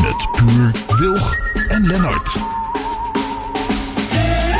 Met 0.00 0.28
Puur, 0.32 0.70
Wilg 0.98 1.36
en 1.68 1.86
Lennart. 1.86 2.36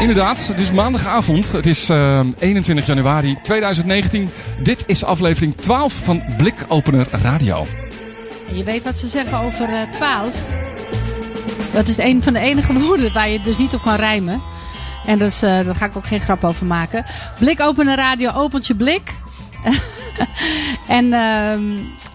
Inderdaad, 0.00 0.46
het 0.46 0.60
is 0.60 0.72
maandagavond. 0.72 1.52
Het 1.52 1.66
is 1.66 1.88
eh, 1.88 2.20
21 2.38 2.86
januari 2.86 3.38
2019. 3.42 4.30
Dit 4.62 4.84
is 4.86 5.04
aflevering 5.04 5.56
12 5.56 6.00
van 6.04 6.22
Blikopener 6.36 7.06
Radio. 7.22 7.66
Je 8.52 8.64
weet 8.64 8.82
wat 8.82 8.98
ze 8.98 9.06
zeggen 9.06 9.38
over 9.38 9.68
eh 9.68 9.90
12. 9.90 10.42
Dat 11.72 11.88
is 11.88 11.96
een 11.96 12.22
van 12.22 12.32
de 12.32 12.38
enige 12.38 12.80
woorden 12.86 13.12
waar 13.12 13.28
je 13.28 13.40
dus 13.40 13.58
niet 13.58 13.74
op 13.74 13.82
kan 13.82 13.94
rijmen. 13.96 14.42
En 15.06 15.18
dus, 15.18 15.42
eh, 15.42 15.64
daar 15.64 15.76
ga 15.76 15.84
ik 15.84 15.96
ook 15.96 16.06
geen 16.06 16.20
grap 16.20 16.44
over 16.44 16.66
maken. 16.66 17.04
Blik 17.38 17.60
openen 17.60 17.96
radio, 17.96 18.30
opent 18.34 18.66
je 18.66 18.74
blik. 18.74 19.14
en 20.98 21.12
ehm, 21.12 21.62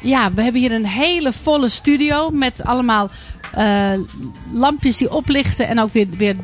ja, 0.02 0.34
we 0.34 0.42
hebben 0.42 0.62
hier 0.62 0.72
een 0.72 0.86
hele 0.86 1.34
volle 1.34 1.70
studio 1.70 2.30
met 2.30 2.64
allemaal 2.64 3.10
eh, 3.52 3.94
lampjes 4.52 4.98
die 4.98 5.12
oplichten 5.12 5.68
en 5.68 5.80
ook 5.80 5.94
weer, 5.94 6.08
weer, 6.18 6.36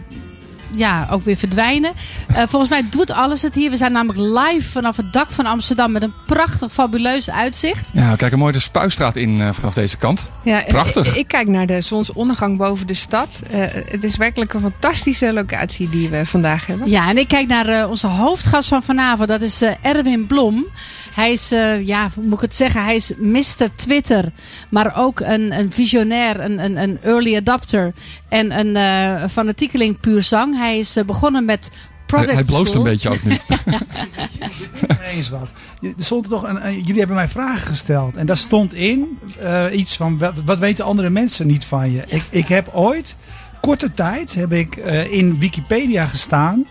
ja, 0.74 1.08
ook 1.12 1.24
weer 1.24 1.36
verdwijnen. 1.36 1.92
Eh, 2.28 2.44
volgens 2.48 2.70
mij 2.70 2.86
doet 2.90 3.12
alles 3.12 3.42
het 3.42 3.56
hier. 3.56 3.70
We 3.70 3.78
zijn 3.78 3.92
namelijk 3.92 4.20
live 4.20 4.70
vanaf 4.70 4.98
het 4.98 5.14
dak 5.14 5.32
van 5.32 5.46
Amsterdam 5.46 5.92
met 5.92 6.04
een 6.04 6.14
prachtig, 6.26 6.72
fabuleus 6.72 7.30
uitzicht. 7.30 7.90
Ja, 7.94 8.12
we 8.12 8.18
kijken 8.18 8.38
mooi 8.38 8.54
de 8.54 8.60
Spuistraat 8.60 9.16
in 9.16 9.42
eh, 9.42 9.50
vanaf 9.54 9.74
deze 9.74 9.98
kant. 9.98 10.32
Ja, 10.44 10.64
Prachtig. 10.68 11.08
Ik, 11.08 11.16
ik 11.16 11.28
kijk 11.28 11.48
naar 11.48 11.68
de 11.68 11.82
zonsondergang 11.82 12.58
boven 12.58 12.88
de 12.88 12.94
stad. 12.94 13.42
Eh, 13.52 13.60
het 13.90 14.04
is 14.04 14.18
werkelijk 14.18 14.54
een 14.54 14.62
fantastische 14.62 15.34
locatie 15.34 15.90
die 15.90 16.10
we 16.10 16.26
vandaag 16.26 16.66
hebben. 16.66 16.90
Ja, 16.90 17.10
en 17.10 17.18
ik 17.18 17.28
kijk 17.28 17.48
naar 17.48 17.68
eh, 17.68 17.90
onze 17.90 18.08
hoofdgast 18.08 18.68
van 18.68 18.84
vanavond. 18.84 19.30
Dat 19.30 19.42
is 19.42 19.62
Erwin 19.82 20.26
Blom. 20.26 20.66
Hij 21.18 21.32
is, 21.32 21.52
eh, 21.52 21.88
ja, 21.88 22.10
hoe 22.16 22.24
moet 22.24 22.34
ik 22.34 22.42
het 22.42 22.54
zeggen? 22.56 22.84
Hij 22.84 22.96
is 22.96 23.12
Mr. 23.18 23.70
Twitter. 23.76 24.32
Maar 24.70 24.96
ook 24.98 25.20
een, 25.20 25.60
een 25.60 25.72
visionair, 25.72 26.40
een, 26.40 26.64
een, 26.64 26.78
een 26.78 26.98
early 27.02 27.36
adapter. 27.36 27.94
En 28.30 28.60
een 28.60 28.76
eh 28.76 29.30
fanatiekeling 29.30 30.00
puur 30.00 30.22
zang. 30.24 30.58
Hij 30.58 30.80
is 30.80 30.96
eh, 30.96 31.04
begonnen 31.06 31.46
met 31.46 31.70
Hij, 31.72 31.80
product 32.06 32.34
hij 32.34 32.44
bloost 32.44 32.74
een 32.74 32.84
beetje 32.84 33.10
ook 33.10 33.24
nu. 33.24 33.38
eens 35.16 35.30
wat. 35.30 35.48
Er 35.82 35.94
stond 35.98 36.30
toch 36.30 36.48
een, 36.48 36.66
een- 36.68 36.80
jullie 36.80 36.98
hebben 36.98 37.16
mij 37.16 37.30
vragen 37.30 37.68
gesteld. 37.68 38.16
En 38.16 38.26
daar 38.26 38.38
stond 38.38 38.74
in 38.74 39.18
eh, 39.40 39.66
iets 39.72 39.96
van 39.96 40.18
wat, 40.18 40.34
wat 40.46 40.60
weten 40.60 40.86
andere 40.86 41.10
mensen 41.10 41.48
niet 41.48 41.66
van 41.66 41.92
je. 41.92 42.04
Ik, 42.08 42.24
ik 42.30 42.48
heb 42.48 42.70
ooit, 42.74 43.16
korte 43.62 43.94
tijd, 43.94 44.36
heb 44.36 44.54
ik 44.54 44.76
eh, 44.76 45.12
in 45.12 45.40
Wikipedia 45.40 46.06
gestaan. 46.06 46.66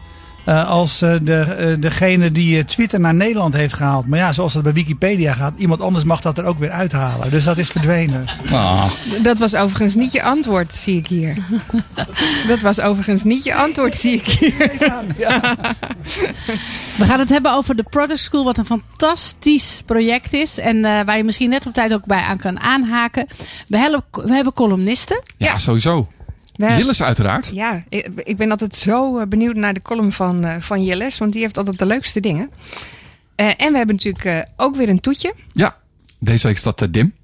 Eh, 0.46 0.68
als 0.70 1.02
eh, 1.02 1.14
de, 1.22 1.34
eh, 1.40 1.74
degene 1.80 2.30
die 2.30 2.64
Twitter 2.64 3.00
naar 3.00 3.14
Nederland 3.14 3.54
heeft 3.54 3.74
gehaald. 3.74 4.06
Maar 4.06 4.18
ja, 4.18 4.32
zoals 4.32 4.52
dat 4.52 4.62
bij 4.62 4.72
Wikipedia 4.72 5.34
gaat, 5.34 5.58
iemand 5.58 5.80
anders 5.80 6.04
mag 6.04 6.20
dat 6.20 6.38
er 6.38 6.44
ook 6.44 6.58
weer 6.58 6.70
uithalen. 6.70 7.30
Dus 7.30 7.44
dat 7.44 7.58
is 7.58 7.68
verdwenen. 7.68 8.24
Ah, 8.50 8.90
Dat 9.22 9.38
was 9.38 9.54
overigens 9.54 9.94
niet 9.94 10.12
je 10.12 10.22
antwoord, 10.22 10.72
zie 10.72 10.96
ik 10.96 11.06
hier. 11.06 11.36
Dat 12.48 12.60
was 12.60 12.80
overigens 12.80 13.22
niet 13.22 13.44
je 13.44 13.54
antwoord, 13.54 13.94
zie 13.98 14.12
ik 14.14 14.26
hier. 14.26 14.54
We 16.96 17.04
gaan 17.04 17.18
het 17.18 17.28
hebben 17.28 17.52
over 17.52 17.76
de 17.76 17.82
Product 17.82 18.18
School, 18.18 18.44
wat 18.44 18.58
een 18.58 18.64
fantastisch 18.66 19.82
project 19.86 20.32
is. 20.32 20.58
En 20.58 20.84
eh, 20.84 21.00
waar 21.04 21.16
je 21.16 21.24
misschien 21.24 21.50
net 21.50 21.66
op 21.66 21.72
tijd 21.72 21.94
ook 21.94 22.04
bij 22.06 22.20
aan 22.22 22.38
kan 22.38 22.60
aanhaken. 22.60 23.26
We 23.66 23.76
hebben, 23.78 24.04
we 24.10 24.32
hebben 24.34 24.52
columnisten. 24.52 25.22
ja, 25.36 25.46
Ja. 25.46 25.56
sowieso. 25.56 26.08
We- 26.56 26.74
Jillis 26.76 27.02
uiteraard. 27.02 27.50
Ja, 27.54 27.82
ik, 27.88 28.08
ik 28.16 28.36
ben 28.36 28.50
altijd 28.50 28.76
zo 28.76 29.18
eh, 29.18 29.26
benieuwd 29.26 29.54
naar 29.56 29.74
de 29.74 29.82
column 29.82 30.12
van, 30.12 30.44
eh, 30.44 30.54
van 30.60 30.82
Jilles, 30.82 31.18
want 31.18 31.32
die 31.32 31.42
heeft 31.42 31.56
altijd 31.58 31.78
de 31.78 31.86
leukste 31.86 32.20
dingen. 32.20 32.50
Eh, 33.34 33.46
en 33.46 33.70
we 33.72 33.76
hebben 33.76 33.94
natuurlijk 33.96 34.24
eh, 34.24 34.38
ook 34.56 34.76
weer 34.76 34.88
een 34.88 35.00
toetje, 35.00 35.34
Ja, 35.52 35.76
deze 36.18 36.46
week 36.46 36.56
is 36.56 36.62
dat 36.62 36.82
eh, 36.82 36.88
Dim. 36.90 37.14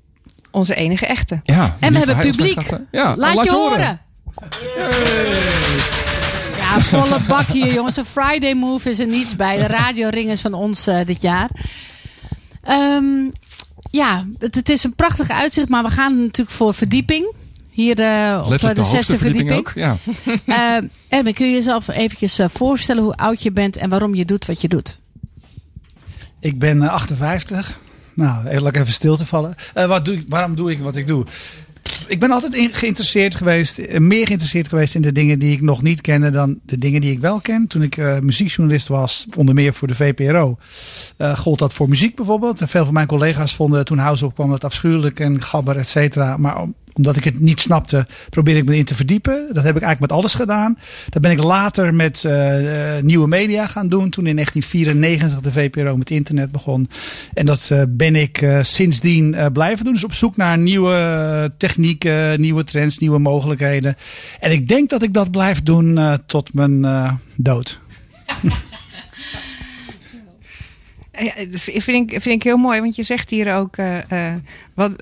onze 0.50 0.74
enige 0.74 1.06
echte. 1.06 1.40
Ja, 1.42 1.76
En 1.80 1.92
we 1.92 1.98
hebben 1.98 2.16
publiek. 2.18 2.62
gaat, 2.66 2.80
ja, 2.90 3.16
Laat, 3.16 3.44
je 3.44 3.50
horen. 3.50 4.00
Ja, 6.58 6.80
volle 6.80 7.18
bak 7.28 7.46
hier 7.46 7.72
jongens. 7.72 7.96
Een 7.96 8.04
Friday 8.04 8.54
move 8.54 8.90
is 8.90 8.98
er 8.98 9.06
niets 9.06 9.36
bij. 9.36 9.56
De 9.58 9.66
radioring 9.66 10.30
is 10.30 10.40
van 10.40 10.54
ons 10.54 10.84
dit 11.06 11.20
jaar. 11.20 11.50
Ehm, 12.62 13.04
ja, 13.90 14.26
het, 14.38 14.54
het 14.54 14.68
is 14.68 14.84
een 14.84 14.94
prachtig 14.94 15.30
uitzicht, 15.30 15.68
maar 15.68 15.82
we 15.82 15.90
gaan 15.90 16.20
natuurlijk 16.20 16.56
voor 16.56 16.74
verdieping. 16.74 17.32
Hier 17.72 17.98
eh, 18.00 18.36
op 18.38 18.44
eh, 18.44 18.50
Letterlijk 18.50 18.78
de 18.78 18.82
de 18.82 18.88
zesde 18.88 19.18
verdieping 19.18 19.48
verdieping. 19.48 19.58
ook. 19.58 19.72
Ja. 19.74 19.96
Eh, 20.78 21.18
Erwin, 21.18 21.34
kun 21.34 21.46
je 21.46 21.52
jezelf 21.52 21.88
eventjes 21.88 22.38
eh, 22.38 22.46
voorstellen 22.52 23.02
hoe 23.02 23.14
oud 23.14 23.42
je 23.42 23.52
bent 23.52 23.76
en 23.76 23.88
waarom 23.90 24.14
je 24.14 24.24
doet 24.24 24.46
wat 24.46 24.60
je 24.60 24.68
doet? 24.68 25.00
Ik 26.40 26.58
ben 26.58 26.82
eh, 26.82 26.88
58. 26.92 27.78
Nou, 28.14 28.46
even, 28.46 28.66
ik 28.66 28.76
even 28.76 28.92
stil 28.92 29.16
te 29.16 29.26
vallen. 29.26 29.54
Eh, 29.74 29.86
wat 29.86 30.04
doe 30.04 30.14
ik, 30.14 30.24
waarom 30.28 30.54
doe 30.56 30.70
ik 30.70 30.78
wat 30.80 30.96
ik 30.96 31.06
doe? 31.06 31.24
Ik 32.06 32.20
ben 32.20 32.30
altijd 32.30 32.54
in- 32.54 32.72
geïnteresseerd 32.74 33.34
geweest, 33.34 33.78
eh, 33.78 34.00
meer 34.00 34.26
geïnteresseerd 34.26 34.68
geweest 34.68 34.94
in 34.94 35.02
de 35.02 35.12
dingen 35.12 35.38
die 35.38 35.52
ik 35.52 35.60
nog 35.60 35.82
niet 35.82 36.00
kende 36.00 36.30
dan 36.30 36.58
de 36.66 36.78
dingen 36.78 37.00
die 37.00 37.12
ik 37.12 37.20
wel 37.20 37.40
ken. 37.40 37.66
Toen 37.66 37.82
ik 37.82 37.96
eh, 37.96 38.18
muziekjournalist 38.18 38.88
was, 38.88 39.26
onder 39.36 39.54
meer 39.54 39.74
voor 39.74 39.88
de 39.88 39.94
VPRO, 39.94 40.58
eh, 41.16 41.36
gold 41.36 41.58
dat 41.58 41.72
voor 41.74 41.88
muziek 41.88 42.16
bijvoorbeeld. 42.16 42.60
En 42.60 42.68
veel 42.68 42.84
van 42.84 42.94
mijn 42.94 43.06
collega's 43.06 43.54
vonden 43.54 43.84
toen 43.84 43.98
House 43.98 44.26
opkwam 44.26 44.50
dat 44.50 44.64
afschuwelijk 44.64 45.20
en 45.20 45.42
gabber, 45.42 45.76
et 45.76 45.88
cetera. 45.88 46.36
Maar 46.36 46.66
omdat 46.94 47.16
ik 47.16 47.24
het 47.24 47.40
niet 47.40 47.60
snapte, 47.60 48.06
probeerde 48.30 48.60
ik 48.60 48.66
me 48.66 48.76
in 48.76 48.84
te 48.84 48.94
verdiepen. 48.94 49.46
Dat 49.46 49.64
heb 49.64 49.76
ik 49.76 49.82
eigenlijk 49.82 50.00
met 50.00 50.12
alles 50.12 50.34
gedaan. 50.34 50.78
Dat 51.08 51.22
ben 51.22 51.30
ik 51.30 51.42
later 51.42 51.94
met 51.94 52.24
eh, 52.24 52.96
eh, 52.96 53.04
nieuwe 53.04 53.28
media 53.28 53.66
gaan 53.66 53.88
doen. 53.88 54.10
Toen 54.10 54.26
in 54.26 54.34
1994 54.34 55.40
de 55.40 55.52
VPRO 55.52 55.96
met 55.96 56.10
internet 56.10 56.52
begon. 56.52 56.88
En 57.34 57.46
dat 57.46 57.68
eh, 57.70 57.82
ben 57.88 58.16
ik 58.16 58.46
sindsdien 58.60 59.36
blijven 59.52 59.84
doen. 59.84 59.94
Dus 59.94 60.04
op 60.04 60.12
zoek 60.12 60.36
naar 60.36 60.58
nieuwe 60.58 61.52
technieken, 61.56 62.40
nieuwe 62.40 62.64
trends, 62.64 62.98
nieuwe 62.98 63.18
mogelijkheden. 63.18 63.96
En 64.40 64.50
ik 64.50 64.68
denk 64.68 64.90
dat 64.90 65.02
ik 65.02 65.14
dat 65.14 65.30
blijf 65.30 65.62
doen 65.62 66.18
tot 66.26 66.54
mijn 66.54 66.86
dood. 67.36 67.80
Ja, 71.24 71.32
vind 71.80 72.12
ik, 72.12 72.20
vind 72.20 72.34
ik 72.34 72.42
heel 72.42 72.56
mooi, 72.56 72.80
want 72.80 72.96
je 72.96 73.02
zegt 73.02 73.30
hier 73.30 73.54
ook 73.54 73.76
eh, 73.76 74.32
eh, 74.32 74.38
wat, 74.74 74.92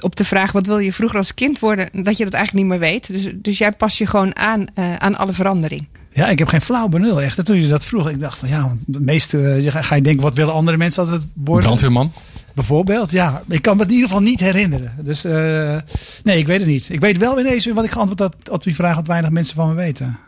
op 0.00 0.16
de 0.16 0.24
vraag: 0.24 0.52
wat 0.52 0.66
wil 0.66 0.78
je 0.78 0.92
vroeger 0.92 1.18
als 1.18 1.34
kind 1.34 1.58
worden? 1.58 1.88
Dat 1.92 2.16
je 2.16 2.24
dat 2.24 2.34
eigenlijk 2.34 2.52
niet 2.52 2.78
meer 2.78 2.90
weet. 2.90 3.06
Dus, 3.06 3.28
dus 3.34 3.58
jij 3.58 3.72
past 3.72 3.98
je 3.98 4.06
gewoon 4.06 4.36
aan 4.36 4.66
eh, 4.74 4.96
aan 4.96 5.16
alle 5.16 5.32
verandering. 5.32 5.86
Ja, 6.12 6.28
ik 6.28 6.38
heb 6.38 6.48
geen 6.48 6.60
flauw 6.60 6.88
benul 6.88 7.22
echt. 7.22 7.44
Toen 7.44 7.60
je 7.60 7.68
dat 7.68 7.86
vroeg, 7.86 8.08
ik 8.08 8.20
dacht 8.20 8.38
van 8.38 8.48
ja, 8.48 8.66
want 8.66 8.80
het 8.92 9.04
meeste 9.04 9.38
je 9.38 9.70
ga 9.70 9.82
ga 9.82 9.94
je 9.94 10.02
denken, 10.02 10.22
wat 10.22 10.34
willen 10.34 10.54
andere 10.54 10.76
mensen 10.76 11.04
dat 11.04 11.12
het 11.12 11.26
worden? 11.34 11.64
Brandweerman. 11.64 12.12
Bijvoorbeeld, 12.54 13.10
ja. 13.10 13.42
Ik 13.48 13.62
kan 13.62 13.76
me 13.76 13.82
het 13.82 13.90
in 13.90 13.96
ieder 13.96 14.10
geval 14.10 14.24
niet 14.24 14.40
herinneren. 14.40 14.92
Dus 15.02 15.24
eh, 15.24 15.76
nee, 16.22 16.38
ik 16.38 16.46
weet 16.46 16.60
het 16.60 16.68
niet. 16.68 16.88
Ik 16.88 17.00
weet 17.00 17.18
wel 17.18 17.40
ineens 17.40 17.66
wat 17.66 17.84
ik 17.84 17.90
geantwoord 17.90 18.20
had 18.20 18.50
op 18.50 18.62
die 18.62 18.74
vraag 18.74 18.94
wat 18.94 19.06
weinig 19.06 19.30
mensen 19.30 19.54
van 19.54 19.68
me 19.68 19.74
weten. 19.74 20.18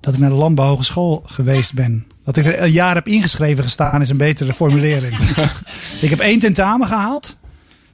Dat 0.00 0.14
ik 0.14 0.20
naar 0.20 0.30
de 0.30 0.36
landbouwhogeschool 0.36 1.22
geweest 1.26 1.74
ben. 1.74 2.06
Dat 2.24 2.36
ik 2.36 2.44
er 2.46 2.62
een 2.62 2.70
jaar 2.70 2.94
heb 2.94 3.06
ingeschreven 3.06 3.64
gestaan 3.64 4.00
is 4.00 4.08
een 4.08 4.16
betere 4.16 4.52
formulering. 4.54 5.16
ik 6.00 6.10
heb 6.10 6.18
één 6.18 6.38
tentamen 6.38 6.86
gehaald. 6.86 7.36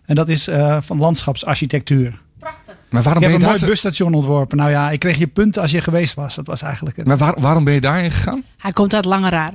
En 0.04 0.14
dat 0.14 0.28
is 0.28 0.48
eh, 0.48 0.76
van 0.80 0.98
landschapsarchitectuur. 0.98 2.20
Maar 2.90 3.02
waarom 3.02 3.22
Ik 3.22 3.28
ben 3.28 3.30
heb 3.30 3.30
je 3.30 3.36
een 3.36 3.50
mooi 3.52 3.58
te- 3.58 3.66
bustation 3.66 4.14
ontworpen. 4.14 4.56
Nou 4.56 4.70
ja, 4.70 4.90
ik 4.90 4.98
kreeg 4.98 5.18
je 5.18 5.26
punten 5.26 5.62
als 5.62 5.70
je 5.70 5.80
geweest 5.80 6.14
was. 6.14 6.34
Dat 6.34 6.46
was 6.46 6.62
eigenlijk 6.62 6.96
het. 6.96 7.06
Maar 7.06 7.16
waar- 7.16 7.40
waarom 7.40 7.64
ben 7.64 7.74
je 7.74 7.80
daarin 7.80 8.10
gegaan? 8.10 8.42
Hij 8.58 8.72
komt 8.72 8.94
uit 8.94 9.04
Langeraar. 9.04 9.52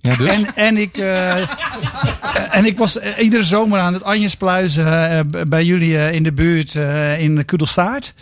Ja, 0.00 0.14
dus? 0.16 0.28
En, 0.28 0.54
en, 0.54 0.76
ik, 0.76 0.96
eh, 0.96 1.36
en 2.56 2.64
ik 2.64 2.78
was 2.78 2.98
eh, 2.98 3.22
iedere 3.22 3.42
zomer 3.44 3.78
aan 3.80 3.92
het 3.92 4.02
Anjespluizen 4.04 5.30
bij 5.48 5.64
jullie 5.64 6.12
in 6.12 6.22
de 6.22 6.32
buurt 6.32 6.74
eh, 6.74 7.20
in 7.20 7.44
Kudelstaart. 7.44 8.14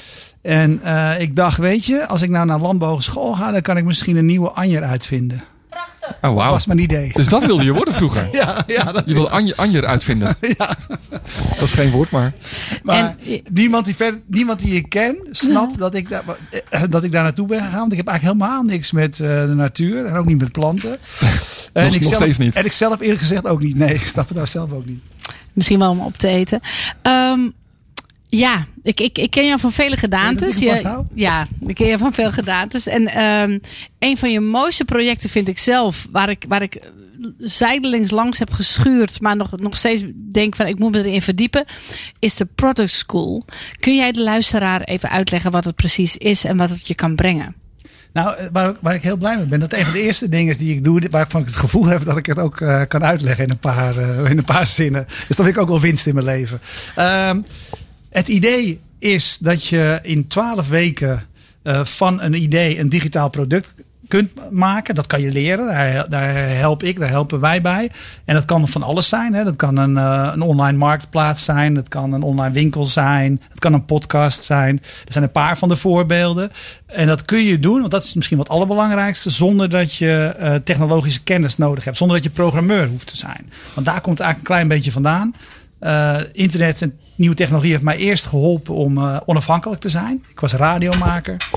En 0.42 0.80
eh, 0.82 1.20
ik 1.20 1.36
dacht, 1.36 1.58
weet 1.58 1.84
je, 1.84 2.06
als 2.06 2.22
ik 2.22 2.30
nou 2.30 2.46
naar 2.46 2.58
landbouwschool 2.58 3.34
ga, 3.34 3.50
dan 3.50 3.62
kan 3.62 3.76
ik 3.76 3.84
misschien 3.84 4.16
een 4.16 4.26
nieuwe 4.26 4.50
Anjer 4.50 4.82
uitvinden. 4.82 5.42
Oh, 6.08 6.12
Dat 6.20 6.34
wauw. 6.34 6.50
was 6.50 6.66
mijn 6.66 6.78
idee. 6.78 7.10
Dus 7.14 7.26
dat 7.28 7.46
wilde 7.46 7.64
je 7.64 7.72
worden 7.72 7.94
vroeger? 7.94 8.28
Ja, 8.32 8.64
ja, 8.66 8.92
dat, 8.92 9.02
Je 9.06 9.14
wil 9.14 9.30
Anje, 9.30 9.56
Anjer 9.56 9.86
uitvinden. 9.86 10.36
Dat 11.56 11.62
is 11.62 11.72
geen 11.72 11.90
woord, 11.90 12.10
maar... 12.10 12.32
maar 12.82 13.16
En- 13.26 13.40
niemand, 13.52 13.84
die 13.86 13.96
ver, 13.96 14.20
niemand 14.26 14.60
die 14.60 14.74
ik 14.74 14.88
ken 14.88 15.18
snapt 15.30 15.78
dat, 15.78 15.94
ik 15.94 16.08
daar, 16.08 16.22
eh, 16.70 16.82
dat 16.90 17.04
ik 17.04 17.12
daar 17.12 17.22
naartoe 17.22 17.46
ben 17.46 17.62
gegaan. 17.62 17.78
Want 17.78 17.92
ik 17.92 17.98
heb 17.98 18.06
eigenlijk 18.08 18.38
helemaal 18.40 18.62
niks 18.62 18.92
met 18.92 19.20
eh, 19.20 19.46
de 19.46 19.54
natuur 19.54 20.04
en 20.06 20.14
ook 20.16 20.26
niet 20.26 20.38
met 20.38 20.52
planten. 20.52 20.98
En 21.72 21.84
Nog- 21.84 21.94
ik 21.94 22.00
nog 22.00 22.08
zelf, 22.08 22.22
steeds 22.22 22.38
niet. 22.38 22.56
En 22.56 22.64
ik 22.64 22.72
zelf 22.72 23.00
eerlijk 23.00 23.18
gezegd 23.20 23.46
ook 23.46 23.62
niet. 23.62 23.76
Nee, 23.76 23.94
ik 23.94 24.00
snap 24.06 24.26
het 24.28 24.36
nou 24.36 24.48
zelf 24.48 24.72
ook 24.72 24.86
niet. 24.86 25.00
Misschien 25.52 25.78
wel 25.78 25.90
om 25.90 26.00
op 26.00 26.16
te 26.16 26.28
eten. 26.28 26.60
Ehm, 27.02 27.40
Ja, 28.28 28.66
ik, 28.82 29.00
ik, 29.00 29.18
ik 29.18 29.30
ken 29.30 29.46
jou 29.46 29.60
van 29.60 29.72
vele 29.72 29.96
gedaantes. 29.96 30.58
Je 30.58 30.80
dat 30.82 31.04
ja, 31.14 31.48
ik 31.66 31.74
ken 31.74 31.86
je 31.86 31.98
van 31.98 32.12
veel 32.12 32.30
gedaantes. 32.30 32.86
En 32.86 33.08
ehm, 33.08 33.58
een 33.98 34.18
van 34.18 34.30
je 34.30 34.40
mooiste 34.40 34.84
projecten 34.84 35.30
vind 35.30 35.48
ik 35.48 35.58
zelf, 35.58 36.06
waar 36.10 36.28
ik, 36.28 36.44
waar 36.48 36.62
ik 36.62 36.80
zijdelings 37.38 38.10
langs 38.10 38.38
heb 38.38 38.50
geschuurd, 38.50 39.20
maar 39.20 39.36
nog, 39.36 39.58
nog 39.58 39.76
steeds 39.76 40.02
denk 40.32 40.56
van 40.56 40.66
ik 40.66 40.78
moet 40.78 40.92
me 40.92 41.04
erin 41.04 41.22
verdiepen, 41.22 41.64
is 42.18 42.34
de 42.34 42.46
Product 42.54 42.90
School. 42.90 43.44
Kun 43.80 43.96
jij 43.96 44.12
de 44.12 44.22
luisteraar 44.22 44.80
even 44.80 45.10
uitleggen 45.10 45.50
wat 45.50 45.64
het 45.64 45.76
precies 45.76 46.16
is 46.16 46.44
en 46.44 46.56
wat 46.56 46.70
het 46.70 46.86
je 46.86 46.94
kan 46.94 47.14
brengen? 47.14 47.54
Nou, 48.12 48.36
eh, 48.36 48.46
waar, 48.52 48.74
waar 48.80 48.94
ik 48.94 49.02
heel 49.02 49.16
blij 49.16 49.36
mee 49.36 49.46
ben, 49.46 49.60
dat 49.60 49.72
een 49.72 49.84
van 49.84 49.92
de 49.92 50.02
eerste 50.02 50.28
dingen 50.28 50.50
is 50.50 50.58
die 50.58 50.74
ik 50.74 50.84
doe, 50.84 51.02
waarvan 51.10 51.40
ik 51.40 51.46
het 51.46 51.56
gevoel 51.56 51.84
heb 51.84 52.04
dat 52.04 52.16
ik 52.16 52.26
het 52.26 52.38
ook 52.38 52.60
eh, 52.60 52.82
kan 52.88 53.04
uitleggen 53.04 53.44
in 53.44 53.50
een, 53.50 53.58
paar, 53.58 53.96
eh, 53.96 54.30
in 54.30 54.38
een 54.38 54.44
paar 54.44 54.66
zinnen. 54.66 55.06
Dus 55.28 55.36
heb 55.36 55.46
ik 55.46 55.58
ook 55.58 55.68
wel 55.68 55.80
winst 55.80 56.06
in 56.06 56.14
mijn 56.14 56.26
leven. 56.26 56.60
Ehm, 56.94 57.40
het 58.16 58.28
idee 58.28 58.80
is 58.98 59.38
dat 59.40 59.66
je 59.66 59.98
in 60.02 60.26
twaalf 60.26 60.68
weken 60.68 61.22
eh, 61.62 61.84
van 61.84 62.20
een 62.20 62.34
idee 62.34 62.78
een 62.78 62.88
digitaal 62.88 63.28
product 63.28 63.74
kunt 64.08 64.50
maken. 64.50 64.94
Dat 64.94 65.06
kan 65.06 65.20
je 65.20 65.32
leren. 65.32 65.66
Daar, 65.66 66.08
daar 66.08 66.48
help 66.48 66.82
ik, 66.82 66.98
daar 67.00 67.08
helpen 67.08 67.40
wij 67.40 67.60
bij. 67.60 67.90
En 68.24 68.34
dat 68.34 68.44
kan 68.44 68.68
van 68.68 68.82
alles 68.82 69.08
zijn. 69.08 69.34
Hè. 69.34 69.44
Dat 69.44 69.56
kan 69.56 69.76
een, 69.76 69.96
eh, 69.96 70.30
een 70.32 70.42
online 70.42 70.78
marktplaats 70.78 71.44
zijn. 71.44 71.74
Dat 71.74 71.88
kan 71.88 72.12
een 72.12 72.22
online 72.22 72.54
winkel 72.54 72.84
zijn. 72.84 73.42
Het 73.48 73.58
kan 73.58 73.72
een 73.72 73.84
podcast 73.84 74.42
zijn. 74.42 74.76
Er 75.06 75.12
zijn 75.12 75.24
een 75.24 75.30
paar 75.30 75.58
van 75.58 75.68
de 75.68 75.76
voorbeelden. 75.76 76.50
En 76.86 77.06
dat 77.06 77.24
kun 77.24 77.44
je 77.44 77.58
doen, 77.58 77.80
want 77.80 77.90
dat 77.90 78.04
is 78.04 78.14
misschien 78.14 78.38
wat 78.38 78.48
allerbelangrijkste, 78.48 79.30
zonder 79.30 79.70
dat 79.70 79.94
je 79.94 80.34
eh, 80.38 80.54
technologische 80.54 81.22
kennis 81.22 81.56
nodig 81.56 81.84
hebt. 81.84 81.96
Zonder 81.96 82.16
dat 82.16 82.24
je 82.24 82.32
programmeur 82.32 82.88
hoeft 82.88 83.06
te 83.06 83.16
zijn. 83.16 83.52
Want 83.74 83.86
daar 83.86 84.00
komt 84.00 84.18
het 84.18 84.26
eigenlijk 84.26 84.38
een 84.38 84.66
klein 84.66 84.68
beetje 84.68 84.92
vandaan. 84.92 85.34
Internet 86.32 86.82
en 86.82 86.98
nieuwe 87.16 87.34
technologie 87.34 87.70
heeft 87.70 87.82
mij 87.82 87.96
eerst 87.96 88.26
geholpen 88.26 88.74
om 88.74 88.98
eh, 88.98 89.16
onafhankelijk 89.24 89.80
te 89.80 89.90
zijn. 89.90 90.24
Ik 90.28 90.40
was 90.40 90.52
radiomaker. 90.52 91.48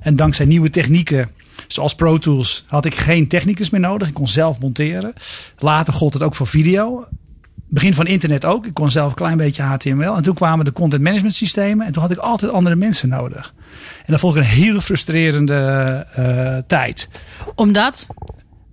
En 0.00 0.16
dankzij 0.16 0.46
nieuwe 0.46 0.70
technieken, 0.70 1.30
zoals 1.66 1.94
Pro 1.94 2.18
Tools, 2.18 2.64
had 2.66 2.84
ik 2.84 2.94
geen 2.94 3.28
technicus 3.28 3.70
meer 3.70 3.80
nodig. 3.80 4.08
Ik 4.08 4.14
kon 4.14 4.28
zelf 4.28 4.60
monteren. 4.60 5.12
Later 5.58 5.92
gold 5.92 6.12
het 6.12 6.22
ook 6.22 6.34
voor 6.34 6.46
video. 6.46 7.06
Begin 7.68 7.94
van 7.94 8.06
internet 8.06 8.44
ook. 8.44 8.66
Ik 8.66 8.74
kon 8.74 8.90
zelf 8.90 9.08
een 9.08 9.14
klein 9.14 9.36
beetje 9.36 9.62
HTML. 9.62 10.16
En 10.16 10.22
toen 10.22 10.34
kwamen 10.34 10.64
de 10.64 10.72
content 10.72 11.02
management 11.02 11.34
systemen. 11.34 11.86
En 11.86 11.92
toen 11.92 12.02
had 12.02 12.10
ik 12.10 12.18
altijd 12.18 12.52
andere 12.52 12.76
mensen 12.76 13.08
nodig. 13.08 13.54
En 13.98 14.12
dat 14.12 14.20
vond 14.20 14.36
ik 14.36 14.42
een 14.42 14.48
hele 14.48 14.80
frustrerende 14.80 15.54
eh, 16.14 16.56
tijd. 16.66 17.08
Omdat? 17.54 18.06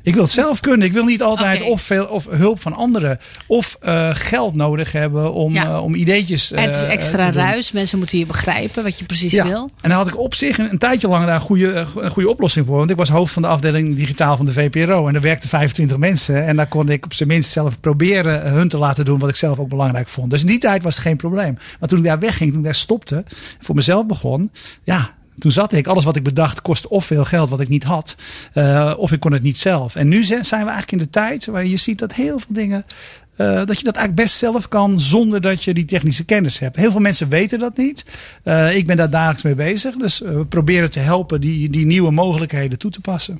Ik 0.04 0.14
wil 0.14 0.24
het 0.24 0.32
zelf 0.32 0.60
kunnen. 0.60 0.88
Ik 0.88 0.94
wil 0.94 1.04
niet 1.04 1.22
altijd 1.22 1.62
of, 1.62 1.82
veel, 1.82 2.06
of 2.06 2.28
hulp 2.30 2.60
van 2.60 2.74
anderen. 2.74 3.20
Of 3.48 3.78
eh, 3.82 4.10
geld 4.14 4.56
nodig 4.56 4.92
hebben 4.92 5.34
om, 5.34 5.54
Ja. 5.54 5.64
eh, 5.66 5.84
om 5.84 5.96
ideetjes 5.96 6.52
eh, 6.52 6.64
het 6.64 6.76
is 6.76 6.82
extra 6.82 7.26
te 7.26 7.32
doen. 7.32 7.42
ruis. 7.42 7.72
Mensen 7.72 7.98
moeten 7.98 8.18
hier 8.18 8.28
begrijpen 8.28 8.84
wat 8.84 9.00
je 9.00 9.06
precies 9.06 9.32
Ja. 9.32 9.44
wil. 9.48 9.70
En 9.82 9.90
daar 9.90 9.98
had 9.98 10.08
ik 10.08 10.18
op 10.18 10.34
zich 10.36 10.58
een, 10.58 10.70
een 10.72 10.78
tijdje 10.78 11.08
lang 11.08 11.26
daar 11.26 11.36
een 11.36 11.42
goede, 11.42 11.72
eh, 11.72 11.88
een 11.96 12.10
goede 12.12 12.30
oplossing 12.30 12.66
voor. 12.66 12.78
Want 12.78 12.90
ik 12.90 12.98
was 12.98 13.10
hoofd 13.10 13.34
van 13.34 13.42
de 13.42 13.48
afdeling 13.48 13.96
digitaal 13.96 14.38
van 14.38 14.46
de 14.46 14.52
VPRO. 14.52 15.08
En 15.08 15.16
er 15.16 15.22
werkten 15.22 15.50
25 15.50 15.98
mensen. 15.98 16.46
En 16.46 16.56
daar 16.56 16.68
kon 16.68 16.90
ik 16.90 17.06
op 17.06 17.14
zijn 17.14 17.30
minst 17.30 17.52
zelf 17.52 17.80
proberen 17.80 18.42
hun 18.52 18.68
te 18.70 18.78
laten 18.78 19.06
doen 19.06 19.20
wat 19.20 19.30
ik 19.30 19.36
zelf 19.36 19.60
ook 19.60 19.70
belangrijk 19.70 20.08
vond. 20.08 20.32
Dus 20.32 20.42
in 20.42 20.48
die 20.48 20.58
tijd 20.60 20.84
was 20.84 20.94
het 20.96 21.04
geen 21.04 21.18
probleem. 21.18 21.58
Maar 21.80 21.90
toen 21.90 21.98
ik 22.00 22.06
daar 22.06 22.20
wegging, 22.20 22.50
toen 22.50 22.60
ik 22.60 22.66
daar 22.66 22.76
stopte, 22.76 23.24
voor 23.60 23.76
mezelf 23.76 24.06
begon. 24.06 24.52
Ja, 24.84 25.18
toen 25.40 25.52
zat 25.52 25.74
ik. 25.74 25.88
Alles 25.88 26.04
wat 26.04 26.16
ik 26.16 26.24
bedacht 26.24 26.62
kost 26.62 26.88
of 26.88 27.06
veel 27.06 27.26
geld 27.26 27.50
wat 27.50 27.60
ik 27.60 27.70
niet 27.70 27.84
had. 27.84 28.16
eh, 28.54 28.94
of 28.98 29.12
ik 29.12 29.20
kon 29.20 29.32
het 29.34 29.44
niet 29.44 29.58
zelf. 29.58 29.96
En 29.96 30.08
nu 30.08 30.24
zijn 30.24 30.42
we 30.42 30.56
eigenlijk 30.56 30.92
in 30.92 30.98
de 30.98 31.10
tijd 31.10 31.46
waar 31.46 31.66
je 31.66 31.78
ziet 31.78 32.00
dat 32.00 32.14
heel 32.14 32.40
veel 32.40 32.56
dingen. 32.56 32.86
eh, 33.36 33.56
dat 33.66 33.78
je 33.78 33.84
dat 33.84 33.96
eigenlijk 33.96 34.16
best 34.16 34.38
zelf 34.38 34.68
kan 34.68 35.00
zonder 35.00 35.42
dat 35.42 35.64
je 35.64 35.74
die 35.74 35.86
technische 35.86 36.26
kennis 36.26 36.60
hebt. 36.60 36.76
Heel 36.76 36.92
veel 36.92 37.00
mensen 37.00 37.30
weten 37.30 37.60
dat 37.60 37.78
niet. 37.78 38.06
Eh, 38.44 38.76
ik 38.76 38.86
ben 38.86 38.98
daar 38.98 39.10
dagelijks 39.10 39.44
mee 39.44 39.56
bezig. 39.56 39.96
Dus 39.96 40.20
we 40.20 40.46
proberen 40.46 40.92
te 40.92 41.00
helpen 41.00 41.42
die, 41.42 41.70
die 41.70 41.86
nieuwe 41.86 42.12
mogelijkheden 42.12 42.78
toe 42.80 42.92
te 42.92 43.02
passen. 43.02 43.40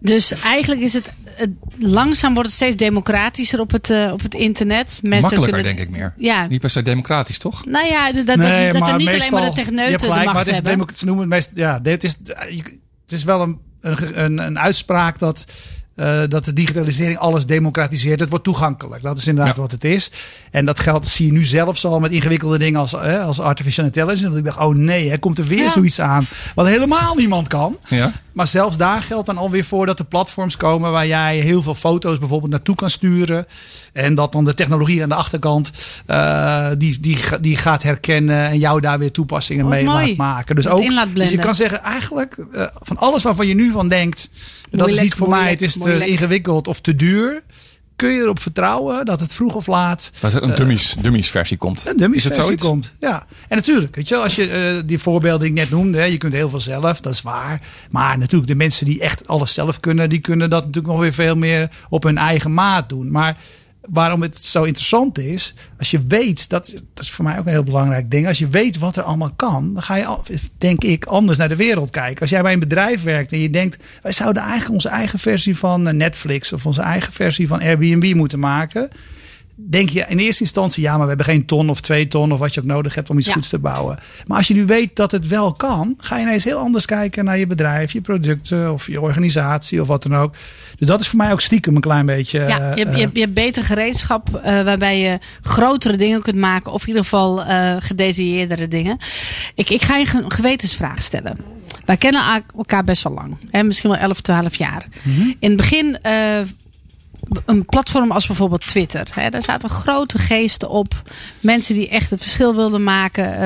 Dus 0.00 0.32
eigenlijk 0.32 0.80
is 0.82 0.92
het, 0.92 1.12
het 1.36 1.50
langzaam 1.78 2.32
wordt 2.34 2.48
het 2.48 2.56
steeds 2.56 2.76
democratischer 2.76 3.60
op 3.60 3.70
het, 3.72 3.90
eh, 3.90 4.10
op 4.12 4.22
het 4.22 4.34
internet. 4.34 4.86
Mensen 5.02 5.20
Makkelijker, 5.20 5.52
kunnen, 5.62 5.76
denk 5.76 5.88
ik 5.88 5.96
meer. 5.96 6.14
Ja. 6.16 6.46
Niet 6.46 6.60
per 6.60 6.70
se 6.70 6.82
democratisch, 6.82 7.38
toch? 7.38 7.64
Nou 7.66 7.86
ja, 7.86 8.12
dat, 8.12 8.26
dat, 8.26 8.36
Nee, 8.36 8.72
dat 8.72 8.88
er 8.88 8.96
niet 8.96 9.08
alleen 9.08 9.32
maar 9.32 9.44
de 9.44 9.52
techneuten 9.52 9.98
de 9.98 10.06
macht 10.06 10.24
maar 10.24 10.34
het 10.36 10.46
is 10.46 10.54
hebben. 10.54 10.72
democ- 10.72 10.92
ze 10.94 11.04
noemen 11.04 11.24
het 11.24 11.32
meest, 11.32 11.50
ja, 11.54 11.78
dit 11.78 12.04
is, 12.04 12.16
het 13.02 13.12
is 13.12 13.24
wel 13.24 13.40
een, 13.42 13.58
een, 13.80 14.24
een, 14.24 14.38
een 14.38 14.58
uitspraak 14.58 15.18
dat, 15.18 15.44
eh, 15.94 16.20
dat 16.28 16.44
de 16.44 16.52
digitalisering 16.52 17.18
alles 17.18 17.46
democratiseert. 17.46 18.20
Het 18.20 18.28
wordt 18.28 18.44
toegankelijk. 18.44 19.02
Dat 19.02 19.18
is 19.18 19.26
inderdaad 19.26 19.56
Ja. 19.56 19.62
wat 19.62 19.70
het 19.70 19.84
is. 19.84 20.10
En 20.50 20.64
dat 20.66 20.80
geldt, 20.80 21.06
zie 21.06 21.26
je 21.26 21.32
nu 21.32 21.44
zelfs 21.44 21.84
al 21.84 22.00
met 22.00 22.10
ingewikkelde 22.10 22.58
dingen 22.58 22.80
als, 22.80 22.92
eh, 22.94 23.24
als 23.24 23.40
artificial 23.40 23.86
intelligence. 23.86 24.28
Dat 24.28 24.38
ik 24.38 24.44
dacht, 24.44 24.58
oh 24.58 24.74
nee, 24.74 25.10
er 25.10 25.18
komt 25.18 25.38
er 25.38 25.44
weer 25.44 25.62
Ja. 25.62 25.70
zoiets 25.70 26.00
aan. 26.00 26.26
Wat 26.54 26.66
helemaal 26.66 27.14
niemand 27.14 27.48
kan. 27.48 27.76
Ja. 27.88 28.12
Maar 28.36 28.46
zelfs 28.46 28.76
daar 28.76 29.02
geldt 29.02 29.26
dan 29.26 29.36
alweer 29.36 29.64
voor 29.64 29.86
dat 29.86 29.98
er 29.98 30.04
platforms 30.04 30.56
komen 30.56 30.92
waar 30.92 31.06
jij 31.06 31.38
heel 31.38 31.62
veel 31.62 31.74
foto's 31.74 32.18
bijvoorbeeld 32.18 32.50
naartoe 32.50 32.74
kan 32.74 32.90
sturen. 32.90 33.46
En 33.92 34.14
dat 34.14 34.32
dan 34.32 34.44
de 34.44 34.54
technologie 34.54 35.02
aan 35.02 35.08
de 35.08 35.14
achterkant 35.14 35.70
eh, 36.06 36.68
die, 36.78 37.00
die, 37.00 37.18
die 37.40 37.56
gaat 37.56 37.82
herkennen 37.82 38.48
en 38.48 38.58
jou 38.58 38.80
daar 38.80 38.98
weer 38.98 39.10
toepassingen 39.10 39.64
Wat 39.64 39.74
mee 39.74 39.84
mooi. 39.84 40.06
laat 40.06 40.16
maken. 40.16 40.56
Dus, 40.56 40.68
ook, 40.68 41.14
dus 41.14 41.30
je 41.30 41.38
kan 41.38 41.54
zeggen 41.54 41.82
eigenlijk 41.82 42.36
eh, 42.52 42.66
van 42.72 42.96
alles 42.96 43.22
waarvan 43.22 43.46
je 43.46 43.54
nu 43.54 43.70
van 43.70 43.88
denkt. 43.88 44.28
dat 44.70 44.88
is 44.88 45.00
niet 45.00 45.14
voor 45.14 45.28
mij, 45.28 45.50
het 45.50 45.62
is 45.62 45.72
te 45.78 46.06
ingewikkeld 46.06 46.68
of 46.68 46.80
te 46.80 46.96
duur. 46.96 47.42
Kun 47.96 48.08
je 48.08 48.20
erop 48.20 48.40
vertrouwen 48.40 49.04
dat 49.04 49.20
het 49.20 49.32
vroeg 49.32 49.54
of 49.54 49.66
laat 49.66 50.10
Dat 50.20 50.42
een 50.42 50.54
dummies, 50.54 50.96
dummies 51.00 51.30
versie 51.30 51.56
komt. 51.56 51.88
een 51.88 51.96
dummies 51.96 52.18
Is 52.18 52.24
het 52.24 52.34
versie 52.34 52.58
zoiets? 52.58 52.64
komt. 52.64 52.92
Ja, 53.00 53.26
en 53.48 53.56
natuurlijk, 53.56 53.94
weet 53.96 54.08
je, 54.08 54.14
wel, 54.14 54.22
als 54.22 54.36
je 54.36 54.50
eh, 54.50 54.82
die 54.86 54.98
voorbeelden 54.98 55.40
die 55.40 55.50
ik 55.50 55.54
net 55.56 55.70
noemde, 55.70 55.98
hè, 55.98 56.04
je 56.04 56.16
kunt 56.16 56.32
heel 56.32 56.48
veel 56.48 56.60
zelf, 56.60 57.00
dat 57.00 57.12
is 57.12 57.22
waar. 57.22 57.60
Maar 57.90 58.18
natuurlijk, 58.18 58.50
de 58.50 58.56
mensen 58.56 58.86
die 58.86 59.00
echt 59.00 59.28
alles 59.28 59.54
zelf 59.54 59.80
kunnen, 59.80 60.08
die 60.08 60.18
kunnen 60.18 60.50
dat 60.50 60.60
natuurlijk 60.64 60.92
nog 60.92 61.02
weer 61.02 61.12
veel 61.12 61.36
meer 61.36 61.70
op 61.88 62.02
hun 62.02 62.18
eigen 62.18 62.54
maat 62.54 62.88
doen. 62.88 63.10
Maar 63.10 63.36
waarom 63.88 64.22
het 64.22 64.38
zo 64.38 64.62
interessant 64.62 65.18
is, 65.18 65.54
als 65.78 65.90
je 65.90 66.06
weet, 66.08 66.48
dat, 66.48 66.74
dat 66.94 67.04
is 67.04 67.10
voor 67.10 67.24
mij 67.24 67.38
ook 67.38 67.46
een 67.46 67.52
heel 67.52 67.64
belangrijk 67.64 68.10
ding. 68.10 68.26
Als 68.26 68.38
je 68.38 68.48
weet 68.48 68.78
wat 68.78 68.96
er 68.96 69.02
allemaal 69.02 69.32
kan, 69.36 69.74
dan 69.74 69.82
ga 69.82 69.94
je, 69.94 70.38
denk 70.58 70.84
ik, 70.84 71.04
anders 71.04 71.38
naar 71.38 71.48
de 71.48 71.56
wereld 71.56 71.90
kijken. 71.90 72.20
Als 72.20 72.30
jij 72.30 72.42
bij 72.42 72.52
een 72.52 72.58
bedrijf 72.58 73.02
werkt 73.02 73.32
en 73.32 73.38
je 73.38 73.50
denkt, 73.50 73.84
wij 74.02 74.12
zouden 74.12 74.42
eigenlijk 74.42 74.72
onze 74.72 74.88
eigen 74.88 75.18
versie 75.18 75.56
van 75.56 75.88
eh, 75.88 75.94
Netflix 75.94 76.52
of 76.52 76.66
onze 76.66 76.82
eigen 76.82 77.12
versie 77.12 77.48
van 77.48 77.60
Airbnb 77.60 78.14
moeten 78.14 78.38
maken 78.38 78.88
denk 79.56 79.88
je 79.88 80.04
in 80.08 80.18
eerste 80.18 80.42
instantie, 80.42 80.82
ja, 80.82 80.90
maar 80.90 81.00
we 81.02 81.08
hebben 81.08 81.26
geen 81.26 81.46
ton 81.46 81.68
of 81.70 81.80
twee 81.80 82.06
ton 82.06 82.32
of 82.32 82.38
wat 82.38 82.54
je 82.54 82.60
ook 82.60 82.66
nodig 82.66 82.94
hebt 82.94 83.10
om 83.10 83.18
iets 83.18 83.26
Ja. 83.26 83.32
goeds 83.32 83.48
te 83.48 83.58
bouwen. 83.58 83.98
Maar 84.26 84.36
als 84.36 84.48
je 84.48 84.54
nu 84.54 84.64
weet 84.66 84.96
dat 84.96 85.10
het 85.10 85.26
wel 85.28 85.52
kan, 85.52 85.94
ga 85.98 86.16
je 86.16 86.22
ineens 86.22 86.44
heel 86.44 86.58
anders 86.58 86.84
kijken 86.84 87.24
naar 87.24 87.38
je 87.38 87.46
bedrijf, 87.46 87.92
je 87.92 88.00
producten 88.00 88.72
of 88.72 88.86
je 88.86 89.00
organisatie 89.00 89.80
of 89.80 89.88
wat 89.88 90.02
dan 90.02 90.16
ook. 90.16 90.34
Dus 90.76 90.86
dat 90.86 91.00
is 91.00 91.08
voor 91.08 91.18
mij 91.18 91.32
ook 91.32 91.40
stiekem 91.40 91.74
een 91.74 91.80
klein 91.80 92.06
beetje. 92.06 92.38
Ja, 92.38 92.46
je, 92.46 92.52
eh, 92.54 92.60
hebt- 92.76 92.94
je, 92.94 93.00
hebt- 93.00 93.14
je 93.14 93.20
hebt 93.20 93.34
beter 93.34 93.64
gereedschap 93.64 94.34
eh, 94.34 94.62
waarbij 94.62 94.98
je 95.00 95.18
grotere 95.42 95.96
dingen 95.96 96.22
kunt 96.22 96.36
maken. 96.36 96.72
Of 96.72 96.82
in 96.82 96.88
ieder 96.88 97.02
geval 97.02 97.44
eh 97.44 97.76
gedetailleerdere 97.78 98.68
dingen. 98.68 98.96
Ik, 99.54 99.70
ik 99.70 99.82
ga 99.82 99.96
je 99.96 100.06
een 100.14 100.30
gewetensvraag 100.32 101.02
stellen. 101.02 101.36
Wij 101.84 101.96
kennen 101.96 102.42
elkaar 102.56 102.84
best 102.84 103.02
wel 103.02 103.12
lang. 103.12 103.36
Hè, 103.50 103.62
misschien 103.62 103.90
wel 103.90 103.98
11, 103.98 104.20
12 104.20 104.54
jaar. 104.54 104.86
In 105.38 105.48
het 105.48 105.56
begin 105.56 105.98
eh, 106.02 106.12
een 107.44 107.64
platform 107.64 108.10
als 108.10 108.26
bijvoorbeeld 108.26 108.66
Twitter. 108.66 109.08
Hè, 109.10 109.30
daar 109.30 109.42
zaten 109.42 109.68
grote 109.68 110.18
geesten 110.18 110.68
op. 110.68 111.02
Mensen 111.40 111.74
die 111.74 111.88
echt 111.88 112.10
het 112.10 112.20
verschil 112.20 112.54
wilden 112.54 112.84
maken. 112.84 113.38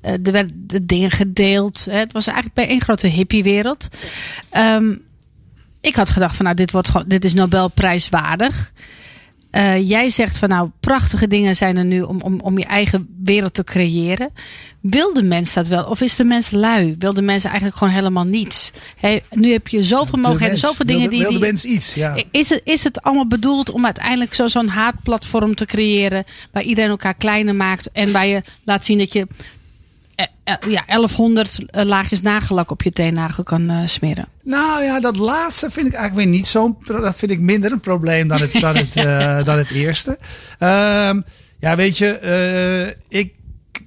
Eh, 0.00 0.12
er 0.12 0.32
werden 0.32 0.64
de 0.66 0.86
dingen 0.86 1.10
gedeeld. 1.10 1.84
Hè. 1.84 1.98
Het 1.98 2.12
was 2.12 2.26
eigenlijk 2.26 2.56
bij 2.56 2.68
één 2.68 2.82
grote 2.82 3.06
hippiewereld. 3.06 3.88
Ehm 4.50 4.92
ik 5.86 5.96
had 5.96 6.10
gedacht 6.10 6.36
van 6.36 6.44
nou, 6.44 6.56
dit, 6.56 6.70
wordt 6.70 6.92
dit 7.06 7.24
is 7.24 7.34
Nobelprijswaardig. 7.34 8.72
Eh, 9.50 9.88
jij 9.88 10.10
zegt 10.10 10.38
van 10.38 10.48
nou, 10.48 10.70
prachtige 10.80 11.28
dingen 11.28 11.56
zijn 11.56 11.76
er 11.76 11.84
nu 11.84 12.00
om, 12.02 12.20
om, 12.20 12.40
om 12.40 12.58
je 12.58 12.64
eigen 12.64 13.08
wereld 13.24 13.54
te 13.54 13.64
creëren. 13.64 14.30
Wil 14.80 15.12
de 15.14 15.22
mens 15.22 15.54
dat 15.54 15.68
wel? 15.68 15.84
Of 15.84 16.00
is 16.00 16.16
de 16.16 16.24
mens 16.24 16.50
lui? 16.50 16.94
Wil 16.98 17.14
de 17.14 17.22
mens 17.22 17.44
eigenlijk 17.44 17.76
gewoon 17.76 17.92
helemaal 17.92 18.24
niets? 18.24 18.70
Nu 19.30 19.52
heb 19.52 19.68
je 19.68 19.82
zoveel 19.82 20.10
de 20.14 20.16
mogelijkheden, 20.16 20.58
zoveel 20.58 20.86
wil 20.86 20.94
dingen 20.96 21.10
de- 21.10 21.16
die... 21.16 21.24
Wil 21.24 21.32
de 21.32 21.38
mens 21.46 21.64
iets, 21.64 21.94
ja. 21.94 22.22
is 22.30 22.48
het, 22.48 22.60
is 22.64 22.84
het 22.84 23.02
allemaal 23.02 23.26
bedoeld 23.26 23.70
om 23.70 23.84
uiteindelijk 23.84 24.34
zo- 24.34 24.48
zo'n 24.48 24.68
haatplatform 24.68 25.54
te 25.54 25.64
creëren... 25.64 26.24
waar 26.52 26.62
iedereen 26.62 26.90
elkaar 26.90 27.14
kleiner 27.14 27.54
maakt 27.54 27.90
en 27.92 28.12
waar 28.12 28.26
je 28.26 28.42
laat 28.64 28.84
zien 28.84 28.98
dat 28.98 29.12
je... 29.12 29.26
eh, 30.46 30.54
eh, 30.60 30.70
ja, 30.70 30.84
1100 30.86 31.58
laagjes 31.70 32.22
nagellak 32.22 32.70
op 32.70 32.82
je 32.82 32.92
teennagel 32.92 33.42
kan 33.42 33.70
eh, 33.70 33.76
smeren. 33.86 34.28
Nou 34.42 34.82
ja, 34.82 35.00
dat 35.00 35.16
laatste 35.16 35.70
vind 35.70 35.86
ik 35.86 35.92
eigenlijk 35.92 36.24
weer 36.26 36.36
niet 36.36 36.46
zo'n. 36.46 36.76
Dat 36.84 37.16
vind 37.16 37.30
ik 37.30 37.40
minder 37.40 37.72
een 37.72 37.80
probleem 37.80 38.28
dan 38.28 38.40
het, 38.40 38.52
dan 38.52 38.76
het, 38.76 38.96
eh, 39.06 39.44
dan 39.44 39.58
het 39.58 39.70
eerste. 39.70 40.18
Ehm, 40.58 41.20
ja, 41.58 41.76
weet 41.76 41.98
je, 41.98 42.08
eh, 42.08 43.20
ik, 43.20 43.34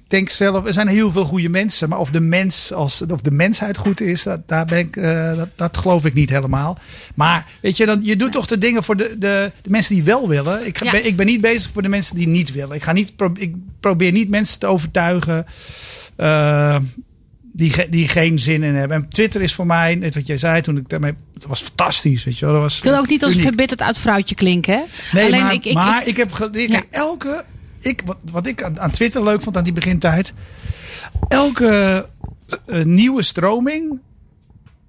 denk 0.08 0.28
zelf, 0.28 0.66
er 0.66 0.72
zijn 0.72 0.88
heel 0.88 1.10
veel 1.10 1.24
goede 1.24 1.48
mensen. 1.48 1.88
Maar 1.88 1.98
of 1.98 2.10
de 2.10 2.20
mens, 2.20 2.72
als, 2.72 3.02
of 3.08 3.20
de 3.20 3.30
mensheid 3.30 3.76
goed 3.76 4.00
is, 4.00 4.22
dat, 4.22 4.40
daar 4.48 4.64
ben 4.64 4.78
ik, 4.78 4.96
eh, 4.96 5.36
dat, 5.36 5.48
dat 5.54 5.76
geloof 5.76 6.04
ik 6.04 6.14
niet 6.14 6.30
helemaal. 6.30 6.78
Maar 7.14 7.46
weet 7.60 7.76
je, 7.76 7.86
dan, 7.86 7.98
je 8.02 8.16
doet 8.16 8.32
toch 8.32 8.46
de 8.46 8.58
dingen 8.58 8.82
voor 8.82 8.96
de, 8.96 9.18
de, 9.18 9.52
de 9.62 9.70
mensen 9.70 9.94
die 9.94 10.04
wel 10.04 10.28
willen. 10.28 10.66
Ik, 10.66 10.84
Ja. 10.84 10.90
ben, 10.90 11.06
ik 11.06 11.16
ben 11.16 11.26
niet 11.26 11.40
bezig 11.40 11.70
voor 11.70 11.82
de 11.82 11.88
mensen 11.88 12.16
die 12.16 12.28
niet 12.28 12.52
willen. 12.52 12.76
Ik, 12.76 12.82
ga 12.82 12.92
niet, 12.92 13.12
ik 13.34 13.54
probeer 13.80 14.12
niet 14.12 14.28
mensen 14.28 14.58
te 14.58 14.66
overtuigen. 14.66 15.46
Eh, 16.20 16.76
die, 17.52 17.70
ge- 17.72 17.86
die 17.90 18.08
geen 18.08 18.38
zin 18.38 18.62
in 18.62 18.74
hebben. 18.74 18.96
En 18.96 19.08
Twitter 19.08 19.40
is 19.40 19.54
voor 19.54 19.66
mij, 19.66 19.94
net 19.94 20.14
wat 20.14 20.26
jij 20.26 20.36
zei 20.36 20.60
toen 20.60 20.76
ik 20.76 20.88
daarmee. 20.88 21.14
Dat 21.32 21.44
was 21.48 21.60
fantastisch, 21.60 22.24
weet 22.24 22.38
je 22.38 22.44
wel. 22.44 22.54
Dat 22.54 22.62
was 22.62 22.76
Ik 22.76 22.82
wil 22.82 22.96
ook 22.98 23.08
niet 23.08 23.24
als 23.24 23.34
verbitterd 23.34 23.80
oud 23.80 23.98
vrouwtje 23.98 24.34
klinken. 24.34 24.74
Hè? 24.74 24.82
Nee, 25.12 25.24
Alleen 25.26 25.40
maar, 25.40 25.52
ik, 25.52 25.64
ik, 25.64 25.74
maar 25.74 26.00
ik- 26.06 26.06
ik, 26.52 26.72
heb. 26.72 26.86
elke. 26.90 27.44
Ik, 27.80 28.02
wat, 28.04 28.16
wat 28.32 28.46
ik 28.46 28.62
aan, 28.62 28.80
aan 28.80 28.90
Twitter 28.90 29.22
leuk 29.24 29.42
vond 29.42 29.56
aan 29.56 29.64
die 29.64 29.72
begintijd. 29.72 30.34
Elke 31.28 32.06
eh, 32.66 32.82
nieuwe 32.84 33.22
stroming 33.22 33.98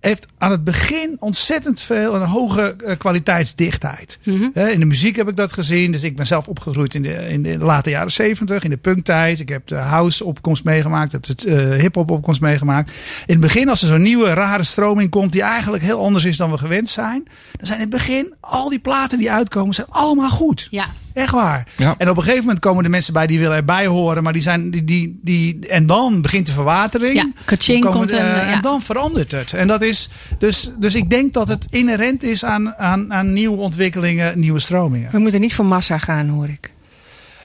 heeft 0.01 0.25
aan 0.37 0.51
het 0.51 0.63
begin 0.63 1.15
ontzettend 1.19 1.81
veel 1.81 2.15
een 2.15 2.27
hoge 2.27 2.75
eh, 2.85 2.97
kwaliteitsdichtheid. 2.97 4.19
Mhm. 4.23 4.43
In 4.53 4.79
de 4.79 4.85
muziek 4.85 5.15
heb 5.15 5.29
ik 5.29 5.35
dat 5.35 5.53
gezien. 5.53 5.91
Dus 5.91 6.03
ik 6.03 6.15
ben 6.15 6.25
zelf 6.25 6.47
opgegroeid 6.47 6.95
in 6.95 7.01
de, 7.01 7.29
in 7.29 7.43
de 7.43 7.57
late 7.57 7.89
jaren 7.89 8.11
zeventig, 8.11 8.63
in 8.63 8.69
de 8.69 8.77
punktijd. 8.77 9.39
Ik 9.39 9.49
heb 9.49 9.67
de 9.67 9.75
house 9.75 10.25
opkomst 10.25 10.63
meegemaakt, 10.63 11.11
heb 11.11 11.25
het 11.27 11.45
eh 11.45 11.69
hip-hop 11.69 12.11
opkomst 12.11 12.41
meegemaakt. 12.41 12.91
In 13.25 13.33
het 13.33 13.41
begin, 13.41 13.69
als 13.69 13.81
er 13.81 13.87
zo'n 13.87 14.01
nieuwe 14.01 14.33
rare 14.33 14.63
stroming 14.63 15.09
komt, 15.09 15.31
die 15.31 15.41
eigenlijk 15.41 15.83
heel 15.83 16.03
anders 16.03 16.25
is 16.25 16.37
dan 16.37 16.51
we 16.51 16.57
gewend 16.57 16.89
zijn, 16.89 17.23
dan 17.51 17.67
zijn 17.67 17.79
in 17.79 17.85
het 17.85 17.95
begin 17.95 18.33
al 18.39 18.69
die 18.69 18.79
platen 18.79 19.17
die 19.17 19.31
uitkomen, 19.31 19.73
zijn 19.73 19.87
allemaal 19.89 20.29
goed. 20.29 20.67
ja, 20.71 20.85
Echt 21.13 21.31
waar. 21.31 21.67
Ja. 21.75 21.95
En 21.97 22.09
op 22.09 22.15
een 22.17 22.21
gegeven 22.23 22.43
moment 22.43 22.59
komen 22.59 22.83
de 22.83 22.89
mensen 22.89 23.13
bij 23.13 23.27
die 23.27 23.39
willen 23.39 23.55
erbij 23.55 23.85
horen, 23.87 24.23
maar 24.23 24.33
die 24.33 24.41
zijn 24.41 24.71
die, 24.71 24.83
die, 24.83 25.19
die 25.21 25.67
en 25.67 25.85
dan 25.85 26.21
begint 26.21 26.45
de 26.45 26.51
verwatering. 26.51 27.13
Ja, 27.15 27.31
kaching 27.45 27.85
komt 27.85 28.09
de- 28.09 28.15
en, 28.17 28.25
eh, 28.41 28.47
ja. 28.47 28.53
en 28.55 28.61
dan 28.61 28.81
verandert 28.81 29.31
het. 29.31 29.53
En 29.53 29.67
dat 29.67 29.81
is 29.81 30.09
dus, 30.39 30.71
dus 30.79 30.95
ik 30.95 31.09
denk 31.09 31.33
dat 31.33 31.47
het 31.47 31.65
inherent 31.69 32.23
is 32.23 32.45
aan, 32.45 32.75
aan, 32.77 33.13
aan 33.13 33.33
nieuwe 33.33 33.57
ontwikkelingen, 33.57 34.39
nieuwe 34.39 34.59
stromingen. 34.59 35.11
We 35.11 35.19
moeten 35.19 35.39
niet 35.41 35.53
voor 35.53 35.65
massa 35.65 35.97
gaan, 35.97 36.27
hoor 36.27 36.47
ik. 36.47 36.71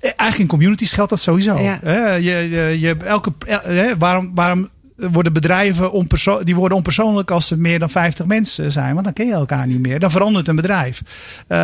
Eh, 0.00 0.10
Eigenlijk 0.16 0.38
in 0.38 0.46
communities 0.58 0.92
geldt 0.92 1.10
dat 1.10 1.20
sowieso. 1.20 1.58
Ja. 1.58 1.78
Hè, 1.82 2.14
Je, 2.14 2.20
je, 2.50 2.76
je, 2.80 2.96
elke, 3.04 3.32
eh, 3.46 3.58
hè, 3.64 3.96
waarom, 3.98 4.30
waarom 4.34 4.68
worden 4.96 5.32
bedrijven 5.32 5.92
onperso 5.92 6.44
die 6.44 6.54
worden 6.56 6.76
onpersoonlijk 6.76 7.30
als 7.30 7.50
er 7.50 7.58
meer 7.58 7.78
dan 7.78 7.90
50 7.90 8.26
mensen 8.26 8.72
zijn? 8.72 8.92
Want 8.92 9.04
dan 9.04 9.12
ken 9.14 9.26
je 9.26 9.32
elkaar 9.32 9.66
niet 9.66 9.80
meer. 9.80 9.98
Dan 9.98 10.10
verandert 10.10 10.48
een 10.48 10.56
bedrijf. 10.56 11.02
Eh, 11.48 11.58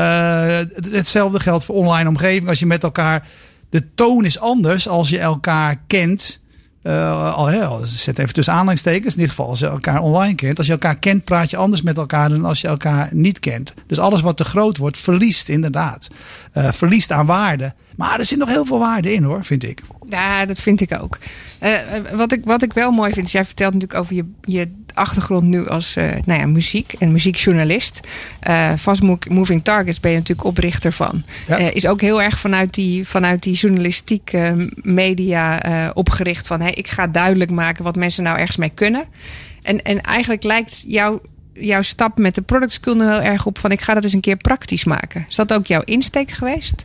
hetzelfde 0.91 1.41
geldt 1.41 1.65
voor 1.65 1.75
online 1.75 2.09
omgeving. 2.09 2.49
Als 2.49 2.59
je 2.59 2.67
met 2.67 2.83
elkaar. 2.83 3.27
De 3.71 3.95
toon 3.95 4.25
is 4.25 4.39
anders 4.39 4.89
als 4.89 5.09
je 5.09 5.19
elkaar 5.19 5.77
kent. 5.87 6.41
Eh, 6.83 7.35
al, 7.35 7.47
hè, 7.47 7.65
al- 7.65 7.81
zet 7.85 8.19
even 8.19 8.35
tussen 8.35 8.55
aanhalingstekens. 8.55 9.15
In 9.15 9.21
dit 9.21 9.29
geval 9.29 9.49
als 9.49 9.59
je 9.59 9.67
elkaar 9.67 10.01
online 10.01 10.35
kent. 10.35 10.59
Als 10.59 10.67
je 10.67 10.73
elkaar 10.73 10.97
kent, 10.99 11.25
praat 11.25 11.51
je 11.51 11.57
anders 11.57 11.83
met 11.83 11.99
elkaar 11.99 12.29
dan 12.29 12.45
als 12.45 12.61
je 12.61 12.69
elkaar 12.69 13.09
niet 13.13 13.39
kent. 13.41 13.75
Dus 13.87 13.99
alles 13.99 14.21
wat 14.21 14.37
te 14.37 14.45
groot 14.45 14.77
wordt, 14.77 14.99
verliest 14.99 15.49
inderdaad. 15.49 16.09
Eh, 16.53 16.73
verliest 16.73 17.13
aan 17.13 17.27
waarde. 17.27 17.73
Maar 17.97 18.19
er 18.19 18.25
zit 18.25 18.39
nog 18.39 18.49
heel 18.49 18.67
veel 18.67 18.79
waarde 18.79 19.13
in 19.13 19.23
hoor, 19.23 19.45
vind 19.45 19.65
ik. 19.65 19.81
Ja, 20.09 20.47
dat 20.47 20.61
vind 20.61 20.81
ik 20.81 21.01
ook. 21.03 21.19
Eh, 21.59 21.97
eh, 21.97 22.03
wat, 22.13 22.33
ik, 22.33 22.41
wat 22.45 22.63
ik 22.63 22.73
wel 22.73 22.91
mooi 22.91 23.13
vind, 23.13 23.27
is 23.27 23.33
jij 23.33 23.45
vertelt 23.45 23.73
natuurlijk 23.73 24.01
over 24.01 24.15
je, 24.15 24.25
je 24.43 24.71
achtergrond 24.95 25.43
nu 25.45 25.67
als 25.69 25.97
eh, 25.97 26.05
nou 26.25 26.41
ja, 26.41 26.47
muziek 26.47 26.93
en 26.99 27.13
muziekjournalist. 27.13 28.01
Eh 28.41 28.73
Fast 28.79 29.03
Mo- 29.03 29.19
Moving 29.29 29.65
Targets 29.65 30.01
ben 30.01 30.11
je 30.11 30.17
natuurlijk 30.19 30.49
oprichter 30.49 30.93
van. 30.93 31.25
Ja. 31.47 31.57
Is 31.57 31.87
ook 31.87 32.01
heel 32.01 32.23
erg 32.23 32.39
vanuit 32.39 32.75
die, 32.75 33.09
vanuit 33.09 33.43
die 33.43 33.55
journalistiek 33.55 34.33
eh, 34.33 34.53
media 34.75 35.61
opgericht 35.95 36.47
van 36.47 36.61
hey, 36.61 36.73
ik 36.73 36.89
ga 36.89 37.07
duidelijk 37.07 37.51
maken 37.51 37.85
wat 37.85 37.97
mensen 37.97 38.23
nou 38.23 38.39
ergens 38.39 38.57
mee 38.57 38.71
kunnen. 38.75 39.05
En, 39.63 39.83
en 39.83 40.01
eigenlijk 40.01 40.43
lijkt 40.43 40.85
jouw 40.87 41.21
jouw 41.55 41.83
stap 41.83 42.19
met 42.19 42.35
de 42.35 42.43
product 42.43 42.73
school 42.73 42.95
nu 42.95 43.03
heel 43.03 43.23
erg 43.23 43.47
op 43.47 43.59
van 43.59 43.71
ik 43.71 43.81
ga 43.81 43.95
dat 43.95 44.05
eens 44.05 44.13
een 44.13 44.21
keer 44.21 44.37
praktisch 44.37 44.85
maken. 44.85 45.27
Is 45.29 45.37
dat 45.37 45.53
ook 45.53 45.67
jouw 45.67 45.83
insteek 45.85 46.31
geweest? 46.31 46.85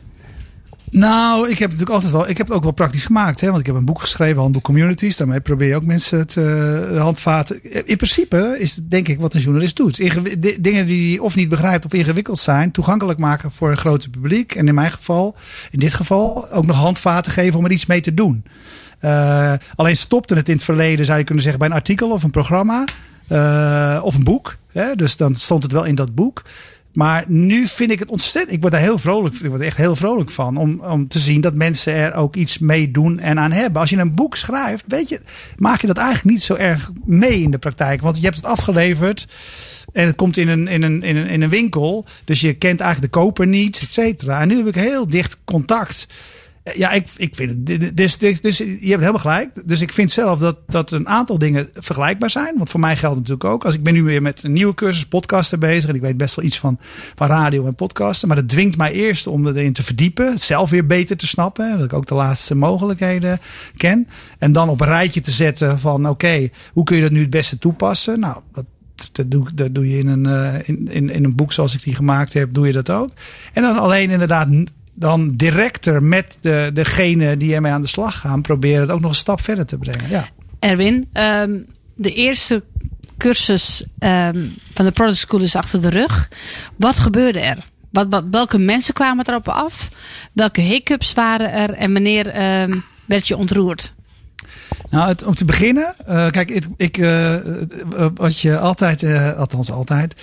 Nou, 0.90 1.48
ik 1.50 1.58
heb 1.58 1.70
natuurlijk 1.70 1.94
altijd 1.94 2.12
wel. 2.12 2.28
Ik 2.28 2.36
heb 2.36 2.46
het 2.46 2.56
ook 2.56 2.62
wel 2.62 2.72
praktisch 2.72 3.04
gemaakt. 3.04 3.40
Hè? 3.40 3.46
Want 3.48 3.60
ik 3.60 3.66
heb 3.66 3.74
een 3.74 3.84
boek 3.84 4.00
geschreven, 4.00 4.40
Handboek 4.40 4.62
Communities. 4.62 5.16
Daarmee 5.16 5.40
probeer 5.40 5.68
je 5.68 5.76
ook 5.76 5.84
mensen 5.84 6.18
het 6.18 6.36
eh, 6.36 7.00
handvaten. 7.00 7.86
In 7.86 7.96
principe 7.96 8.56
is 8.58 8.76
het 8.76 8.90
denk 8.90 9.08
ik 9.08 9.20
wat 9.20 9.34
een 9.34 9.40
journalist 9.40 9.76
doet. 9.76 9.96
Dingen 10.62 10.86
die 10.86 11.22
of 11.22 11.36
niet 11.36 11.48
begrijpt 11.48 11.84
of 11.84 11.92
ingewikkeld 11.92 12.38
zijn, 12.38 12.70
toegankelijk 12.70 13.18
maken 13.18 13.50
voor 13.50 13.70
een 13.70 13.76
groter 13.76 14.10
publiek. 14.10 14.54
En 14.54 14.68
in 14.68 14.74
mijn 14.74 14.92
geval, 14.92 15.36
in 15.70 15.78
dit 15.78 15.94
geval, 15.94 16.50
ook 16.50 16.66
nog 16.66 16.76
handvaten 16.76 17.32
geven 17.32 17.58
om 17.58 17.64
er 17.64 17.70
iets 17.70 17.86
mee 17.86 18.00
te 18.00 18.14
doen. 18.14 18.44
Eh, 18.98 19.52
alleen 19.74 19.96
stopte 19.96 20.34
het 20.34 20.48
in 20.48 20.54
het 20.54 20.64
verleden, 20.64 21.04
zou 21.04 21.18
je 21.18 21.24
kunnen 21.24 21.42
zeggen, 21.42 21.60
bij 21.60 21.70
een 21.70 21.76
artikel 21.76 22.10
of 22.10 22.22
een 22.22 22.30
programma. 22.30 22.84
eh, 23.28 24.00
of 24.02 24.14
een 24.14 24.24
boek. 24.24 24.56
Hè? 24.72 24.94
Dus 24.94 25.16
dan 25.16 25.34
stond 25.34 25.62
het 25.62 25.72
wel 25.72 25.84
in 25.84 25.94
dat 25.94 26.14
boek. 26.14 26.42
Maar 26.92 27.24
nu 27.26 27.66
vind 27.66 27.90
ik 27.90 27.98
het 27.98 28.10
ontzettend. 28.10 28.54
Ik 28.54 28.60
word 28.60 28.72
daar 28.72 28.82
heel 28.82 28.98
vrolijk. 28.98 29.34
Ik 29.34 29.50
word 29.50 29.60
echt 29.60 29.76
heel 29.76 29.96
vrolijk 29.96 30.30
van. 30.30 30.56
Om, 30.56 30.80
om 30.80 31.08
te 31.08 31.18
zien 31.18 31.40
dat 31.40 31.54
mensen 31.54 31.94
er 31.94 32.14
ook 32.14 32.36
iets 32.36 32.58
mee 32.58 32.90
doen 32.90 33.18
en 33.18 33.38
aan 33.38 33.52
hebben. 33.52 33.80
Als 33.80 33.90
je 33.90 33.96
een 33.96 34.14
boek 34.14 34.36
schrijft, 34.36 34.84
weet 34.88 35.08
je, 35.08 35.20
maak 35.56 35.80
je 35.80 35.86
dat 35.86 35.96
eigenlijk 35.96 36.28
niet 36.28 36.42
zo 36.42 36.54
erg 36.54 36.90
mee 37.04 37.42
in 37.42 37.50
de 37.50 37.58
praktijk. 37.58 38.00
Want 38.00 38.16
je 38.16 38.24
hebt 38.24 38.36
het 38.36 38.44
afgeleverd. 38.44 39.26
En 39.92 40.06
het 40.06 40.16
komt 40.16 40.36
in 40.36 40.48
een, 40.48 40.68
in 40.68 40.82
een, 40.82 41.02
in 41.02 41.16
een, 41.16 41.28
in 41.28 41.42
een 41.42 41.48
winkel. 41.48 42.04
Dus 42.24 42.40
je 42.40 42.54
kent 42.54 42.80
eigenlijk 42.80 43.12
de 43.12 43.20
koper 43.20 43.46
niet, 43.46 43.80
et 43.82 43.90
cetera. 43.90 44.40
En 44.40 44.48
nu 44.48 44.56
heb 44.56 44.66
ik 44.66 44.74
heel 44.74 45.08
dicht 45.08 45.38
contact. 45.44 46.06
Ja, 46.74 46.92
ik, 46.92 47.08
ik 47.16 47.34
vind 47.34 47.68
het. 47.68 47.96
Dus, 47.96 48.18
dus, 48.18 48.58
je 48.58 48.64
hebt 48.64 49.00
helemaal 49.00 49.18
gelijk. 49.20 49.68
Dus 49.68 49.80
ik 49.80 49.92
vind 49.92 50.10
zelf 50.10 50.38
dat, 50.38 50.56
dat 50.66 50.90
een 50.90 51.08
aantal 51.08 51.38
dingen 51.38 51.68
vergelijkbaar 51.74 52.30
zijn. 52.30 52.54
Want 52.56 52.70
voor 52.70 52.80
mij 52.80 52.96
geldt 52.96 53.16
natuurlijk 53.16 53.44
ook. 53.44 53.64
Als 53.64 53.74
ik 53.74 53.82
ben 53.82 53.92
nu 53.92 54.02
weer 54.02 54.22
met 54.22 54.42
een 54.42 54.52
nieuwe 54.52 54.74
cursus 54.74 55.06
podcasten 55.06 55.60
bezig. 55.60 55.90
En 55.90 55.96
ik 55.96 56.00
weet 56.00 56.16
best 56.16 56.34
wel 56.34 56.44
iets 56.44 56.58
van, 56.58 56.78
van 57.14 57.26
radio 57.26 57.66
en 57.66 57.74
podcasten. 57.74 58.28
Maar 58.28 58.36
dat 58.36 58.48
dwingt 58.48 58.76
mij 58.76 58.92
eerst 58.92 59.26
om 59.26 59.46
erin 59.46 59.72
te 59.72 59.82
verdiepen. 59.82 60.38
Zelf 60.38 60.70
weer 60.70 60.86
beter 60.86 61.16
te 61.16 61.26
snappen. 61.26 61.76
Dat 61.76 61.84
ik 61.84 61.92
ook 61.92 62.06
de 62.06 62.14
laatste 62.14 62.54
mogelijkheden 62.54 63.38
ken. 63.76 64.08
En 64.38 64.52
dan 64.52 64.68
op 64.68 64.80
een 64.80 64.86
rijtje 64.86 65.20
te 65.20 65.30
zetten 65.30 65.78
van 65.78 66.08
oké, 66.08 66.48
hoe 66.72 66.84
kun 66.84 66.96
je 66.96 67.02
dat 67.02 67.10
nu 67.10 67.20
het 67.20 67.30
beste 67.30 67.58
toepassen? 67.58 68.20
Nou, 68.20 68.36
dat, 68.52 68.64
dat 69.12 69.30
doe, 69.30 69.46
dat 69.54 69.74
doe 69.74 69.88
je 69.88 69.98
in 69.98 70.06
een, 70.06 70.26
eh, 70.26 70.68
in, 70.68 70.88
in, 70.90 71.10
in 71.10 71.24
een 71.24 71.36
boek 71.36 71.52
zoals 71.52 71.74
ik 71.74 71.82
die 71.82 71.94
gemaakt 71.94 72.32
heb, 72.32 72.54
doe 72.54 72.66
je 72.66 72.72
dat 72.72 72.90
ook. 72.90 73.10
En 73.52 73.62
dan 73.62 73.78
alleen 73.78 74.10
inderdaad 74.10 74.48
dan 74.98 75.36
directer 75.36 76.02
met 76.02 76.38
de, 76.40 76.70
degene 76.72 77.36
die 77.36 77.54
ermee 77.54 77.72
aan 77.72 77.80
de 77.80 77.88
slag 77.88 78.20
gaan, 78.20 78.42
proberen 78.42 78.80
het 78.80 78.90
ook 78.90 79.00
nog 79.00 79.10
een 79.10 79.16
stap 79.16 79.42
verder 79.42 79.66
te 79.66 79.78
brengen. 79.78 80.10
Ja. 80.10 80.28
Erwin, 80.58 81.08
ehm, 81.12 81.52
de 81.94 82.12
eerste 82.12 82.64
cursus 83.16 83.84
ehm, 83.98 84.46
van 84.72 84.84
de 84.84 84.92
Product 84.92 85.18
School 85.18 85.40
is 85.40 85.56
achter 85.56 85.80
de 85.80 85.88
rug. 85.88 86.28
Wat 86.76 86.98
gebeurde 86.98 87.40
er? 87.40 87.58
Wat, 87.90 88.06
wat, 88.10 88.24
welke 88.30 88.58
mensen 88.58 88.94
kwamen 88.94 89.28
erop 89.28 89.48
af? 89.48 89.90
Welke 90.32 90.60
hiccups 90.60 91.12
waren 91.12 91.52
er? 91.52 91.70
En 91.70 91.92
wanneer 91.92 92.26
ehm, 92.28 92.74
werd 93.04 93.28
je 93.28 93.36
ontroerd? 93.36 93.92
Nou, 94.90 95.08
het, 95.08 95.24
om 95.24 95.34
te 95.34 95.44
beginnen, 95.44 95.94
eh, 96.06 96.30
kijk, 96.30 96.50
ik, 96.50 96.64
ik, 96.76 96.98
eh, 96.98 97.34
eh, 97.34 97.42
wat 98.14 98.40
je 98.40 98.58
altijd, 98.58 99.04
althans 99.36 99.70
altijd, 99.70 100.22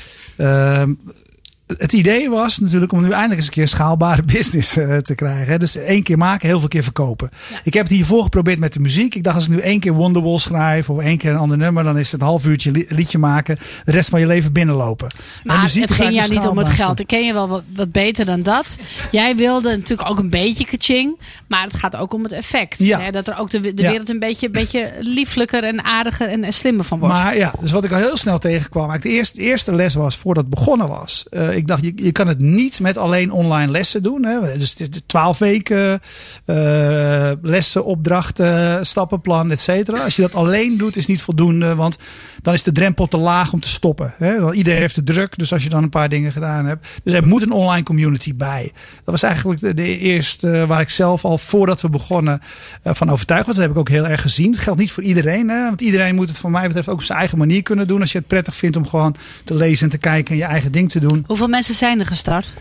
het 1.77 1.93
idee 1.93 2.29
was 2.29 2.59
natuurlijk 2.59 2.91
om 2.91 3.01
nu 3.01 3.09
eindelijk 3.11 3.35
eens 3.35 3.45
een 3.45 3.51
keer 3.53 3.67
schaalbare 3.67 4.23
business 4.37 4.77
eh, 4.77 4.97
te 4.97 5.15
krijgen. 5.15 5.59
Dus 5.59 5.75
één 5.75 6.03
keer 6.03 6.17
maken, 6.17 6.47
heel 6.47 6.59
veel 6.59 6.67
keer 6.67 6.83
verkopen. 6.83 7.29
Ik 7.63 7.73
heb 7.73 7.83
het 7.87 7.95
hiervoor 7.95 8.23
geprobeerd 8.23 8.59
met 8.59 8.73
de 8.73 8.79
muziek. 8.79 9.15
Ik 9.15 9.23
dacht, 9.23 9.35
als 9.35 9.45
ik 9.45 9.51
nu 9.51 9.59
één 9.59 9.79
keer 9.79 9.93
Wonderwall 9.93 10.37
schrijf 10.37 10.89
of 10.89 10.99
één 10.99 11.17
keer 11.17 11.31
een 11.31 11.37
ander 11.37 11.57
nummer, 11.57 11.83
dan 11.83 11.97
is 11.97 12.11
het 12.11 12.21
een 12.21 12.27
half 12.27 12.45
uurtje 12.45 12.71
li- 12.71 12.85
liedje 12.89 13.17
maken, 13.17 13.57
de 13.83 13.91
rest 13.91 14.09
van 14.09 14.19
je 14.19 14.27
leven 14.27 14.53
binnenlopen. 14.53 15.07
En 15.07 15.17
Maar 15.43 15.61
muziek 15.61 15.81
het 15.81 15.91
ging 15.91 16.13
jou 16.15 16.29
niet 16.33 16.47
om 16.47 16.57
het 16.57 16.67
geld. 16.69 16.99
Ik 16.99 17.07
ken 17.07 17.25
je 17.25 17.33
wel 17.33 17.47
wat, 17.47 17.63
wat 17.75 17.91
beter 17.91 18.25
dan 18.25 18.41
dat. 18.43 18.77
Jij 19.11 19.35
wilde 19.35 19.69
natuurlijk 19.77 20.09
ook 20.09 20.19
een 20.19 20.29
beetje 20.29 20.65
kaching. 20.65 21.19
Maar 21.47 21.63
het 21.63 21.77
gaat 21.77 21.95
ook 21.95 22.13
om 22.13 22.23
het 22.23 22.31
effect. 22.31 22.79
Ja. 22.79 22.99
Hè? 23.01 23.11
Dat 23.11 23.27
er 23.27 23.37
ook 23.39 23.49
de, 23.49 23.73
de 23.73 23.81
Ja. 23.81 23.89
wereld 23.89 24.09
een 24.09 24.19
beetje, 24.19 24.49
beetje 24.49 24.93
lieflijker 24.99 25.63
en 25.63 25.83
aardiger 25.83 26.27
en, 26.29 26.43
en 26.43 26.53
slimmer 26.53 26.85
van 26.85 26.99
wordt. 26.99 27.13
Maar 27.15 27.37
ja, 27.37 27.53
dus 27.59 27.71
wat 27.71 27.85
ik 27.85 27.91
al 27.91 27.97
heel 27.97 28.17
snel 28.17 28.37
tegenkwam. 28.39 28.89
eigenlijk 28.89 29.03
De 29.03 29.09
eerste, 29.21 29.37
de 29.37 29.43
eerste 29.43 29.75
les 29.75 29.93
was 29.95 30.17
voordat 30.17 30.45
het 30.45 30.53
begonnen 30.55 30.87
was. 30.87 31.25
eh, 31.29 31.54
ik 31.55 31.67
dacht, 31.67 31.83
je, 31.83 31.91
je 31.95 32.11
kan 32.11 32.27
het 32.27 32.39
niet 32.39 32.79
met 32.79 32.97
alleen 32.97 33.31
online 33.31 33.71
lessen 33.71 34.03
doen. 34.03 34.25
Hè. 34.25 34.57
Dus 34.57 34.75
twaalf 35.05 35.37
weken 35.37 35.99
eh, 36.45 37.31
lessen, 37.41 37.85
opdrachten, 37.85 38.85
stappenplan, 38.85 39.51
et 39.51 39.59
cetera. 39.59 40.03
Als 40.03 40.15
je 40.15 40.21
dat 40.21 40.33
alleen 40.33 40.77
doet, 40.77 40.97
is 40.97 41.05
niet 41.05 41.21
voldoende. 41.21 41.75
Want 41.75 41.97
dan 42.41 42.53
is 42.53 42.63
de 42.63 42.71
drempel 42.71 43.07
te 43.07 43.17
laag 43.17 43.53
om 43.53 43.59
te 43.59 43.67
stoppen. 43.67 44.13
Hè. 44.17 44.53
Iedereen 44.53 44.79
heeft 44.79 44.95
de 44.95 45.03
druk. 45.03 45.37
Dus 45.37 45.53
als 45.53 45.63
je 45.63 45.69
dan 45.69 45.83
een 45.83 45.89
paar 45.89 46.09
dingen 46.09 46.31
gedaan 46.31 46.65
hebt. 46.65 46.87
Dus 47.03 47.13
er 47.13 47.27
moet 47.27 47.41
een 47.41 47.51
online 47.51 47.83
community 47.83 48.35
bij. 48.35 48.71
Dat 48.95 49.13
was 49.13 49.23
eigenlijk 49.23 49.77
de, 49.77 49.97
eerste 49.97 50.65
waar 50.67 50.81
ik 50.81 50.89
zelf 50.89 51.25
al 51.25 51.37
voordat 51.37 51.81
we 51.81 51.89
begonnen 51.89 52.41
eh, 52.81 52.93
van 52.93 53.09
overtuigd 53.09 53.45
was. 53.45 53.55
Dat 53.55 53.63
heb 53.63 53.73
ik 53.73 53.79
ook 53.79 53.89
heel 53.89 54.07
erg 54.07 54.21
gezien. 54.21 54.51
Dat 54.51 54.61
geldt 54.61 54.79
niet 54.79 54.91
voor 54.91 55.03
iedereen. 55.03 55.49
Hè? 55.49 55.63
Want 55.63 55.81
iedereen 55.81 56.15
moet 56.15 56.29
het 56.29 56.37
van 56.37 56.51
mij 56.51 56.67
betreft 56.67 56.89
ook 56.89 56.97
op 56.97 57.03
zijn 57.03 57.19
eigen 57.19 57.37
manier 57.37 57.63
kunnen 57.63 57.87
doen. 57.87 58.01
Als 58.01 58.11
je 58.11 58.17
het 58.17 58.27
prettig 58.27 58.55
vindt 58.55 58.77
om 58.77 58.87
gewoon 58.87 59.15
te 59.43 59.55
lezen 59.55 59.83
en 59.85 59.91
te 59.91 59.97
kijken 59.97 60.31
en 60.31 60.37
je 60.37 60.43
eigen 60.43 60.71
ding 60.71 60.91
te 60.91 60.99
doen. 60.99 61.23
Hoeveel 61.27 61.44
mensen 61.47 61.75
zijn 61.75 61.99
er 61.99 62.05
gestart? 62.05 62.53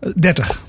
Eh, 0.00 0.10
30. 0.16 0.62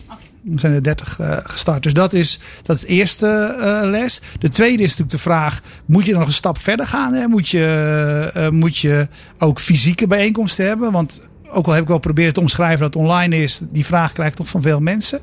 Er 0.53 0.59
zijn 0.59 0.73
er 0.73 0.83
30 0.83 1.19
uh, 1.19 1.37
gestart. 1.43 1.83
Dus 1.83 1.93
dat 1.93 2.13
is, 2.13 2.39
dat 2.63 2.75
is 2.75 2.81
de 2.81 2.87
eerste 2.87 3.55
uh, 3.59 3.89
les. 3.89 4.21
De 4.39 4.49
tweede 4.49 4.83
is 4.83 4.89
natuurlijk 4.89 5.11
de 5.11 5.17
vraag: 5.17 5.61
moet 5.85 6.05
je 6.05 6.13
nog 6.13 6.27
een 6.27 6.33
stap 6.33 6.57
verder 6.57 6.87
gaan? 6.87 7.13
Hè? 7.13 7.27
Moet, 7.27 7.49
je, 7.49 8.31
uh, 8.37 8.49
moet 8.49 8.77
je 8.77 9.07
ook 9.37 9.59
fysieke 9.59 10.07
bijeenkomsten 10.07 10.65
hebben? 10.65 10.91
Want 10.91 11.21
ook 11.49 11.65
al 11.65 11.73
heb 11.73 11.81
ik 11.81 11.87
wel 11.87 11.97
proberen 11.97 12.33
te 12.33 12.39
omschrijven 12.39 12.79
dat 12.79 12.93
het 12.93 13.03
online 13.03 13.43
is, 13.43 13.61
die 13.69 13.85
vraag 13.85 14.11
krijg 14.11 14.33
toch 14.33 14.47
van 14.47 14.61
veel 14.61 14.79
mensen. 14.79 15.19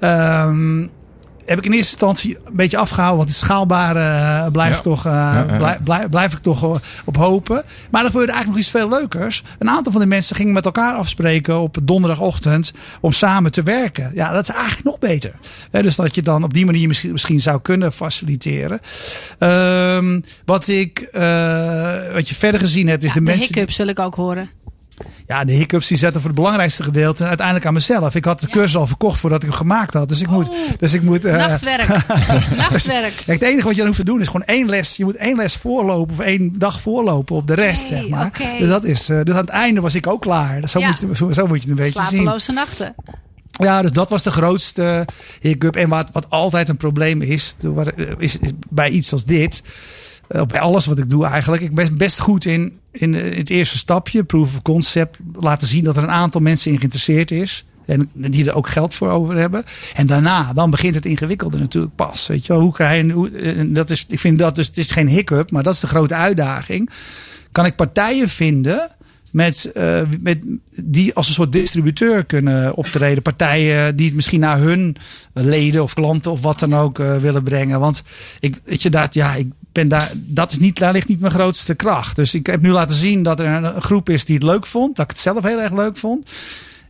Um, 0.00 0.90
heb 1.46 1.58
ik 1.58 1.64
in 1.64 1.72
eerste 1.72 1.92
instantie 1.92 2.36
een 2.36 2.56
beetje 2.56 2.76
afgehouden. 2.76 3.18
Want 3.18 3.28
de 3.28 3.34
schaalbare 3.34 3.98
uh, 3.98 4.46
blijf, 4.52 4.76
ja. 4.76 4.80
toch, 4.80 5.06
uh, 5.06 5.12
ja, 5.12 5.44
ja, 5.48 5.56
blijf, 5.56 5.82
blijf, 5.82 6.08
blijf, 6.08 6.32
ik 6.32 6.38
toch 6.38 6.80
op 7.04 7.16
hopen. 7.16 7.64
Maar 7.90 8.00
er 8.00 8.10
gebeurde 8.10 8.32
eigenlijk 8.32 8.46
nog 8.46 8.58
iets 8.58 8.70
veel 8.70 8.88
leukers. 8.88 9.42
Een 9.58 9.70
aantal 9.70 9.92
van 9.92 10.00
de 10.00 10.06
mensen 10.06 10.36
gingen 10.36 10.52
met 10.52 10.64
elkaar 10.64 10.94
afspreken 10.94 11.60
op 11.60 11.76
donderdagochtend 11.82 12.72
om 13.00 13.12
samen 13.12 13.52
te 13.52 13.62
werken. 13.62 14.10
Ja, 14.14 14.32
dat 14.32 14.48
is 14.48 14.54
eigenlijk 14.54 14.84
nog 14.84 14.98
beter. 14.98 15.34
He, 15.70 15.82
dus 15.82 15.96
dat 15.96 16.14
je 16.14 16.22
dan 16.22 16.44
op 16.44 16.54
die 16.54 16.66
manier 16.66 16.88
misschien, 16.88 17.12
misschien 17.12 17.40
zou 17.40 17.60
kunnen 17.60 17.92
faciliteren. 17.92 18.80
Um, 19.38 20.24
wat, 20.44 20.68
ik, 20.68 21.08
uh, 21.12 22.12
wat 22.12 22.28
je 22.28 22.34
verder 22.34 22.60
gezien 22.60 22.88
hebt, 22.88 23.02
is 23.02 23.12
de, 23.12 23.18
de 23.18 23.24
mensen. 23.24 23.46
hiccup 23.46 23.70
zul 23.70 23.86
ik 23.86 23.98
ook 23.98 24.14
horen. 24.14 24.50
Ja, 25.26 25.44
de 25.44 25.52
hiccups 25.52 25.88
die 25.88 25.96
zetten 25.96 26.20
voor 26.20 26.30
het 26.30 26.38
belangrijkste 26.38 26.82
gedeelte 26.82 27.24
uiteindelijk 27.24 27.66
aan 27.66 27.72
mezelf. 27.72 28.14
Ik 28.14 28.24
had 28.24 28.40
de 28.40 28.48
cursus 28.48 28.76
al 28.76 28.86
verkocht 28.86 29.20
voordat 29.20 29.42
ik 29.42 29.48
hem 29.48 29.58
gemaakt 29.58 29.94
had. 29.94 30.08
Dus 30.08 30.20
ik 30.20 30.28
moet. 30.28 30.50
Dus 30.78 30.92
ik 30.92 31.02
moet 31.02 31.24
uh, 31.24 31.36
Nachtwerk. 31.36 31.88
Nachtwerk. 32.56 33.22
Het 33.26 33.42
enige 33.42 33.62
wat 33.62 33.72
je 33.72 33.76
dan 33.76 33.86
hoeft 33.86 33.98
te 33.98 34.04
doen 34.04 34.20
is 34.20 34.26
gewoon 34.26 34.46
één 34.46 34.68
les. 34.68 34.96
Je 34.96 35.04
moet 35.04 35.16
één 35.16 35.36
les 35.36 35.56
voorlopen 35.56 36.14
of 36.14 36.20
één 36.20 36.58
dag 36.58 36.80
voorlopen 36.80 37.36
op 37.36 37.46
de 37.46 37.54
rest, 37.54 37.90
Nee, 37.90 38.00
zeg 38.00 38.08
maar. 38.10 38.30
Dus, 38.58 38.68
dat 38.68 38.84
is, 38.84 39.10
uh, 39.10 39.22
dus 39.22 39.34
aan 39.34 39.40
het 39.40 39.50
einde 39.50 39.80
was 39.80 39.94
ik 39.94 40.06
ook 40.06 40.20
klaar. 40.20 40.60
Dus 40.60 40.70
zo, 40.70 40.78
Ja. 40.78 40.86
moet, 40.86 41.00
je, 41.00 41.16
zo, 41.16 41.32
zo 41.32 41.46
moet 41.46 41.62
je 41.62 41.70
het 41.70 41.78
een 41.78 41.84
beetje 41.84 42.04
zien. 42.04 42.20
Slapeloze 42.20 42.52
nachten. 42.52 42.94
Ja, 43.50 43.82
dus 43.82 43.92
dat 43.92 44.08
was 44.08 44.22
de 44.22 44.30
grootste 44.30 45.06
hiccup. 45.40 45.76
En 45.76 45.88
wat, 45.88 46.08
wat 46.12 46.26
altijd 46.28 46.68
een 46.68 46.76
probleem 46.76 47.22
is, 47.22 47.56
is, 48.18 48.38
is 48.38 48.50
bij 48.68 48.90
iets 48.90 49.12
als 49.12 49.24
dit. 49.24 49.62
Eh, 50.28 50.42
Bij 50.42 50.60
alles 50.60 50.86
wat 50.86 50.98
ik 50.98 51.10
doe 51.10 51.26
eigenlijk. 51.26 51.62
Ik 51.62 51.74
ben 51.74 51.96
best 51.96 52.20
goed 52.20 52.44
in, 52.44 52.78
in 52.90 53.14
eh, 53.14 53.36
het 53.36 53.50
eerste 53.50 53.78
stapje, 53.78 54.24
proof 54.24 54.54
of 54.54 54.62
concept. 54.62 55.18
Laten 55.32 55.68
zien 55.68 55.84
dat 55.84 55.96
er 55.96 56.02
een 56.02 56.10
aantal 56.10 56.40
mensen 56.40 56.70
in 56.70 56.76
geïnteresseerd 56.76 57.30
is. 57.30 57.64
En 57.86 58.10
die 58.14 58.46
er 58.46 58.54
ook 58.54 58.68
geld 58.68 58.94
voor 58.94 59.08
over 59.08 59.36
hebben. 59.36 59.64
En 59.94 60.06
daarna, 60.06 60.52
dan 60.52 60.70
begint 60.70 60.94
het 60.94 61.06
ingewikkelde 61.06 61.58
natuurlijk 61.58 61.94
pas. 61.94 62.26
Weet 62.26 62.46
je 62.46 62.52
wel, 62.52 62.62
hoe 62.62 62.72
krijg 62.72 63.06
je. 63.06 63.12
Hoe, 63.12 63.30
en 63.30 63.72
dat 63.72 63.90
is, 63.90 64.04
ik 64.08 64.20
vind 64.20 64.38
dat 64.38 64.56
dus, 64.56 64.66
het 64.66 64.76
is 64.76 64.90
geen 64.90 65.08
hiccup, 65.08 65.50
maar 65.50 65.62
dat 65.62 65.74
is 65.74 65.80
de 65.80 65.86
grote 65.86 66.14
uitdaging. 66.14 66.90
Kan 67.52 67.66
ik 67.66 67.76
partijen 67.76 68.28
vinden 68.28 68.90
met, 69.30 69.70
uh, 69.76 70.00
met 70.20 70.38
die 70.82 71.14
als 71.14 71.28
een 71.28 71.34
soort 71.34 71.52
distributeur 71.52 72.24
kunnen 72.24 72.74
optreden. 72.76 73.22
Partijen 73.22 73.96
die 73.96 74.06
het 74.06 74.14
misschien 74.14 74.40
naar 74.40 74.58
hun 74.58 74.96
leden 75.32 75.82
of 75.82 75.94
klanten 75.94 76.30
of 76.30 76.42
wat 76.42 76.58
dan 76.58 76.74
ook 76.74 76.96
willen 76.98 77.42
brengen. 77.42 77.80
Want 77.80 78.02
ik, 78.40 78.60
weet 78.64 78.82
je, 78.82 78.90
dat, 78.90 79.14
ja, 79.14 79.34
ik 79.34 79.48
ben 79.72 79.88
daar, 79.88 80.12
dat 80.14 80.52
is 80.52 80.58
niet, 80.58 80.78
daar 80.78 80.92
ligt 80.92 81.08
niet 81.08 81.20
mijn 81.20 81.32
grootste 81.32 81.74
kracht. 81.74 82.16
Dus 82.16 82.34
ik 82.34 82.46
heb 82.46 82.62
nu 82.62 82.70
laten 82.70 82.96
zien 82.96 83.22
dat 83.22 83.40
er 83.40 83.46
een 83.46 83.82
groep 83.82 84.08
is 84.08 84.24
die 84.24 84.34
het 84.34 84.44
leuk 84.44 84.66
vond. 84.66 84.96
Dat 84.96 85.04
ik 85.04 85.10
het 85.10 85.20
zelf 85.20 85.42
heel 85.42 85.60
erg 85.60 85.72
leuk 85.72 85.96
vond. 85.96 86.30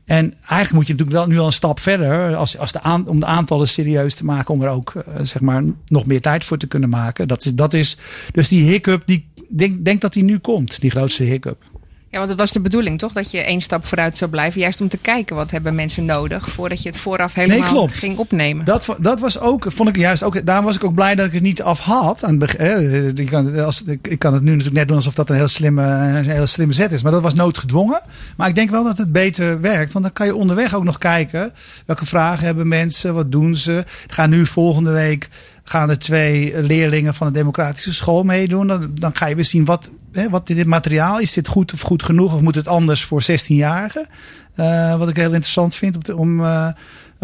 En 0.05 0.35
eigenlijk 0.39 0.73
moet 0.73 0.87
je 0.87 0.93
natuurlijk 0.93 1.19
wel 1.19 1.27
nu 1.27 1.39
al 1.39 1.47
een 1.47 1.53
stap 1.53 1.81
verder. 1.81 2.37
Als, 2.37 2.59
als 2.59 2.73
de 2.73 3.03
om 3.07 3.21
de 3.21 3.27
aantallen 3.27 3.69
serieus 3.69 4.15
te 4.15 4.25
maken. 4.25 4.55
Om 4.55 4.63
er 4.63 4.69
ook 4.69 4.93
uh, 4.95 5.03
zeg 5.23 5.43
maar 5.43 5.65
nog 5.87 6.07
meer 6.07 6.21
tijd 6.21 6.45
voor 6.45 6.57
te 6.57 6.67
kunnen 6.67 6.89
maken. 6.89 7.29
Dat 7.29 7.45
is, 7.45 7.55
dat 7.55 7.75
is 7.75 7.97
dus 8.33 8.49
die 8.49 8.65
hiccup. 8.65 9.03
Die 9.07 9.29
denk, 9.49 9.85
denk 9.85 10.01
dat 10.01 10.13
die 10.13 10.25
nu 10.25 10.39
komt. 10.39 10.81
Die 10.81 10.91
grootste 10.91 11.23
hiccup. 11.23 11.72
Ja, 12.13 12.19
want 12.19 12.31
het 12.31 12.39
was 12.39 12.53
de 12.53 12.61
bedoeling 12.61 12.99
toch 12.99 13.13
dat 13.13 13.31
je 13.31 13.41
één 13.41 13.61
stap 13.61 13.85
vooruit 13.85 14.17
zou 14.17 14.31
blijven. 14.31 14.61
Juist 14.61 14.81
om 14.81 14.89
te 14.89 14.97
kijken 14.97 15.37
wat 15.37 15.51
hebben 15.51 15.75
mensen 15.75 16.05
nodig 16.05 16.51
voordat 16.51 16.83
je 16.83 16.89
het 16.89 16.99
vooraf 16.99 17.35
helemaal 17.35 17.59
nee, 17.59 17.69
klopt. 17.69 17.99
ging 17.99 18.19
opnemen. 18.19 18.65
Dat, 18.65 18.97
dat 19.01 19.21
was 19.21 19.41
ook, 19.41 19.65
vond 19.69 19.89
ik 19.89 19.97
juist 19.97 20.23
ook, 20.23 20.47
daarom 20.47 20.65
was 20.65 20.77
ik 20.77 20.85
ook 20.85 20.95
blij 20.95 21.15
dat 21.15 21.27
ik 21.27 21.33
het 21.33 21.43
niet 21.43 21.63
af 21.63 21.79
had. 21.79 22.25
Aan 22.25 22.41
het 22.41 23.19
ik, 23.19 23.27
kan, 23.27 23.59
als, 23.59 23.83
ik, 23.83 24.09
ik 24.09 24.19
kan 24.19 24.35
het 24.35 24.43
nu 24.43 24.51
natuurlijk 24.51 24.77
net 24.77 24.89
doen 24.89 24.97
alsof 24.97 25.15
dat 25.15 25.31
een 25.31 25.37
heel 25.37 25.49
slimme, 25.49 25.83
een 25.83 26.29
hele 26.29 26.47
slimme 26.47 26.73
zet 26.73 26.93
is. 26.93 27.03
Maar 27.03 27.13
dat 27.13 27.23
was 27.23 27.35
noodgedwongen. 27.35 28.01
Maar 28.37 28.49
ik 28.49 28.55
denk 28.55 28.71
wel 28.71 28.85
dat 28.85 28.99
het 28.99 29.13
beter 29.13 29.61
werkt. 29.61 29.93
Want 29.93 30.05
dan 30.05 30.15
kan 30.15 30.27
je 30.27 30.37
onderweg 30.37 30.75
ook 30.75 30.85
nog 30.85 30.99
kijken. 30.99 31.53
Welke 31.87 32.07
vragen 32.07 32.47
hebben 32.47 32.69
mensen? 32.69 33.15
Wat 33.15 33.33
doen 33.33 33.57
ze? 33.57 33.85
Ik 34.05 34.13
ga 34.13 34.27
nu 34.27 34.47
volgende 34.47 34.93
week 34.93 35.29
gaan 35.63 35.91
er 35.91 35.99
twee 35.99 36.63
leerlingen 36.63 37.15
van 37.15 37.27
de 37.27 37.33
democratische 37.33 37.93
school 37.93 38.23
meedoen. 38.23 38.67
Dan, 38.67 38.91
dan 38.99 39.17
ga 39.17 39.27
je 39.27 39.35
weer 39.35 39.45
zien 39.45 39.65
wat, 39.65 39.91
hè, 40.13 40.31
wat 40.31 40.47
dit 40.47 40.67
materiaal 40.67 41.19
is. 41.19 41.33
Dit 41.33 41.49
goed 41.49 41.73
of 41.73 41.81
goed 41.81 42.03
genoeg? 42.03 42.35
Of 42.35 42.41
moet 42.41 42.55
het 42.55 42.69
anders 42.69 43.05
voor 43.05 43.23
16-jarigen? 43.23 44.09
Uh, 44.57 44.97
wat 44.97 45.09
ik 45.09 45.17
heel 45.17 45.33
interessant 45.33 45.75
vind 45.75 46.13
om, 46.13 46.19
om, 46.19 46.41
uh, 46.41 46.69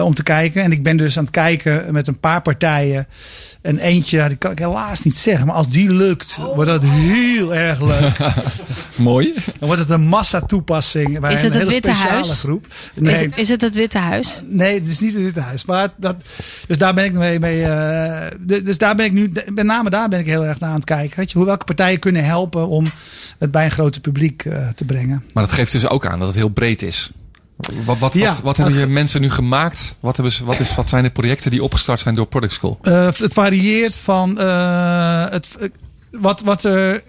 om 0.04 0.14
te 0.14 0.22
kijken. 0.22 0.62
En 0.62 0.72
ik 0.72 0.82
ben 0.82 0.96
dus 0.96 1.16
aan 1.18 1.22
het 1.24 1.32
kijken 1.32 1.92
met 1.92 2.06
een 2.06 2.18
paar 2.20 2.42
partijen. 2.42 3.06
En 3.62 3.78
eentje, 3.78 4.28
die 4.28 4.36
kan 4.36 4.50
ik 4.50 4.58
helaas 4.58 5.02
niet 5.02 5.14
zeggen. 5.16 5.46
Maar 5.46 5.56
als 5.56 5.68
die 5.68 5.90
lukt, 5.92 6.38
wordt 6.54 6.70
dat 6.70 6.82
heel 6.84 7.54
erg 7.54 7.80
leuk. 7.82 8.16
Mooi. 8.96 9.32
Dan 9.34 9.66
wordt 9.68 9.80
het 9.80 9.90
een 9.90 10.06
massa 10.06 10.40
toepassing 10.40 11.20
bij 11.20 11.32
Is 11.32 11.38
een 11.38 11.44
het 11.44 11.54
het 11.54 11.62
hele 11.62 11.74
Witte 11.74 11.88
speciale 11.94 12.12
Huis? 12.24 12.38
groep. 12.38 12.66
Is, 12.94 13.20
het- 13.20 13.36
is 13.36 13.48
het 13.48 13.60
het 13.60 13.74
Witte 13.74 13.98
Huis? 13.98 14.42
Nee, 14.46 14.74
het 14.78 14.86
is 14.88 15.00
niet 15.00 15.14
het 15.14 15.22
Witte 15.22 15.40
Huis. 15.40 15.64
Maar 15.64 15.88
dat, 15.96 16.16
dus 16.66 16.78
daar 16.78 16.94
ben 16.94 17.04
ik 17.04 17.12
mee. 17.12 17.38
mee 17.40 17.60
uh, 17.60 18.20
dus 18.62 18.78
daar 18.78 18.94
ben 18.94 19.04
ik 19.06 19.12
nu, 19.12 19.32
met 19.54 19.64
name 19.66 19.90
daar 19.90 20.08
ben 20.08 20.18
ik 20.18 20.26
heel 20.26 20.44
erg 20.46 20.60
naar 20.60 20.68
aan 20.70 20.74
het 20.76 20.84
kijken. 20.84 21.16
Weet 21.18 21.30
je, 21.30 21.36
hoe 21.38 21.46
welke 21.46 21.64
partijen 21.64 21.98
kunnen 21.98 22.24
helpen 22.24 22.68
om 22.68 22.92
het 23.38 23.50
bij 23.50 23.64
een 23.64 23.70
groter 23.70 24.00
publiek 24.00 24.44
uh, 24.44 24.68
te 24.68 24.84
brengen. 24.84 25.24
Maar 25.34 25.42
dat 25.44 25.52
geeft 25.52 25.72
dus 25.72 25.88
ook 25.88 26.06
aan 26.06 26.18
dat 26.18 26.28
het 26.28 26.36
heel 26.36 26.48
breed 26.48 26.82
is. 26.82 27.12
Wat, 27.84 27.98
wat, 27.98 28.14
Ja, 28.14 28.30
wat, 28.30 28.40
wat 28.40 28.56
hebben 28.56 28.78
je 28.78 28.86
mensen 28.86 29.20
nu 29.20 29.30
gemaakt? 29.30 29.96
Wat, 30.00 30.16
hebben 30.16 30.34
ze, 30.34 30.44
wat, 30.44 30.60
is, 30.60 30.74
wat 30.74 30.88
zijn 30.88 31.02
de 31.02 31.10
projecten 31.10 31.50
die 31.50 31.62
opgestart 31.62 32.00
zijn 32.00 32.14
door 32.14 32.26
Product 32.26 32.52
School? 32.52 32.78
Uh, 32.82 33.06
het 33.06 33.32
varieert 33.32 33.96
van 33.96 34.36
uh, 34.38 35.30
het, 35.30 35.58
wat, 36.10 36.40
wat 36.40 36.64
er. 36.64 37.02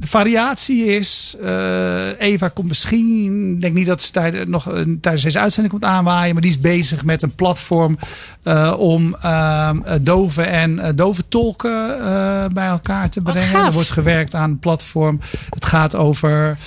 De 0.00 0.06
variatie 0.06 0.84
is. 0.84 1.36
Uh, 1.42 2.20
Eva 2.20 2.48
komt 2.48 2.68
misschien. 2.68 3.50
Ik 3.54 3.60
denk 3.60 3.74
niet 3.74 3.86
dat 3.86 4.02
ze 4.02 4.10
tijdens, 4.10 4.46
nog 4.46 4.62
tijdens 5.00 5.22
deze 5.22 5.38
uitzending 5.38 5.72
komt 5.72 5.84
aanwaaien. 5.92 6.32
Maar 6.32 6.42
die 6.42 6.50
is 6.50 6.60
bezig 6.60 7.04
met 7.04 7.22
een 7.22 7.34
platform. 7.34 7.98
Uh, 8.44 8.74
om 8.78 9.16
uh, 9.24 9.70
doven 10.02 10.48
en 10.48 10.92
dove 10.94 11.28
tolken 11.28 11.96
bij 12.52 12.66
elkaar 12.66 13.10
te 13.10 13.20
brengen. 13.20 13.64
Er 13.64 13.72
wordt 13.72 13.90
gewerkt 13.90 14.34
aan 14.34 14.50
een 14.50 14.58
platform. 14.58 15.20
Het 15.50 15.64
gaat 15.64 15.96
over. 15.96 16.58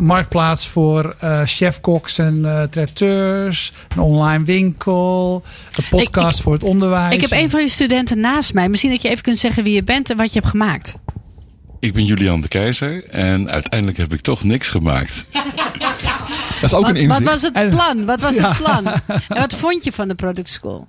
Marktplaats 0.00 0.66
voor 0.68 1.16
chefkoks 1.44 2.18
en 2.18 2.68
traiteurs. 2.70 3.72
Een 3.88 4.02
online 4.02 4.44
winkel. 4.44 5.42
Een 5.76 5.84
podcast 5.88 6.28
Ik- 6.32 6.36
ik- 6.36 6.42
voor 6.42 6.52
het 6.52 6.62
onderwijs. 6.62 7.14
Ik 7.14 7.20
heb 7.20 7.30
een 7.30 7.50
van 7.50 7.60
je 7.60 7.68
studenten 7.68 8.20
naast 8.20 8.54
mij. 8.54 8.68
Misschien 8.68 8.90
dat 8.90 9.02
je 9.02 9.08
even 9.08 9.22
kunt 9.22 9.38
zeggen 9.38 9.62
wie 9.64 9.74
je 9.74 9.82
bent 9.82 10.10
en 10.10 10.16
wat 10.16 10.32
je 10.32 10.38
hebt 10.38 10.50
gemaakt. 10.50 10.94
Ik 11.80 11.92
ben 11.92 12.04
Julian 12.04 12.40
de 12.40 12.48
Keizer 12.48 13.04
en 13.08 13.50
uiteindelijk 13.50 13.98
heb 13.98 14.12
ik 14.12 14.20
toch 14.20 14.44
niks 14.44 14.68
gemaakt. 14.68 15.26
Dat 16.60 16.70
is 16.70 16.74
ook 16.76 16.86
Wat, 16.86 16.96
een 16.96 17.08
wat 17.08 17.20
inzicht. 17.20 17.22
was 17.42 17.42
het 17.42 17.70
plan? 17.70 18.04
Wat 18.04 18.20
was 18.20 18.36
Ja. 18.36 18.48
het 18.48 18.56
plan? 18.58 18.86
En 19.28 19.36
wat 19.38 19.54
vond 19.54 19.84
je 19.84 19.92
van 19.92 20.08
de 20.08 20.14
Product 20.14 20.48
School? 20.48 20.88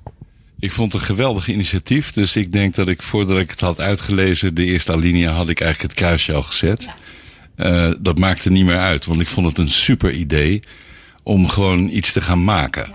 Ik 0.60 0.72
vond 0.72 0.92
het 0.94 1.02
een 1.02 1.08
geweldig 1.08 1.48
initiatief, 1.48 2.12
dus 2.12 2.36
ik 2.36 2.52
denk 2.52 2.76
dat 2.76 2.88
ik 2.88 3.02
voordat 3.02 3.38
ik 3.40 3.50
het 3.50 3.60
had 3.60 3.80
uitgelezen, 3.80 4.54
de 4.56 4.66
eerste 4.66 4.92
alinea, 4.92 5.32
had 5.32 5.50
ik 5.50 5.62
eigenlijk 5.62 5.92
het 5.94 6.02
kruisje 6.04 6.34
al 6.34 6.42
gezet. 6.42 6.90
Uh, 7.58 7.92
dat 8.00 8.18
maakte 8.18 8.52
niet 8.52 8.66
meer 8.66 8.78
uit, 8.78 9.06
want 9.06 9.22
ik 9.22 9.28
vond 9.28 9.48
het 9.48 9.58
een 9.58 9.70
super 9.70 10.12
idee 10.12 10.60
om 11.24 11.48
gewoon 11.48 11.88
iets 11.90 12.12
te 12.12 12.22
gaan 12.22 12.44
maken. 12.44 12.92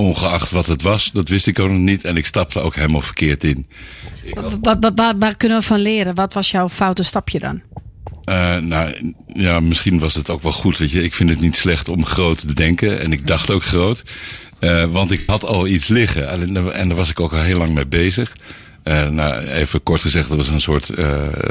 Ongeacht 0.00 0.50
wat 0.50 0.66
het 0.66 0.82
was, 0.82 1.10
dat 1.12 1.28
wist 1.28 1.46
ik 1.46 1.58
ook 1.58 1.68
nog 1.68 1.78
niet 1.78 2.04
en 2.04 2.16
ik 2.16 2.26
stapte 2.26 2.60
ook 2.60 2.74
helemaal 2.74 3.00
verkeerd 3.00 3.44
in. 3.44 3.66
Wat, 4.60 4.76
wat, 4.80 4.92
waar, 4.94 5.18
waar 5.18 5.36
kunnen 5.36 5.58
we 5.58 5.64
van 5.64 5.80
leren? 5.80 6.14
Wat 6.14 6.32
was 6.32 6.50
jouw 6.50 6.68
foute 6.68 7.02
stapje 7.02 7.38
dan? 7.38 7.60
Uh, 8.24 8.56
nou, 8.56 9.14
ja, 9.26 9.60
misschien 9.60 9.98
was 9.98 10.14
het 10.14 10.30
ook 10.30 10.42
wel 10.42 10.52
goed. 10.52 10.78
Weet 10.78 10.90
je, 10.90 11.02
ik 11.02 11.14
vind 11.14 11.30
het 11.30 11.40
niet 11.40 11.56
slecht 11.56 11.88
om 11.88 12.06
groot 12.06 12.38
te 12.38 12.54
denken. 12.54 13.00
En 13.00 13.12
ik 13.12 13.26
dacht 13.26 13.50
ook 13.50 13.64
groot. 13.64 14.02
Uh, 14.60 14.84
want 14.84 15.10
ik 15.10 15.22
had 15.26 15.44
al 15.44 15.66
iets 15.66 15.88
liggen. 15.88 16.28
En, 16.72 16.88
daar 16.88 16.96
was 16.96 17.10
ik 17.10 17.20
ook 17.20 17.32
al 17.32 17.42
heel 17.42 17.58
lang 17.58 17.74
mee 17.74 17.86
bezig. 17.86 18.32
Uh, 18.84 19.08
nou, 19.08 19.46
even 19.46 19.82
kort 19.82 20.00
gezegd, 20.00 20.30
er 20.30 20.36
was 20.36 20.48
een 20.48 20.60
soort 20.60 20.90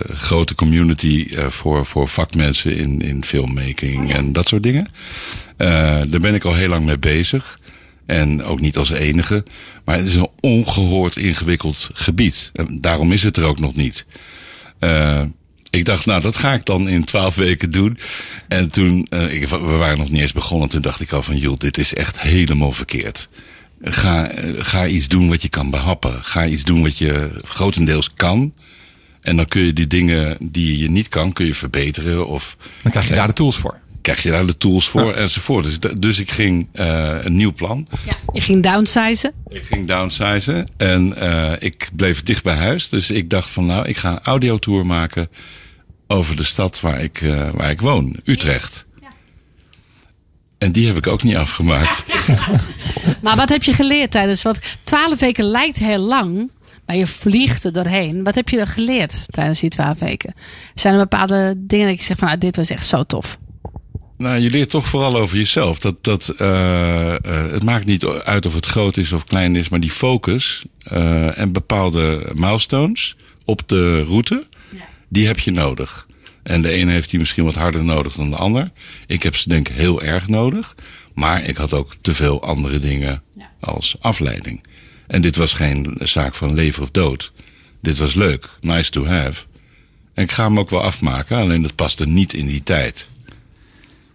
grote 0.09 0.55
community 0.55 1.35
voor, 1.47 1.85
voor 1.85 2.07
vakmensen 2.07 2.75
in, 2.75 3.01
in 3.01 3.23
filmmaking 3.23 4.13
en 4.13 4.33
dat 4.33 4.47
soort 4.47 4.63
dingen. 4.63 4.87
Daar 5.57 6.19
ben 6.19 6.35
ik 6.35 6.43
al 6.43 6.55
heel 6.55 6.69
lang 6.69 6.85
mee 6.85 6.99
bezig. 6.99 7.59
En 8.09 8.43
ook 8.43 8.59
niet 8.59 8.77
als 8.77 8.89
enige. 8.89 9.43
Maar 9.85 9.97
het 9.97 10.07
is 10.07 10.15
een 10.15 10.29
ongehoord 10.39 11.15
ingewikkeld 11.15 11.89
gebied. 11.93 12.49
En 12.53 12.81
daarom 12.81 13.11
is 13.11 13.23
het 13.23 13.37
er 13.37 13.43
ook 13.43 13.59
nog 13.59 13.75
niet. 13.75 14.05
Uh, 14.79 15.21
ik 15.69 15.85
dacht, 15.85 16.05
nou, 16.05 16.21
dat 16.21 16.37
ga 16.37 16.53
ik 16.53 16.65
dan 16.65 16.87
in 16.87 17.03
twaalf 17.03 17.35
weken 17.35 17.71
doen. 17.71 17.97
En 18.47 18.69
toen, 18.69 19.07
uh, 19.09 19.33
ik, 19.33 19.47
we 19.47 19.57
waren 19.57 19.97
nog 19.97 20.09
niet 20.09 20.21
eens 20.21 20.33
begonnen. 20.33 20.69
Toen 20.69 20.81
dacht 20.81 21.01
ik 21.01 21.11
al 21.11 21.23
van, 21.23 21.37
joh, 21.37 21.57
dit 21.57 21.77
is 21.77 21.93
echt 21.93 22.19
helemaal 22.19 22.71
verkeerd. 22.71 23.29
Ga, 23.81 24.43
uh, 24.43 24.53
ga 24.57 24.87
iets 24.87 25.07
doen 25.07 25.29
wat 25.29 25.41
je 25.41 25.49
kan 25.49 25.69
behappen. 25.69 26.23
Ga 26.23 26.45
iets 26.45 26.63
doen 26.63 26.81
wat 26.81 26.97
je 26.97 27.29
grotendeels 27.43 28.13
kan. 28.13 28.53
En 29.21 29.35
dan 29.35 29.45
kun 29.45 29.61
je 29.61 29.73
die 29.73 29.87
dingen 29.87 30.37
die 30.39 30.77
je 30.77 30.89
niet 30.89 31.07
kan, 31.07 31.33
kun 31.33 31.45
je 31.45 31.55
verbeteren. 31.55 32.27
Of 32.27 32.57
Dan 32.81 32.91
krijg 32.91 33.07
je 33.07 33.15
daar 33.15 33.27
de 33.27 33.33
tools 33.33 33.57
voor. 33.57 33.79
Krijg 34.09 34.23
je 34.23 34.31
daar 34.31 34.45
de 34.45 34.57
tools 34.57 34.89
voor 34.89 35.13
enzovoort. 35.13 35.65
Dus, 35.65 35.79
dus 35.99 36.19
ik 36.19 36.31
ging 36.31 36.67
eh, 36.71 37.15
een 37.21 37.35
nieuw 37.35 37.53
plan. 37.53 37.87
Ja, 38.05 38.13
je 38.33 38.41
ging 38.41 38.63
downsizen. 38.63 39.33
Ik 39.47 39.63
ging 39.63 39.87
downsizen 39.87 40.67
en 40.77 41.15
eh, 41.15 41.51
ik 41.59 41.89
bleef 41.95 42.23
dicht 42.23 42.43
bij 42.43 42.55
huis. 42.55 42.89
Dus 42.89 43.11
ik 43.11 43.29
dacht 43.29 43.49
van 43.49 43.65
nou, 43.65 43.87
ik 43.87 43.97
ga 43.97 44.11
een 44.11 44.23
audiotour 44.23 44.85
maken 44.85 45.29
over 46.07 46.35
de 46.35 46.43
stad 46.43 46.79
waar 46.79 47.01
ik, 47.01 47.21
eh, 47.21 47.49
waar 47.53 47.69
ik 47.69 47.81
woon, 47.81 48.15
Utrecht. 48.25 48.87
En 50.57 50.71
die 50.71 50.87
heb 50.87 50.97
ik 50.97 51.07
ook 51.07 51.23
niet 51.23 51.35
afgemaakt. 51.35 52.05
Maar 53.21 53.35
wat 53.35 53.49
heb 53.49 53.63
je 53.63 53.73
geleerd 53.73 54.11
tijdens? 54.11 54.41
Want 54.41 54.59
twaalf 54.83 55.19
weken 55.19 55.43
lijkt 55.43 55.77
heel 55.77 55.99
lang. 55.99 56.51
Maar 56.85 56.95
je 56.95 57.07
vliegt 57.07 57.63
er 57.63 57.73
doorheen. 57.73 58.23
Wat 58.23 58.35
heb 58.35 58.49
je 58.49 58.59
er 58.59 58.67
geleerd 58.67 59.23
tijdens 59.27 59.59
die 59.59 59.69
twaalf 59.69 59.99
weken? 59.99 60.33
Zijn 60.75 60.93
er 60.93 60.99
bepaalde 60.99 61.53
dingen 61.57 61.87
dat 61.87 61.97
je 61.97 62.03
zegt 62.03 62.19
van 62.19 62.27
nou, 62.27 62.39
dit 62.39 62.55
was 62.55 62.69
echt 62.69 62.87
zo 62.87 63.03
tof. 63.03 63.37
Nou, 64.19 64.39
je 64.39 64.49
leert 64.49 64.69
toch 64.69 64.87
vooral 64.87 65.17
over 65.17 65.37
jezelf. 65.37 65.79
Dat, 65.79 66.03
dat, 66.03 66.29
eh, 66.29 67.15
het 67.23 67.63
maakt 67.63 67.85
niet 67.85 68.05
uit 68.05 68.45
of 68.45 68.53
het 68.53 68.65
groot 68.65 68.97
is 68.97 69.11
of 69.11 69.23
klein 69.23 69.55
is, 69.55 69.69
maar 69.69 69.79
die 69.79 69.91
focus 69.91 70.63
eh, 70.83 71.37
en 71.37 71.51
bepaalde 71.51 72.29
milestones 72.33 73.15
op 73.45 73.67
de 73.67 74.03
route, 74.03 74.47
die 75.09 75.27
heb 75.27 75.39
je 75.39 75.51
nodig. 75.51 76.07
En 76.43 76.61
de 76.61 76.71
ene 76.71 76.91
heeft 76.91 77.09
die 77.09 77.19
misschien 77.19 77.43
wat 77.43 77.55
harder 77.55 77.83
nodig 77.83 78.13
dan 78.13 78.29
de 78.29 78.35
ander. 78.35 78.71
Ik 79.07 79.23
heb 79.23 79.35
ze 79.35 79.49
denk 79.49 79.69
ik 79.69 79.75
heel 79.75 80.01
erg 80.01 80.27
nodig. 80.27 80.75
Maar 81.13 81.43
ik 81.43 81.57
had 81.57 81.73
ook 81.73 81.95
te 82.01 82.13
veel 82.13 82.43
andere 82.43 82.79
dingen 82.79 83.23
als 83.59 83.95
afleiding. 83.99 84.63
En 85.07 85.21
dit 85.21 85.35
was 85.35 85.53
geen 85.53 85.95
zaak 85.99 86.33
van 86.35 86.53
leven 86.53 86.83
of 86.83 86.91
dood. 86.91 87.31
Dit 87.81 87.97
was 87.97 88.13
leuk, 88.13 88.49
nice 88.61 88.91
to 88.91 89.05
have. 89.05 89.43
En 90.13 90.23
ik 90.23 90.31
ga 90.31 90.43
hem 90.43 90.59
ook 90.59 90.69
wel 90.69 90.81
afmaken, 90.83 91.37
alleen 91.37 91.61
dat 91.61 91.75
paste 91.75 92.07
niet 92.07 92.33
in 92.33 92.45
die 92.45 92.63
tijd. 92.63 93.07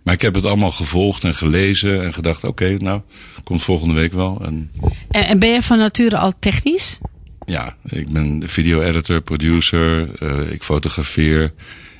Maar 0.04 0.14
ik 0.14 0.20
heb 0.20 0.34
het 0.34 0.44
allemaal 0.44 0.70
gevolgd 0.70 1.24
en 1.24 1.34
gelezen 1.34 2.04
en 2.04 2.12
gedacht: 2.12 2.44
oké, 2.44 2.76
nou, 2.78 3.00
komt 3.44 3.62
volgende 3.62 3.94
week 3.94 4.12
wel. 4.12 4.40
En 4.44 4.70
En, 5.10 5.26
en 5.26 5.38
ben 5.38 5.50
je 5.50 5.62
van 5.62 5.78
nature 5.78 6.18
al 6.18 6.32
technisch? 6.38 6.98
ja, 7.46 7.76
ik 7.88 8.08
ben 8.08 8.42
video-editor, 8.46 9.20
producer, 9.20 10.14
eh, 10.18 10.52
ik 10.52 10.62
fotografeer. 10.62 11.52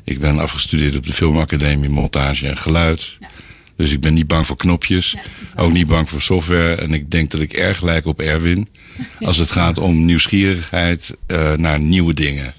Ik 0.05 0.21
ben 0.21 0.39
afgestudeerd 0.39 0.97
op 0.97 1.07
de 1.07 1.13
Filmacademie 1.13 1.89
Montage 1.89 2.49
en 2.49 2.57
Geluid. 2.57 3.19
Dus 3.77 3.93
ik 3.93 4.01
ben 4.01 4.15
niet 4.15 4.27
bang 4.27 4.47
voor 4.47 4.57
knopjes, 4.57 5.17
ook 5.57 5.73
niet 5.73 5.87
bang 5.87 6.09
voor 6.09 6.23
software. 6.23 6.75
En 6.75 6.93
ik 6.93 7.11
denk 7.11 7.31
dat 7.31 7.41
ik 7.41 7.53
erg 7.53 7.83
lijk 7.83 8.07
op 8.07 8.21
Erwin 8.21 8.69
als 9.21 9.37
het 9.37 9.51
gaat 9.51 9.79
om 9.79 10.05
nieuwsgierigheid 10.05 11.17
eh, 11.27 11.53
naar 11.53 11.81
nieuwe 11.81 12.15
dingen. 12.15 12.55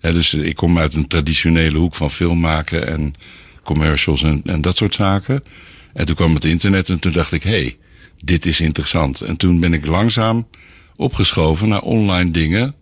Dus 0.00 0.34
ik 0.34 0.56
kom 0.56 0.78
uit 0.78 0.94
een 0.94 1.06
traditionele 1.06 1.78
hoek 1.78 1.94
van 1.94 2.10
film 2.10 2.40
maken 2.40 2.86
en 2.86 3.14
commercials 3.62 4.22
en, 4.22 4.40
en 4.44 4.60
dat 4.60 4.76
soort 4.76 4.94
zaken. 4.94 5.42
En 5.92 6.06
toen 6.06 6.14
kwam 6.14 6.34
het 6.34 6.44
internet 6.44 6.88
en 6.88 6.98
toen 6.98 7.12
dacht 7.12 7.32
ik, 7.32 7.42
hé, 7.42 7.50
hey, 7.50 7.76
dit 8.24 8.46
is 8.46 8.60
interessant. 8.60 9.20
En 9.20 9.36
toen 9.36 9.60
ben 9.60 9.72
ik 9.72 9.86
langzaam 9.86 10.46
opgeschoven 10.96 11.68
naar 11.68 11.82
online 11.82 12.30
dingen 12.30 12.74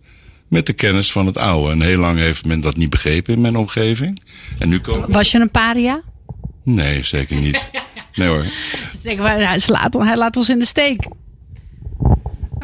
met 0.47 0.65
de 0.65 0.73
kennis 0.73 1.11
van 1.11 1.25
het 1.25 1.37
oude. 1.37 1.71
En 1.71 1.81
heel 1.81 1.97
lang 1.97 2.17
heeft 2.17 2.45
men 2.45 2.59
dat 2.59 2.75
niet 2.75 2.89
begrepen 2.89 3.33
in 3.33 3.41
mijn 3.41 3.57
omgeving. 3.57 4.21
En 4.59 4.69
nu 4.69 4.79
komen... 4.79 5.11
Was 5.11 5.31
je 5.31 5.39
een 5.39 5.51
paria? 5.51 6.01
Nee, 6.63 7.03
zeker 7.03 7.35
niet. 7.35 7.69
Nee 8.15 8.27
hoor. 8.27 8.43
Dus 8.91 9.01
denk 9.01 9.17
ik, 9.17 9.23
wel, 9.23 9.39
ja, 9.39 9.59
ze 9.59 9.71
laat, 9.71 9.93
hij 9.93 10.17
laat 10.17 10.37
ons 10.37 10.49
in 10.49 10.59
de 10.59 10.65
steek. 10.65 11.07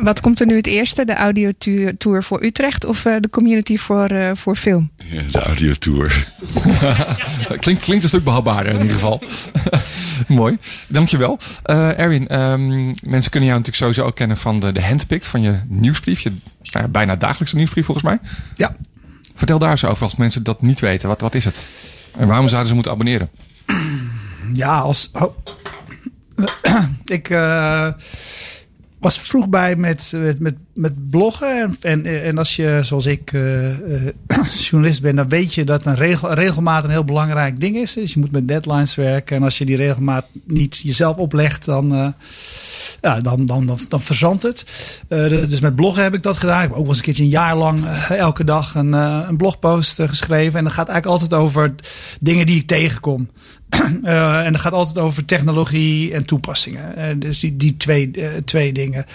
Wat 0.01 0.21
komt 0.21 0.39
er 0.39 0.45
nu 0.45 0.55
het 0.55 0.67
eerste? 0.67 1.05
De 1.05 1.15
audiotour 1.15 2.23
voor 2.23 2.43
Utrecht 2.43 2.85
of 2.85 3.05
eh, 3.05 3.15
de 3.19 3.29
community 3.29 3.77
voor, 3.77 4.05
eh, 4.05 4.31
voor 4.33 4.55
film? 4.55 4.91
Ja, 4.97 5.21
de 5.31 5.39
audiotour. 5.39 6.31
Klinkt, 7.59 7.83
klinkt 7.83 8.03
een 8.03 8.09
stuk 8.09 8.23
behapbaarder 8.23 8.73
in 8.73 8.81
ieder 8.81 8.93
geval. 8.93 9.21
Mooi, 10.27 10.57
dankjewel. 10.87 11.39
Eh 11.63 11.99
Erwin, 11.99 12.27
ehm, 12.27 12.85
mensen 12.85 13.31
kunnen 13.31 13.49
jou 13.49 13.59
natuurlijk 13.59 13.75
sowieso 13.75 14.03
ook 14.03 14.15
kennen 14.15 14.37
van 14.37 14.59
de, 14.59 14.71
de 14.71 14.83
handpicked 14.83 15.27
van 15.27 15.41
je 15.41 15.59
nieuwsbrief. 15.67 16.19
Je 16.19 16.31
nou 16.71 16.87
bijna 16.87 17.15
dagelijkse 17.15 17.55
nieuwsbrief 17.55 17.85
volgens 17.85 18.05
mij. 18.05 18.19
Ja, 18.55 18.75
Vertel 19.37 19.59
daar 19.59 19.71
eens 19.71 19.85
over 19.85 20.03
als 20.03 20.15
mensen 20.15 20.43
dat 20.43 20.61
niet 20.61 20.79
weten. 20.79 21.07
Wat, 21.07 21.21
wat 21.21 21.35
is 21.35 21.45
het? 21.45 21.65
En 22.17 22.27
waarom 22.27 22.47
zouden 22.47 22.67
ze 22.67 22.73
moeten 22.73 22.91
abonneren? 22.91 23.29
ja 24.53 24.79
als. 24.79 25.09
oh. 25.13 25.37
ik 27.05 27.29
eh, 27.29 27.91
was 29.07 29.19
vroeg 29.19 29.49
bij 29.49 29.75
met, 29.75 30.13
met, 30.39 30.55
met, 30.73 31.09
bloggen. 31.09 31.59
En, 31.59 31.75
en, 31.81 32.23
en 32.23 32.37
als 32.37 32.55
je, 32.55 32.79
zoals 32.81 33.05
ik, 33.05 33.33
eh, 33.33 33.67
eh, 33.95 34.13
journalist 34.69 35.01
bent, 35.01 35.15
dan 35.15 35.29
weet 35.29 35.53
je 35.53 35.63
dat 35.63 35.85
een 35.85 35.95
regel, 35.95 36.33
regelmaat 36.33 36.83
een 36.83 36.89
heel 36.89 37.03
belangrijk 37.03 37.59
ding 37.59 37.75
is. 37.77 37.93
Dus 37.93 38.13
je 38.13 38.19
moet 38.19 38.31
met 38.31 38.47
deadlines 38.47 38.95
werken. 38.95 39.35
En 39.35 39.43
als 39.43 39.57
je 39.57 39.65
die 39.65 39.75
regelmaat 39.75 40.25
niet 40.43 40.77
jezelf 40.77 41.17
oplegt, 41.17 41.65
dan, 41.65 41.93
eh, 41.95 42.07
ja, 43.01 43.19
dan, 43.19 43.45
dan, 43.45 43.65
dan, 43.65 43.79
dan 43.89 44.01
verzandt 44.01 44.43
het. 44.43 44.65
Eh, 45.07 45.29
dus 45.29 45.59
met 45.59 45.75
bloggen 45.75 46.03
heb 46.03 46.13
ik 46.13 46.23
dat 46.23 46.37
gedaan. 46.37 46.63
Ik 46.63 46.67
heb 46.67 46.71
ook 46.71 46.77
wel 46.77 46.87
eens 46.87 46.97
een 46.97 47.03
keertje 47.03 47.23
een 47.23 47.29
jaar 47.29 47.55
lang 47.55 47.85
eh, 47.85 48.11
elke 48.11 48.43
dag 48.43 48.75
een, 48.75 48.93
eh, 48.93 49.25
een 49.27 49.37
blogpost 49.37 50.01
geschreven. 50.05 50.57
En 50.57 50.63
dat 50.63 50.73
gaat 50.73 50.89
eigenlijk 50.89 51.21
altijd 51.21 51.41
over 51.41 51.73
dingen 52.19 52.45
die 52.45 52.59
ik 52.59 52.67
tegenkom. 52.67 53.29
En 54.03 54.51
dat 54.51 54.61
gaat 54.61 54.73
altijd 54.73 54.97
over 54.97 55.25
technologie 55.25 56.13
en 56.13 56.25
toepassingen. 56.25 57.19
Dus 57.19 57.39
die, 57.39 57.57
die 57.57 57.77
twee, 57.77 58.11
twee 58.45 58.73
dingen. 58.73 59.05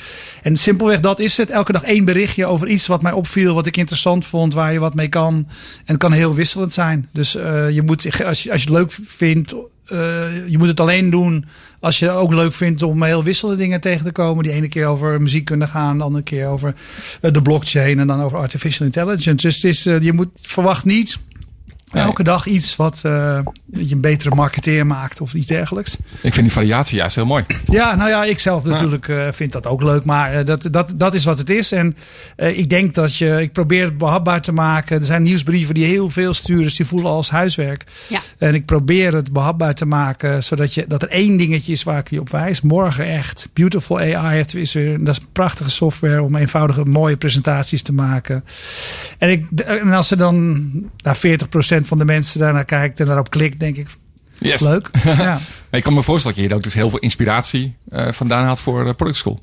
En 0.43 0.57
simpelweg 0.57 1.01
dat 1.01 1.21
is 1.21 1.37
het. 1.37 1.51
Elke 1.51 1.73
dag 1.73 1.83
één 1.83 2.05
berichtje 2.05 2.47
over 2.47 2.69
iets 2.69 2.87
wat 2.87 3.03
mij 3.03 3.13
opviel, 3.13 3.55
wat 3.55 3.67
ik 3.67 3.77
interessant 3.77 4.27
vond, 4.27 4.55
waar 4.55 4.73
je 4.73 4.79
wat 4.79 4.95
mee 4.95 5.09
kan. 5.09 5.35
En 5.35 5.47
het 5.85 5.97
kan 5.97 6.13
heel 6.13 6.35
wisselend 6.35 6.73
zijn. 6.73 7.09
Dus 7.13 7.33
je 7.33 7.83
moet, 7.85 8.25
als 8.25 8.51
als 8.51 8.63
je 8.63 8.69
het 8.69 8.79
leuk 8.79 8.93
vindt, 8.93 9.55
eh, 9.93 10.49
je 10.49 10.59
moet 10.59 10.69
het 10.69 10.81
alleen 10.81 11.11
doen 11.11 11.45
als 11.81 11.99
je 11.99 12.07
het 12.07 12.15
ook 12.15 12.35
leuk 12.35 12.53
vindt 12.53 12.83
om 12.83 13.03
heel 13.03 13.25
wisselende 13.25 13.61
dingen 13.61 13.81
tegen 13.81 14.05
te 14.05 14.13
komen. 14.13 14.45
Die 14.45 14.53
ene 14.53 14.69
keer 14.69 14.87
over 14.87 15.23
muziek 15.23 15.45
kunnen 15.45 15.69
gaan, 15.69 15.99
de 15.99 16.05
andere 16.05 16.25
keer 16.25 16.47
over 16.47 16.75
eh, 17.21 17.33
de 17.33 17.43
blockchain 17.43 17.99
en 17.99 18.07
dan 18.07 18.23
over 18.23 18.39
artificial 18.39 18.87
intelligence. 18.87 19.61
Dus 19.61 19.87
eh, 19.87 20.01
je 20.01 20.13
moet 20.13 20.29
verwacht 20.41 20.85
niet 20.85 21.19
elke 21.93 22.23
dag 22.23 22.47
iets 22.47 22.77
wat 22.77 23.01
eh, 23.05 23.39
je 23.73 23.95
een 23.95 24.01
betere 24.01 24.35
marketeer 24.35 24.87
maakt 24.87 25.21
of 25.21 25.35
iets 25.35 25.47
dergelijks. 25.47 25.97
Ik 26.23 26.33
vind 26.33 26.47
die 26.47 26.53
variatie 26.53 26.97
juist 26.97 27.17
heel 27.17 27.27
mooi. 27.27 27.45
Ja, 27.71 27.95
nou 27.95 28.11
ja, 28.11 28.25
ik 28.25 28.39
zelf 28.39 28.65
natuurlijk 28.65 29.09
eh, 29.09 29.29
vind 29.33 29.53
dat 29.53 29.67
ook 29.67 29.83
leuk. 29.83 30.05
Maar 30.05 30.33
eh, 30.33 30.45
dat, 30.45 30.69
dat, 30.71 30.93
dat 30.97 31.15
is 31.15 31.25
wat 31.25 31.39
het 31.39 31.51
is. 31.51 31.73
En 31.73 31.97
eh, 32.37 32.59
ik 32.59 32.71
denk 32.71 32.95
dat 32.95 33.17
je, 33.17 33.43
ik 33.43 33.53
probeer 33.53 33.85
het 33.85 33.99
behapbaar 33.99 34.41
te 34.41 34.53
maken. 34.53 34.99
Er 34.99 35.05
zijn 35.05 35.23
nieuwsbrieven 35.23 35.75
die 35.75 35.85
heel 35.85 36.11
veel 36.11 36.35
sturen, 36.35 36.63
dus 36.63 36.77
die 36.77 36.87
voelen 36.87 37.11
als 37.11 37.31
huiswerk. 37.31 37.85
Ja. 38.09 38.21
En 38.39 38.55
ik 38.55 38.65
probeer 38.65 39.15
het 39.15 39.33
behapbaar 39.33 39.75
te 39.75 39.87
maken, 39.87 40.43
zodat 40.43 40.75
je, 40.75 40.85
dat 40.89 41.03
er 41.03 41.09
één 41.09 41.37
dingetje 41.37 41.73
is 41.73 41.83
waar 41.83 41.99
ik 41.99 42.11
je 42.11 42.21
op 42.21 42.31
wijs. 42.31 42.61
Morgen 42.61 43.07
echt. 43.07 43.49
Beautiful 43.53 43.99
AI 43.99 44.39
het 44.39 44.55
is 44.55 44.73
weer, 44.73 45.05
dat 45.05 45.17
is 45.17 45.27
prachtige 45.33 45.71
software 45.71 46.23
om 46.23 46.37
eenvoudige, 46.37 46.85
mooie 46.85 47.17
presentaties 47.17 47.83
te 47.83 47.93
maken. 47.93 48.45
En, 49.19 49.31
ik, 49.31 49.61
en 49.61 49.93
als 49.93 50.11
er 50.11 50.19
dan 50.19 50.71
naar 51.03 51.17
40% 51.17 51.21
van 51.87 51.99
de 51.99 52.05
mensen 52.05 52.41
daarnaar 52.41 52.65
kijkt 52.65 53.01
en 53.01 53.07
daarop 53.07 53.31
klikt, 53.31 53.61
denk 53.61 53.77
ik, 53.77 53.87
Yes. 54.39 54.61
leuk. 54.61 54.91
ja. 55.05 55.39
Ik 55.71 55.83
kan 55.83 55.95
me 55.95 56.03
voorstellen 56.03 56.37
dat 56.37 56.45
je 56.45 56.49
hier 56.49 56.57
ook 56.57 56.63
dus 56.63 56.75
heel 56.75 56.91
veel 56.91 56.99
inspiratie 56.99 57.77
eh, 57.89 58.13
vandaan 58.13 58.47
had 58.47 58.61
voor 58.61 58.85
de 58.85 58.95
Product 58.95 59.19
School. 59.19 59.41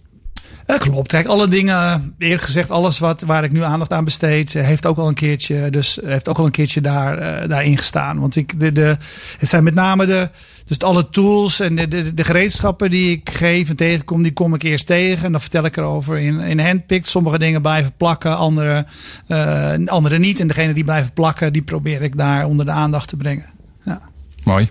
Dat 0.66 0.78
klopt. 0.78 1.12
Kijk, 1.12 1.28
alle 1.28 1.48
dingen, 1.48 2.16
eerlijk 2.18 2.42
gezegd, 2.42 2.70
alles 2.72 3.00
wat, 3.00 3.22
waar 3.22 3.44
ik 3.44 3.52
nu 3.52 3.64
aandacht 3.64 3.94
aan 3.94 4.04
besteed, 4.04 4.56
eh, 4.56 4.66
heeft 4.66 4.86
ook 4.86 4.98
al 4.98 5.08
een 5.08 5.14
keertje, 5.14 5.70
dus 5.70 6.00
heeft 6.06 6.30
ook 6.30 6.38
al 6.38 6.46
een 6.46 6.52
keertje 6.52 6.82
daar, 6.82 7.18
eh, 7.18 7.50
daarin 7.50 7.78
gestaan. 7.78 8.20
Want 8.20 8.36
ik, 8.36 8.60
de, 8.60 8.72
de, 8.72 8.98
het 9.38 9.50
zijn 9.50 9.64
met 9.64 9.74
name 9.74 10.06
de, 10.06 10.30
dus 10.70 10.80
alle 10.80 11.10
tools 11.10 11.60
en 11.60 11.76
de, 11.76 11.88
de, 11.88 12.14
de 12.14 12.24
gereedschappen 12.24 12.90
die 12.90 13.12
ik 13.12 13.30
geef 13.30 13.70
en 13.70 13.76
tegenkom, 13.76 14.24
die 14.24 14.34
kom 14.34 14.54
ik 14.54 14.64
eerst 14.64 14.86
tegen. 14.86 15.26
En 15.26 15.32
dan 15.32 15.42
vertel 15.42 15.66
ik 15.66 15.78
erover 15.78 16.18
in, 16.18 16.40
in 16.40 16.60
handpicked. 16.60 17.08
Sommige 17.08 17.40
dingen 17.40 17.62
blijven 17.62 17.92
plakken, 17.98 18.38
andere, 18.38 18.86
eh, 19.28 19.74
andere 19.86 20.20
niet. 20.20 20.40
En 20.40 20.48
degene 20.48 20.74
die 20.74 20.84
blijven 20.84 21.14
plakken, 21.14 21.54
die 21.54 21.62
probeer 21.62 22.02
ik 22.02 22.18
daar 22.18 22.46
onder 22.46 22.66
de 22.66 22.72
aandacht 22.72 23.08
te 23.08 23.18
brengen. 23.18 23.46
Ja. 23.84 24.02
Mooi. 24.44 24.70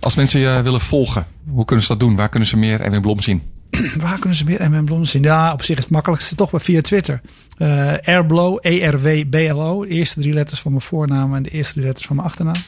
Als 0.00 0.14
mensen 0.14 0.40
je 0.40 0.60
willen 0.62 0.80
volgen, 0.80 1.26
hoe 1.48 1.64
kunnen 1.64 1.84
ze 1.84 1.90
dat 1.90 2.00
doen? 2.00 2.16
Waar 2.16 2.28
kunnen 2.28 2.48
ze 2.48 2.56
meer 2.56 2.80
Erwin 2.80 3.00
Blom 3.00 3.20
zien? 3.20 3.42
Waar 4.00 4.18
kunnen 4.18 4.38
ze 4.38 4.44
meer 4.44 4.70
MM 4.70 4.84
Blom 4.84 5.04
zien? 5.04 5.22
Ja, 5.22 5.52
op 5.52 5.62
zich 5.62 5.76
is 5.76 5.82
het 5.82 5.92
makkelijkste 5.92 6.34
toch 6.34 6.50
maar 6.50 6.60
via 6.60 6.80
Twitter. 6.80 7.20
Eh 7.56 7.94
Airblow, 8.04 8.58
E-R-W-B-L-O. 8.60 9.84
De 9.84 9.88
eerste 9.88 10.20
drie 10.20 10.32
letters 10.32 10.60
van 10.60 10.70
mijn 10.70 10.82
voornaam 10.82 11.34
en 11.34 11.42
de 11.42 11.50
eerste 11.50 11.72
drie 11.72 11.84
letters 11.84 12.06
van 12.06 12.16
mijn 12.16 12.28
achternaam. 12.28 12.62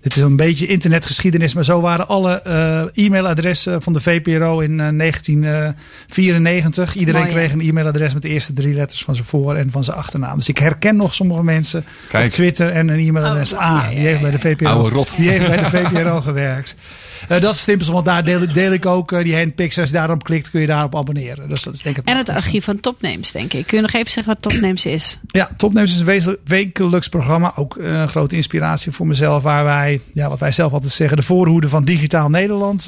Dit 0.00 0.16
is 0.16 0.22
een 0.22 0.36
beetje 0.36 0.66
internetgeschiedenis, 0.66 1.54
maar 1.54 1.64
zo 1.64 1.80
waren 1.80 2.08
alle 2.08 2.42
eh, 2.42 2.82
e-mailadressen 3.04 3.82
van 3.82 3.92
de 3.92 4.00
VPRO 4.00 4.60
in 4.60 4.80
eh, 4.80 4.88
1994. 4.96 6.94
Iedereen 6.94 7.20
Mooi, 7.20 7.32
hè? 7.32 7.38
kreeg 7.38 7.52
een 7.52 7.60
e-mailadres 7.60 8.12
met 8.12 8.22
de 8.22 8.28
eerste 8.28 8.52
drie 8.52 8.74
letters 8.74 9.04
van 9.04 9.14
zijn 9.14 9.26
voor- 9.26 9.54
en 9.56 9.70
van 9.70 9.84
zijn 9.84 9.96
achternaam. 9.96 10.36
Dus 10.38 10.48
ik 10.48 10.58
herken 10.58 10.96
nog 10.96 11.14
sommige 11.14 11.44
mensen 11.44 11.84
Kijk. 12.08 12.24
op 12.24 12.30
Twitter 12.30 12.70
en 12.70 12.88
een 12.88 12.98
e-mailadres. 12.98 13.52
Oh, 13.52 13.58
ah, 13.58 13.88
die 13.88 13.98
heeft 13.98 14.20
bij 14.20 14.30
de 14.30 14.38
VPRO, 14.38 14.68
Oude 14.68 14.94
rot. 14.94 15.16
Die 15.16 15.30
heeft 15.30 15.46
bij 15.46 15.56
de 15.56 15.64
VPRO 15.64 16.20
gewerkt. 16.20 16.76
Eh, 17.22 17.28
dat 17.28 17.42
is 17.42 17.48
het 17.48 17.56
simpelste, 17.56 17.92
want 17.92 18.04
daar 18.04 18.24
deel, 18.24 18.52
deel 18.52 18.72
ik 18.72 18.86
ook 18.86 19.12
eh, 19.12 19.22
die 19.22 19.36
handpicks. 19.36 19.78
Als 19.78 19.88
je 19.88 19.94
daarop 19.94 20.24
klikt, 20.24 20.50
kun 20.50 20.60
je 20.60 20.66
daarop 20.66 20.96
abonneren. 20.96 21.48
Dus 21.48 21.62
dat 21.62 21.74
is 21.74 21.82
denk 21.82 21.96
ik 21.96 22.04
En 22.04 22.16
het 22.16 22.28
archief 22.28 22.64
van 22.64 22.80
Topnames, 22.80 23.32
denk 23.32 23.52
ik. 23.52 23.66
Kun 23.66 23.76
je 23.76 23.82
nog 23.82 23.92
even 23.92 24.10
zeggen 24.10 24.32
wat 24.32 24.42
Topnames 24.42 24.86
is? 24.86 25.18
Ja, 25.26 25.48
Topnames 25.56 26.00
is 26.00 26.24
een 26.24 26.38
wekelijks 26.44 27.08
programma. 27.08 27.52
Ook 27.56 27.76
eh, 27.76 28.00
een 28.00 28.08
grote 28.08 28.36
inspiratie 28.36 28.92
voor 28.92 29.06
mezelf. 29.06 29.42
Waar 29.42 29.64
wij 29.64 30.00
ja, 30.12 30.28
wat 30.28 30.40
wij 30.40 30.52
zelf 30.52 30.72
altijd 30.72 30.92
zeggen, 30.92 31.16
de 31.16 31.22
voorhoede 31.22 31.68
van 31.68 31.84
digitaal 31.84 32.28
Nederland 32.28 32.86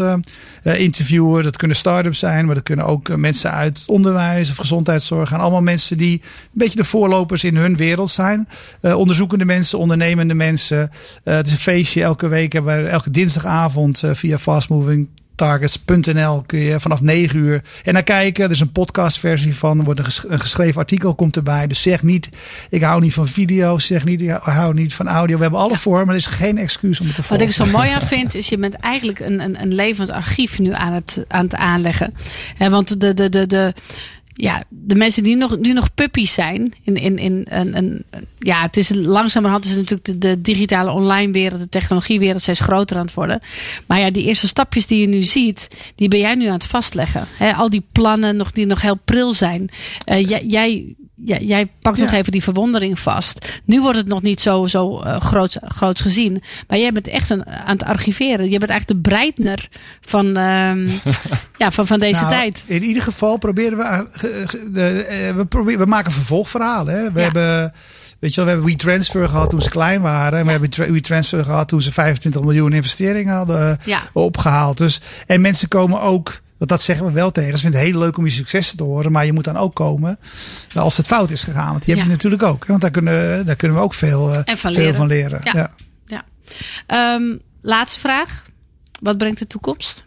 interviewen. 0.62 1.42
Dat 1.42 1.56
kunnen 1.56 1.76
start-ups 1.76 2.18
zijn, 2.18 2.46
maar 2.46 2.54
dat 2.54 2.64
kunnen 2.64 2.86
ook 2.86 3.16
mensen 3.16 3.50
uit 3.52 3.82
onderwijs 3.86 4.50
of 4.50 4.56
gezondheidszorg. 4.56 5.32
En 5.32 5.40
allemaal 5.40 5.62
mensen 5.62 5.98
die 5.98 6.12
een 6.12 6.48
beetje 6.52 6.76
de 6.76 6.84
voorlopers 6.84 7.44
in 7.44 7.56
hun 7.56 7.76
wereld 7.76 8.10
zijn. 8.10 8.48
Eh, 8.80 8.94
onderzoekende 8.94 9.44
mensen, 9.44 9.78
ondernemende 9.78 10.34
mensen. 10.34 10.90
Het 11.24 11.46
is 11.46 11.52
een 11.52 11.58
feestje 11.58 12.02
elke 12.02 12.28
week. 12.28 12.52
Hebben 12.52 12.82
we 12.82 12.88
elke 12.88 13.10
dinsdagavond 13.10 14.02
via 14.20 14.38
Fast 14.38 14.68
Moving 14.68 15.08
targets.nl 15.34 16.42
kun 16.46 16.58
je 16.58 16.80
vanaf 16.80 17.00
9 17.00 17.38
uur 17.38 17.62
en 17.82 17.92
naar 17.92 18.02
kijken. 18.02 18.44
Er 18.44 18.50
is 18.50 18.60
een 18.60 18.72
podcastversie 18.72 19.56
van. 19.56 19.78
Er 19.78 19.84
wordt 19.84 19.98
een, 19.98 20.04
ges- 20.04 20.24
een 20.28 20.40
geschreven 20.40 20.80
artikel 20.80 21.14
komt 21.14 21.36
erbij. 21.36 21.66
Dus 21.66 21.82
zeg 21.82 22.02
niet, 22.02 22.28
ik 22.70 22.82
hou 22.82 23.00
niet 23.00 23.14
van 23.14 23.28
video's. 23.28 23.86
Zeg 23.86 24.04
niet, 24.04 24.20
ik 24.20 24.30
hou 24.30 24.74
niet 24.74 24.94
van 24.94 25.08
audio. 25.08 25.36
We 25.36 25.42
hebben 25.42 25.60
alle 25.60 25.76
vormen. 25.76 26.08
Er 26.08 26.14
is 26.14 26.26
geen 26.26 26.58
excuus 26.58 27.00
om 27.00 27.06
het 27.06 27.14
te 27.14 27.20
Wat 27.20 27.28
volgen. 27.30 27.46
ik 27.46 27.52
zo 27.52 27.66
mooi 27.66 27.90
aan 27.90 28.02
vind, 28.06 28.34
is 28.34 28.48
je 28.48 28.58
bent 28.58 28.74
eigenlijk 28.74 29.18
een, 29.20 29.40
een, 29.40 29.62
een 29.62 29.74
levend 29.74 30.10
archief 30.10 30.58
nu 30.58 30.72
aan 30.72 30.92
het, 30.92 31.24
aan 31.28 31.44
het 31.44 31.54
aanleggen. 31.54 32.14
Hè, 32.56 32.70
want 32.70 33.00
de, 33.00 33.14
de, 33.14 33.28
de, 33.28 33.46
de, 33.46 33.74
ja, 34.40 34.64
de 34.68 34.94
mensen 34.94 35.22
die 35.22 35.36
nog, 35.36 35.58
nu 35.58 35.72
nog 35.72 35.94
puppies 35.94 36.34
zijn. 36.34 36.74
In, 36.82 36.96
in, 36.96 37.18
in 37.18 37.46
een, 37.48 37.76
een, 37.76 38.04
ja, 38.38 38.62
het 38.62 38.76
is 38.76 38.90
langzamerhand 38.94 39.64
is 39.64 39.74
natuurlijk 39.74 40.04
de, 40.04 40.18
de 40.18 40.40
digitale 40.40 40.90
online 40.90 41.32
wereld, 41.32 41.60
de 41.60 41.68
technologiewereld 41.68 42.42
steeds 42.42 42.60
groter 42.60 42.96
aan 42.96 43.04
het 43.04 43.14
worden. 43.14 43.40
Maar 43.86 43.98
ja, 43.98 44.10
die 44.10 44.24
eerste 44.24 44.46
stapjes 44.46 44.86
die 44.86 45.00
je 45.00 45.06
nu 45.06 45.22
ziet, 45.22 45.70
die 45.94 46.08
ben 46.08 46.18
jij 46.18 46.34
nu 46.34 46.46
aan 46.46 46.52
het 46.52 46.66
vastleggen. 46.66 47.26
Al 47.56 47.70
die 47.70 47.84
plannen 47.92 48.36
nog, 48.36 48.52
die 48.52 48.66
nog 48.66 48.82
heel 48.82 48.98
pril 49.04 49.34
zijn. 49.34 49.68
Eh, 50.04 50.26
jij, 50.48 50.94
jij, 51.24 51.38
jij, 51.42 51.66
pakt 51.82 51.98
nog 51.98 52.10
Ja. 52.10 52.16
even 52.16 52.32
die 52.32 52.42
verwondering 52.42 52.98
vast. 52.98 53.60
Nu 53.64 53.80
wordt 53.80 53.98
het 53.98 54.06
nog 54.06 54.22
niet 54.22 54.40
zo, 54.40 54.66
zo 54.66 55.02
uh, 55.04 55.20
groots, 55.20 55.56
groots 55.62 56.00
gezien. 56.00 56.42
Maar 56.68 56.78
jij 56.78 56.92
bent 56.92 57.08
echt 57.08 57.30
een, 57.30 57.46
aan 57.46 57.72
het 57.76 57.84
archiveren. 57.84 58.50
Je 58.50 58.58
bent 58.58 58.70
eigenlijk 58.70 59.02
de 59.02 59.08
Breitner 59.10 59.68
van, 60.00 60.36
ehm, 60.36 60.88
ja, 61.62 61.70
van, 61.70 61.86
van 61.86 61.98
deze 61.98 62.20
Nou, 62.20 62.32
tijd. 62.32 62.62
In 62.66 62.82
ieder 62.82 63.02
geval 63.02 63.36
proberen 63.38 63.78
we. 63.78 63.82
eh, 63.84 65.34
we, 65.34 65.46
proberen, 65.48 65.80
we 65.80 65.86
maken 65.86 66.12
vervolgverhalen. 66.12 66.94
Hè. 66.94 67.12
We 67.12 67.18
Ja. 67.18 67.24
hebben. 67.24 67.72
Weet 68.18 68.30
je 68.34 68.36
wel, 68.36 68.44
we 68.44 68.50
hebben 68.50 68.68
WeTransfer 68.70 69.28
gehad 69.28 69.50
toen 69.50 69.60
ze 69.60 69.70
klein 69.70 70.00
waren. 70.00 70.38
En 70.38 70.44
we 70.44 70.50
hebben 70.50 70.70
tra- 70.70 70.90
WeTransfer 70.92 71.44
gehad 71.44 71.68
toen 71.68 71.82
ze 71.82 71.92
25 71.92 72.42
miljoen 72.42 72.72
investeringen 72.72 73.34
hadden 73.34 73.78
Ja. 73.84 74.00
opgehaald. 74.12 74.76
Dus, 74.78 75.00
en 75.26 75.40
mensen 75.40 75.68
komen 75.68 76.00
ook. 76.00 76.40
Want 76.60 76.72
dat 76.72 76.82
zeggen 76.82 77.06
we 77.06 77.12
wel 77.12 77.30
tegen. 77.30 77.54
Ze 77.54 77.62
vinden 77.62 77.80
het 77.80 77.88
heel 77.88 77.98
leuk 77.98 78.16
om 78.18 78.24
je 78.24 78.30
successen 78.30 78.76
te 78.76 78.82
horen. 78.82 79.12
Maar 79.12 79.26
je 79.26 79.32
moet 79.32 79.44
dan 79.44 79.56
ook 79.56 79.74
komen 79.74 80.18
als 80.74 80.96
het 80.96 81.06
fout 81.06 81.30
is 81.30 81.42
gegaan. 81.42 81.70
Want 81.70 81.84
die 81.84 81.94
heb 81.94 82.04
je 82.04 82.10
natuurlijk 82.10 82.42
ook. 82.42 82.66
Want 82.66 82.80
daar 82.80 82.90
kunnen, 82.90 83.46
daar 83.46 83.56
kunnen 83.56 83.76
we 83.76 83.82
ook 83.82 83.94
veel, 83.94 84.30
eh, 84.32 84.36
En 84.44 84.58
van 84.58 84.72
veel 84.72 84.80
leren. 84.80 84.94
van 84.94 85.06
leren. 85.06 85.40
Ja. 85.44 85.52
Ja. 85.54 85.70
Ja. 86.06 86.24
Ehm, 86.86 87.36
laatste 87.60 88.00
vraag. 88.00 88.42
Wat 89.00 89.18
brengt 89.18 89.38
de 89.38 89.46
toekomst? 89.46 90.04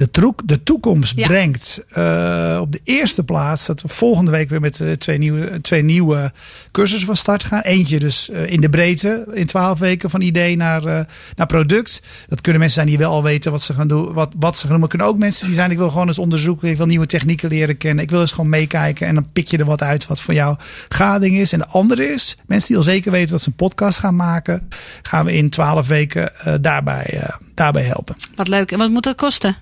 De, 0.00 0.10
troek, 0.10 0.40
de 0.44 0.62
toekomst 0.62 1.16
Ja. 1.16 1.26
brengt 1.26 1.82
eh, 1.88 2.58
op 2.60 2.72
de 2.72 2.80
eerste 2.84 3.24
plaats 3.24 3.66
dat 3.66 3.82
we 3.82 3.88
volgende 3.88 4.30
week 4.30 4.48
weer 4.48 4.60
met 4.60 4.80
eh, 4.80 4.90
twee, 4.92 5.18
nieuwe, 5.18 5.60
twee 5.60 5.82
nieuwe 5.82 6.32
cursussen 6.70 7.06
van 7.06 7.16
start 7.16 7.44
gaan. 7.44 7.60
Eentje 7.60 7.98
dus 7.98 8.30
eh, 8.30 8.50
in 8.50 8.60
de 8.60 8.70
breedte, 8.70 9.26
in 9.32 9.46
twaalf 9.46 9.78
weken 9.78 10.10
van 10.10 10.20
idee 10.20 10.56
naar, 10.56 11.06
naar 11.36 11.46
product. 11.46 12.02
Dat 12.28 12.40
kunnen 12.40 12.60
mensen 12.60 12.80
zijn 12.80 12.86
die 12.86 12.98
wel 12.98 13.12
al 13.12 13.22
weten 13.22 13.50
wat 13.50 13.62
ze 13.62 13.74
gaan 13.74 13.88
doen, 13.88 14.12
wat, 14.12 14.32
wat 14.36 14.54
ze 14.54 14.60
gaan 14.60 14.70
doen. 14.70 14.80
Maar 14.80 14.88
kunnen 14.88 15.06
ook 15.06 15.18
mensen 15.18 15.46
die 15.46 15.54
zijn, 15.54 15.70
ik 15.70 15.78
wil 15.78 15.90
gewoon 15.90 16.06
eens 16.06 16.18
onderzoeken, 16.18 16.68
ik 16.68 16.76
wil 16.76 16.86
nieuwe 16.86 17.06
technieken 17.06 17.48
leren 17.48 17.76
kennen. 17.76 18.04
Ik 18.04 18.10
wil 18.10 18.20
eens 18.20 18.32
gewoon 18.32 18.50
meekijken 18.50 19.06
en 19.06 19.14
dan 19.14 19.26
pik 19.32 19.48
je 19.48 19.58
er 19.58 19.64
wat 19.64 19.82
uit 19.82 20.06
wat 20.06 20.20
voor 20.20 20.34
jou 20.34 20.56
gading 20.88 21.36
is. 21.36 21.52
En 21.52 21.58
de 21.58 21.66
andere 21.66 22.12
is, 22.12 22.36
mensen 22.46 22.68
die 22.68 22.76
al 22.76 22.82
zeker 22.82 23.10
weten 23.12 23.30
dat 23.30 23.42
ze 23.42 23.48
een 23.48 23.54
podcast 23.54 23.98
gaan 23.98 24.16
maken, 24.16 24.68
gaan 25.02 25.24
we 25.24 25.36
in 25.36 25.50
twaalf 25.50 25.86
weken 25.86 26.32
daarbij, 26.60 27.30
daarbij 27.54 27.82
helpen. 27.84 28.16
Wat 28.34 28.48
leuk. 28.48 28.72
En 28.72 28.78
wat 28.78 28.90
moet 28.90 29.02
dat 29.04 29.16
kosten? 29.16 29.56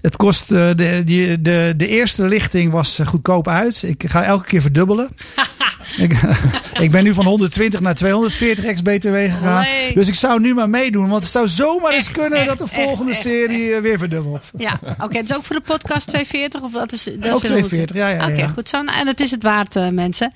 Het 0.00 0.16
kost, 0.16 0.50
eh, 0.50 0.70
de, 0.74 1.02
die, 1.04 1.42
de, 1.42 1.74
de 1.76 1.88
eerste 1.88 2.26
lichting 2.26 2.72
was 2.72 2.98
eh, 2.98 3.06
goedkoop 3.06 3.48
uit. 3.48 3.82
Ik 3.86 4.04
ga 4.06 4.24
elke 4.24 4.46
keer 4.46 4.62
verdubbelen. 4.62 5.08
ik, 5.96 6.12
ik 6.84 6.90
ben 6.90 7.04
nu 7.04 7.14
van 7.14 7.24
120 7.24 7.80
naar 7.80 7.94
240 7.94 8.64
ex-BTW 8.64 9.14
gegaan. 9.14 9.64
Olé. 9.64 9.94
Dus 9.94 10.08
ik 10.08 10.14
zou 10.14 10.40
nu 10.40 10.54
maar 10.54 10.70
meedoen. 10.70 11.08
Want 11.08 11.22
het 11.22 11.32
zou 11.32 11.48
zomaar 11.48 11.92
eens 11.92 12.10
kunnen 12.10 12.46
dat 12.46 12.58
de 12.58 12.66
volgende 12.66 13.14
serie 13.14 13.74
eh, 13.74 13.82
weer 13.82 13.98
verdubbelt. 13.98 14.50
Ja, 14.56 14.80
oké. 15.00 15.22
dus 15.22 15.36
ook 15.36 15.44
voor 15.44 15.56
de 15.56 15.62
podcast 15.62 16.06
240? 16.06 16.62
Of 16.62 16.72
wat 16.72 16.92
is, 16.92 17.04
dat 17.04 17.14
is 17.14 17.30
Ook 17.30 17.42
weer 17.42 17.50
nog 17.50 17.68
240, 17.68 17.96
ja, 17.96 18.08
ja, 18.08 18.24
Oké, 18.24 18.40
ja. 18.40 18.48
goed 18.48 18.68
zo. 18.68 18.82
Nou, 18.82 18.98
En 18.98 19.06
het 19.06 19.20
is 19.20 19.30
het 19.30 19.42
waard, 19.42 19.92
mensen. 19.92 20.32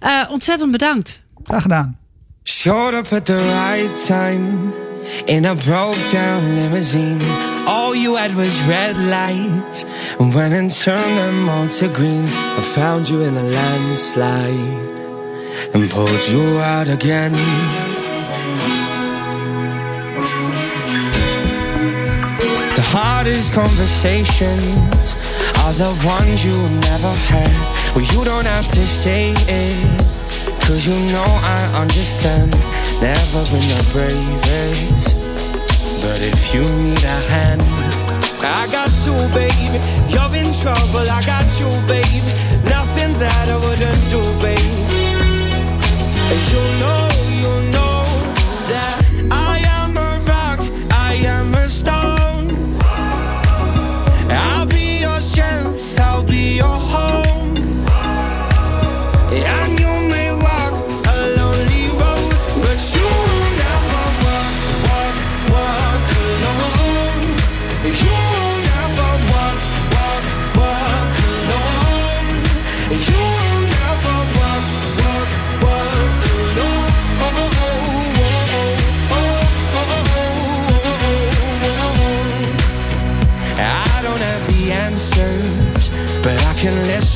Eh, 0.00 0.24
ontzettend 0.30 0.70
bedankt. 0.70 1.22
Graag 1.44 1.62
gedaan. 1.62 1.98
Showed 2.44 2.94
up 2.94 3.12
at 3.12 3.24
the 3.24 3.36
right 3.36 4.06
time 4.06 4.87
in 5.26 5.44
a 5.44 5.54
broke 5.54 6.10
down 6.10 6.42
limousine. 6.56 7.22
All 7.66 7.94
you 7.94 8.16
had 8.16 8.34
was 8.34 8.60
red 8.62 8.96
lights. 8.96 9.84
when 10.18 10.52
I 10.52 10.68
turned 10.68 11.16
them 11.16 11.48
all 11.48 11.68
to 11.68 11.88
green. 11.88 12.24
I 12.24 12.60
found 12.60 13.08
you 13.08 13.22
in 13.22 13.34
a 13.34 13.42
landslide 13.42 14.98
and 15.74 15.90
pulled 15.90 16.28
you 16.28 16.58
out 16.60 16.88
again. 16.88 17.32
The 22.78 22.86
hardest 22.96 23.52
conversations 23.52 25.16
are 25.62 25.72
the 25.72 25.92
ones 26.06 26.44
you 26.44 26.56
never 26.80 27.12
had. 27.30 27.94
Well, 27.94 28.04
you 28.04 28.24
don't 28.24 28.46
have 28.46 28.68
to 28.68 28.86
say 28.86 29.34
it. 29.48 30.17
Cause 30.68 30.84
you 30.84 30.92
know 31.10 31.24
I 31.24 31.80
understand. 31.80 32.52
Never 33.00 33.42
been 33.48 33.66
the 33.72 33.80
bravest. 33.90 35.16
But 36.02 36.20
if 36.22 36.52
you 36.52 36.60
need 36.60 37.02
a 37.02 37.18
hand, 37.32 37.62
I 38.44 38.68
got 38.70 38.92
you, 39.08 39.16
baby. 39.32 39.80
You're 40.12 40.28
in 40.36 40.52
trouble, 40.52 41.08
I 41.08 41.24
got 41.24 41.48
you, 41.58 41.72
baby. 41.88 42.20
Nothing 42.68 43.16
that 43.16 43.48
I 43.48 43.56
wouldn't 43.64 44.10
do, 44.12 44.20
baby. 44.44 44.68
You 46.52 46.60
know, 46.80 47.07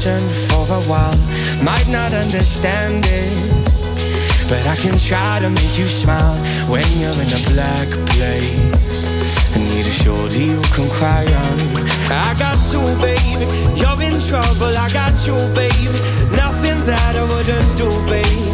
for 0.02 0.66
a 0.66 0.82
while. 0.90 1.16
Might 1.62 1.86
not 1.86 2.12
understand 2.12 3.04
it, 3.06 3.38
but 4.48 4.66
I 4.66 4.74
can 4.74 4.98
try 4.98 5.38
to 5.38 5.48
make 5.48 5.78
you 5.78 5.86
smile 5.86 6.36
when 6.66 6.82
you're 6.98 7.14
in 7.22 7.30
a 7.30 7.42
black 7.54 7.86
place. 8.10 9.06
I 9.54 9.58
need 9.58 9.86
a 9.86 9.92
shoulder 9.92 10.36
you 10.36 10.60
can 10.74 10.90
cry 10.90 11.22
on. 11.22 11.58
I 12.10 12.34
got 12.36 12.58
you, 12.74 12.82
baby. 12.98 13.46
You're 13.78 14.02
in 14.02 14.18
trouble. 14.18 14.74
I 14.74 14.90
got 14.90 15.14
you, 15.24 15.38
baby. 15.54 15.94
Nothing 16.34 16.82
that 16.90 17.14
I 17.14 17.22
wouldn't 17.30 17.70
do, 17.78 17.86
baby. 18.10 18.50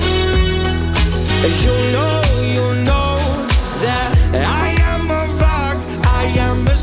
You 1.65 1.75
know, 1.95 2.21
you 2.45 2.67
know 2.85 3.17
that 3.81 4.13
I 4.37 4.77
am 4.93 5.09
a 5.09 5.25
rock, 5.41 5.79
I 6.05 6.25
am 6.45 6.67
a 6.67 6.77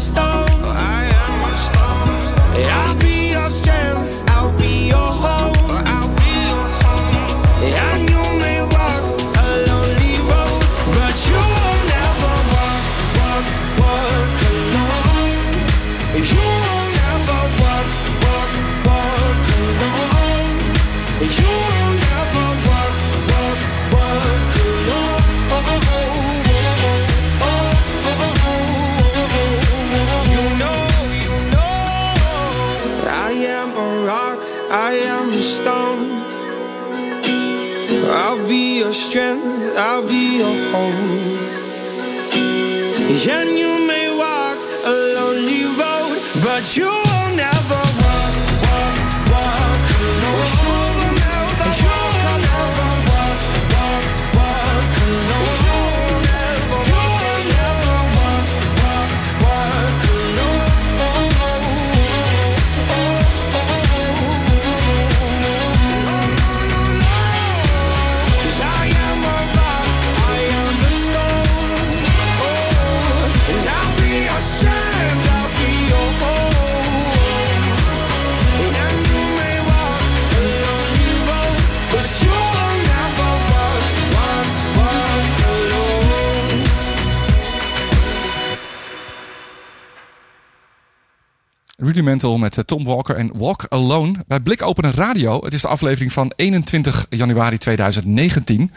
Met 92.15 92.57
eh, 92.57 92.63
Tom 92.63 92.83
Walker 92.83 93.15
en 93.15 93.31
Walk 93.33 93.65
Alone 93.69 94.23
bij 94.27 94.39
Blik 94.39 94.61
Openen 94.61 94.93
Radio. 94.93 95.43
Het 95.43 95.53
is 95.53 95.61
de 95.61 95.67
aflevering 95.67 96.13
van 96.13 96.31
21 96.35 97.05
januari 97.09 97.57
2019. 97.57 98.71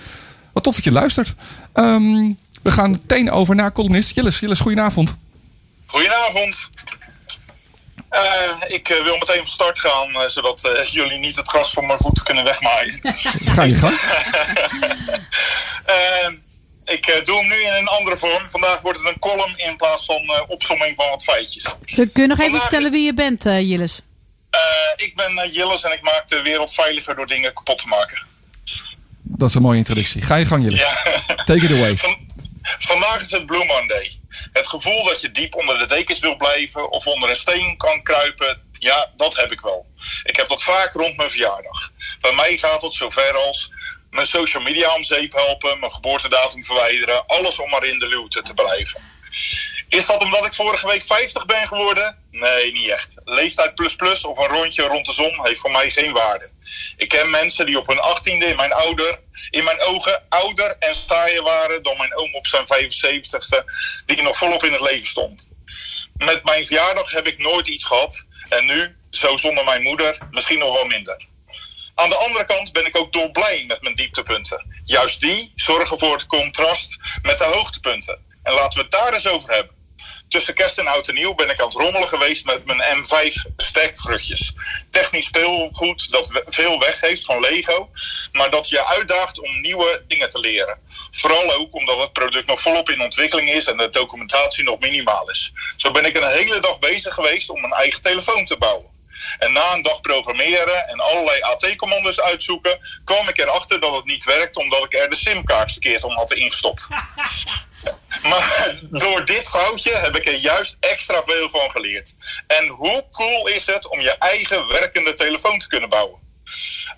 Wat 0.53 0.63
tof 0.63 0.75
dat 0.75 0.85
je 0.85 0.93
luistert. 0.93 1.35
Ehm, 1.73 2.33
we 2.63 2.71
gaan 2.71 2.91
meteen 2.91 3.31
over 3.31 3.55
naar 3.55 3.73
columnist 3.73 4.15
Jilles. 4.15 4.39
Jilles, 4.39 4.61
goedenavond. 4.61 5.17
Goedenavond. 5.87 6.71
Eh, 8.09 8.21
ik 8.69 8.89
eh, 8.89 9.05
wil 9.05 9.19
meteen 9.19 9.37
van 9.37 9.47
start 9.47 9.79
gaan, 9.79 10.31
zodat 10.31 10.69
jullie 10.91 11.19
niet 11.19 11.37
het 11.37 11.49
gras 11.49 11.73
voor 11.73 11.87
mijn 11.87 11.99
voeten 11.99 12.25
kunnen 12.25 12.45
wegmaaien. 12.45 13.01
Ga 13.45 13.63
je 13.63 13.75
gang. 13.75 13.99
Ik 16.89 17.07
eh, 17.07 17.25
doe 17.25 17.39
hem 17.39 17.49
nu 17.49 17.55
in 17.63 17.73
een 17.73 17.87
andere 17.89 18.17
vorm. 18.17 18.47
Vandaag 18.47 18.81
wordt 18.81 18.99
het 18.99 19.07
een 19.09 19.19
column 19.19 19.55
in 19.57 19.77
plaats 19.77 20.05
van 20.05 20.17
eh, 20.17 20.43
opsomming 20.47 20.97
van 20.97 21.11
wat 21.11 21.23
feitjes. 21.23 21.65
Kun 21.85 22.11
je 22.13 22.27
nog 22.27 22.39
even 22.39 22.43
Vandaag- 22.51 22.61
vertellen 22.61 22.91
wie 22.91 23.05
je 23.05 23.15
bent, 23.15 23.47
eh 23.47 23.61
Jilles? 23.61 24.01
Eh, 24.51 24.61
ik 24.97 25.17
ben 25.17 25.51
Jilles 25.53 25.83
en 25.83 25.93
ik 25.93 26.03
maak 26.03 26.29
de 26.29 26.43
wereld 26.43 26.75
veiliger 26.75 27.15
door 27.15 27.27
dingen 27.27 27.53
kapot 27.53 27.79
te 27.79 27.87
maken. 27.87 28.19
Dat 29.23 29.49
is 29.49 29.55
een 29.55 29.63
mooie 29.63 29.79
introductie. 29.79 30.23
Ga 30.23 30.37
je 30.37 30.47
gang, 30.47 30.65
Jilles. 30.65 30.81
Ja. 30.81 31.35
Take 31.45 31.65
it 31.65 31.71
away. 31.71 31.97
Van- 31.97 32.27
vandaag 32.79 33.21
is 33.21 33.31
het 33.31 33.47
Blue 33.47 33.65
Monday. 33.65 34.17
Het 34.53 34.69
gevoel 34.69 35.05
dat 35.05 35.21
je 35.21 35.31
diep 35.31 35.55
onder 35.55 35.79
de 35.79 35.87
dekens 35.87 36.19
wil 36.21 36.37
blijven 36.37 36.91
of 36.91 37.07
onder 37.07 37.29
een 37.29 37.37
steen 37.37 37.77
kan 37.77 38.03
kruipen, 38.03 38.61
ja, 38.79 39.11
dat 39.17 39.37
heb 39.37 39.53
ik 39.53 39.61
wel. 39.61 39.87
Ik 40.23 40.37
heb 40.37 40.49
dat 40.49 40.63
vaak 40.63 40.93
rond 40.93 41.17
mijn 41.17 41.31
verjaardag. 41.31 41.91
Bij 42.21 42.33
mij 42.33 42.59
gaat 42.59 42.83
het 42.83 42.95
zover 42.95 43.37
als 43.37 43.71
mijn 44.11 44.27
social 44.27 44.63
media 44.63 44.95
om 44.95 45.05
zeep 45.05 45.33
helpen, 45.33 45.79
mijn 45.79 45.93
geboortedatum 45.93 46.65
verwijderen, 46.65 47.27
alles 47.27 47.59
om 47.59 47.71
maar 47.71 47.85
in 47.85 47.99
de 47.99 48.07
luwte 48.07 48.43
te 48.43 48.55
blijven. 48.55 49.01
Is 49.89 50.07
dat 50.07 50.23
omdat 50.23 50.47
ik 50.47 50.55
vorige 50.55 50.87
week 50.87 51.05
50 51.05 51.47
ben 51.47 51.69
geworden? 51.69 52.17
Nee, 52.31 52.73
niet 52.73 52.91
echt. 52.91 53.09
Leeftijd 53.25 53.75
plus 53.75 53.97
plus 53.97 54.25
of 54.25 54.39
een 54.39 54.49
rondje 54.49 54.83
rond 54.83 55.07
de 55.07 55.13
zon 55.13 55.41
heeft 55.43 55.61
voor 55.61 55.71
mij 55.71 55.91
geen 55.91 56.13
waarde. 56.13 56.51
Ik 56.97 57.09
ken 57.09 57.31
mensen 57.31 57.67
die 57.67 57.79
op 57.79 57.87
hun 57.87 58.01
18e 58.17 58.49
in 58.49 58.57
mijn 58.57 58.73
ouder, 58.73 59.19
in 59.51 59.65
mijn 59.65 59.81
ogen 59.81 60.23
ouder 60.29 60.77
en 60.79 60.95
saaier 60.95 61.43
waren 61.43 61.83
dan 61.83 61.97
mijn 61.97 62.17
oom 62.17 62.35
op 62.35 62.47
zijn 62.47 62.65
75ste, 62.65 63.65
die 64.07 64.23
nog 64.23 64.37
volop 64.37 64.65
in 64.65 64.73
het 64.73 64.81
leven 64.81 65.09
stond. 65.09 65.51
Met 66.17 66.45
mijn 66.45 66.67
verjaardag 66.67 67.11
heb 67.11 67.27
ik 67.27 67.39
nooit 67.39 67.69
iets 67.69 67.85
gehad 67.85 68.25
en 68.49 68.67
nu, 68.67 68.97
zo 69.11 69.37
zonder 69.37 69.65
mijn 69.65 69.83
moeder, 69.83 70.19
misschien 70.31 70.59
nog 70.59 70.73
wel 70.73 70.85
minder. 70.85 71.27
Aan 71.99 72.09
de 72.09 72.17
andere 72.17 72.47
kant 72.47 72.73
ben 72.73 72.87
ik 72.87 72.97
ook 72.97 73.13
dolblij 73.13 73.65
met 73.67 73.83
mijn 73.83 73.95
dieptepunten. 73.95 74.81
Juist 74.85 75.21
die 75.21 75.53
zorgen 75.55 75.99
voor 75.99 76.13
het 76.13 76.27
contrast 76.27 76.97
met 77.23 77.39
de 77.39 77.45
hoogtepunten. 77.45 78.19
En 78.43 78.55
laten 78.55 78.79
we 78.79 78.85
het 78.85 78.93
daar 78.93 79.13
eens 79.13 79.29
over 79.29 79.53
hebben. 79.53 79.75
Tussen 80.29 80.55
kerst 80.55 80.79
en 80.79 80.87
oud 80.87 81.09
en 81.09 81.15
nieuw 81.15 81.35
ben 81.35 81.51
ik 81.51 81.61
aan 81.61 81.67
het 81.67 81.77
rommelen 81.77 82.09
geweest 82.09 82.45
met 82.45 82.65
mijn 82.65 82.81
M5 82.97 83.53
stekvruchtjes. 83.57 84.53
Technisch 84.91 85.25
speelgoed 85.25 86.11
dat 86.11 86.43
veel 86.47 86.79
weg 86.79 87.01
heeft 87.01 87.25
van 87.25 87.41
Lego, 87.41 87.91
maar 88.33 88.51
dat 88.51 88.69
je 88.69 88.87
uitdaagt 88.87 89.39
om 89.39 89.61
nieuwe 89.61 90.03
dingen 90.09 90.31
te 90.31 90.39
leren. 90.39 90.79
Vooral 91.13 91.53
ook 91.53 91.75
omdat 91.75 91.99
het 91.99 92.13
product 92.13 92.47
nog 92.47 92.61
volop 92.61 92.91
in 92.91 93.03
ontwikkeling 93.03 93.51
is 93.51 93.67
en 93.67 93.77
de 93.77 93.91
documentatie 93.91 94.65
nog 94.65 94.81
minimaal 94.81 95.31
is. 95.31 95.53
Zo 95.77 95.91
ben 95.91 96.05
ik 96.05 96.17
een 96.17 96.31
hele 96.31 96.61
dag 96.61 96.79
bezig 96.79 97.15
geweest 97.15 97.51
om 97.51 97.61
mijn 97.61 97.73
eigen 97.73 98.01
telefoon 98.01 98.45
te 98.45 98.57
bouwen. 98.57 98.98
En 99.39 99.53
na 99.53 99.73
een 99.73 99.83
dag 99.83 100.01
programmeren 100.01 100.89
en 100.89 101.01
allerlei 101.01 101.41
AT-commando's 101.41 102.21
uitzoeken, 102.21 102.79
kwam 103.05 103.29
ik 103.29 103.39
erachter 103.39 103.81
dat 103.81 103.95
het 103.95 104.05
niet 104.05 104.25
werkt 104.25 104.57
omdat 104.57 104.85
ik 104.85 104.95
er 104.95 105.11
de 105.11 105.17
simkaart 105.17 105.73
verkeerd 105.73 106.05
om 106.05 106.17
had 106.17 106.33
ingestopt. 106.33 106.89
Maar 108.29 108.77
door 108.91 109.25
dit 109.25 109.49
foutje 109.49 109.97
heb 109.97 110.17
ik 110.17 110.27
er 110.27 110.37
juist 110.37 110.77
extra 110.81 111.23
veel 111.23 111.51
van 111.51 111.71
geleerd. 111.71 112.15
En 112.47 112.67
hoe 112.67 113.05
cool 113.13 113.49
is 113.49 113.67
het 113.67 113.89
om 113.89 114.01
je 114.01 114.17
eigen 114.19 114.69
werkende 114.69 115.15
telefoon 115.15 115.59
te 115.59 115.69
kunnen 115.69 115.89
bouwen? 115.89 116.19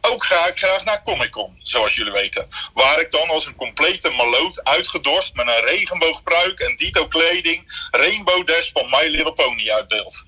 Ook 0.01 0.25
ga 0.25 0.47
ik 0.47 0.59
graag 0.59 0.85
naar 0.85 1.03
Comic 1.05 1.31
Con, 1.31 1.61
zoals 1.63 1.95
jullie 1.95 2.13
weten. 2.13 2.49
Waar 2.75 3.01
ik 3.01 3.11
dan 3.11 3.29
als 3.29 3.47
een 3.47 3.57
complete 3.57 4.11
maloot 4.11 4.65
uitgedorst 4.65 5.35
met 5.35 5.47
een 5.47 5.65
regenboogpruik 5.65 6.61
en 6.61 6.77
dito 6.77 7.07
kleding 7.07 7.89
Rainbow 7.91 8.47
Dash 8.47 8.73
van 8.73 8.91
My 8.91 9.09
Little 9.09 9.33
Pony 9.33 9.71
uitbeeld. 9.71 10.25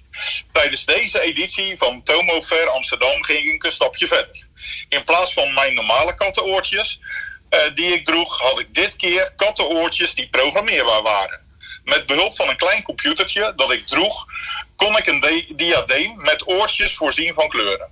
Tijdens 0.52 0.84
deze 0.84 1.20
editie 1.20 1.76
van 1.76 2.02
Tomo 2.02 2.40
Fair 2.40 2.68
Amsterdam 2.68 3.24
ging 3.24 3.52
ik 3.54 3.64
een 3.64 3.72
stapje 3.72 4.08
verder. 4.08 4.44
In 4.88 5.02
plaats 5.02 5.32
van 5.32 5.54
mijn 5.54 5.74
normale 5.74 6.16
kattenoortjes 6.16 7.00
eh, 7.48 7.60
die 7.74 7.94
ik 7.94 8.04
droeg, 8.04 8.38
had 8.40 8.58
ik 8.58 8.74
dit 8.74 8.96
keer 8.96 9.32
kattenoortjes 9.36 10.14
die 10.14 10.28
programmeerbaar 10.28 11.02
waren. 11.02 11.40
Met 11.84 12.06
behulp 12.06 12.34
van 12.34 12.48
een 12.48 12.56
klein 12.56 12.82
computertje 12.82 13.52
dat 13.56 13.70
ik 13.72 13.86
droeg, 13.86 14.26
kon 14.76 14.96
ik 14.96 15.06
een 15.06 15.20
di- 15.20 15.46
diadeem 15.56 16.16
met 16.16 16.48
oortjes 16.48 16.94
voorzien 16.94 17.34
van 17.34 17.48
kleuren. 17.48 17.90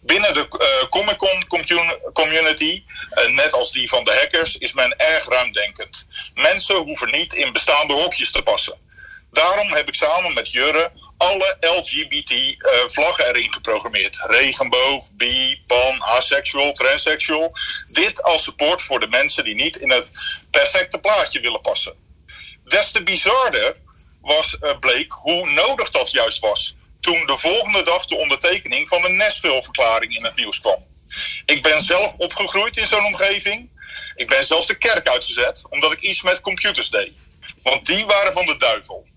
Binnen 0.00 0.34
de 0.34 0.48
eh, 0.58 0.88
Comic 0.88 1.16
Con 1.16 1.46
commu- 1.46 1.98
community, 2.12 2.82
eh, 3.10 3.26
net 3.28 3.52
als 3.52 3.72
die 3.72 3.88
van 3.88 4.04
de 4.04 4.12
hackers, 4.12 4.56
is 4.58 4.72
men 4.72 4.96
erg 4.96 5.24
ruimdenkend. 5.28 6.06
Mensen 6.34 6.76
hoeven 6.76 7.10
niet 7.10 7.32
in 7.34 7.52
bestaande 7.52 7.94
hokjes 7.94 8.30
te 8.32 8.42
passen. 8.42 8.74
Daarom 9.32 9.72
heb 9.72 9.88
ik 9.88 9.94
samen 9.94 10.34
met 10.34 10.50
Jurre 10.52 10.90
alle 11.18 11.56
LGBT-vlaggen 11.60 13.26
erin 13.26 13.52
geprogrammeerd. 13.52 14.24
Regenboog, 14.26 15.10
bi, 15.12 15.60
pan, 15.66 16.02
asexual, 16.02 16.72
transsexual. 16.72 17.52
Dit 17.92 18.22
als 18.22 18.42
support 18.42 18.82
voor 18.82 19.00
de 19.00 19.06
mensen 19.06 19.44
die 19.44 19.54
niet 19.54 19.76
in 19.76 19.90
het 19.90 20.38
perfecte 20.50 20.98
plaatje 20.98 21.40
willen 21.40 21.60
passen. 21.60 21.94
Des 22.64 22.90
te 22.90 23.02
bizarder 23.02 23.76
was, 24.20 24.58
eh, 24.58 24.78
bleek 24.78 25.12
hoe 25.12 25.50
nodig 25.50 25.90
dat 25.90 26.10
juist 26.10 26.38
was. 26.38 26.72
Toen 27.00 27.26
de 27.26 27.38
volgende 27.38 27.82
dag 27.82 28.06
de 28.06 28.16
ondertekening 28.16 28.88
van 28.88 29.02
de 29.02 29.08
Nashville-verklaring 29.08 30.16
in 30.16 30.24
het 30.24 30.36
nieuws 30.36 30.60
kwam. 30.60 30.86
Ik 31.46 31.62
ben 31.62 31.82
zelf 31.82 32.14
opgegroeid 32.16 32.76
in 32.76 32.86
zo'n 32.86 33.04
omgeving. 33.04 33.70
Ik 34.16 34.28
ben 34.28 34.44
zelfs 34.44 34.66
de 34.66 34.78
kerk 34.78 35.08
uitgezet 35.08 35.62
omdat 35.68 35.92
ik 35.92 36.00
iets 36.00 36.22
met 36.22 36.40
computers 36.40 36.90
deed. 36.90 37.14
Want 37.62 37.86
die 37.86 38.06
waren 38.06 38.32
van 38.32 38.46
de 38.46 38.56
duivel. 38.56 39.07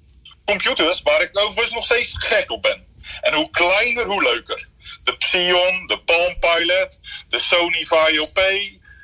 Computers 0.52 1.02
waar 1.02 1.22
ik 1.22 1.40
overigens 1.40 1.72
nog 1.72 1.84
steeds 1.84 2.16
gek 2.18 2.52
op 2.52 2.62
ben. 2.62 2.86
En 3.22 3.34
hoe 3.34 3.50
kleiner, 3.52 4.06
hoe 4.06 4.24
leuker. 4.24 4.68
De 5.04 5.18
Psion, 5.18 5.88
de 5.88 6.00
Palm 6.06 6.40
Pilot, 6.40 7.00
de 7.30 7.40
Sony 7.40 7.84
Vaio 7.84 8.22
P, 8.22 8.42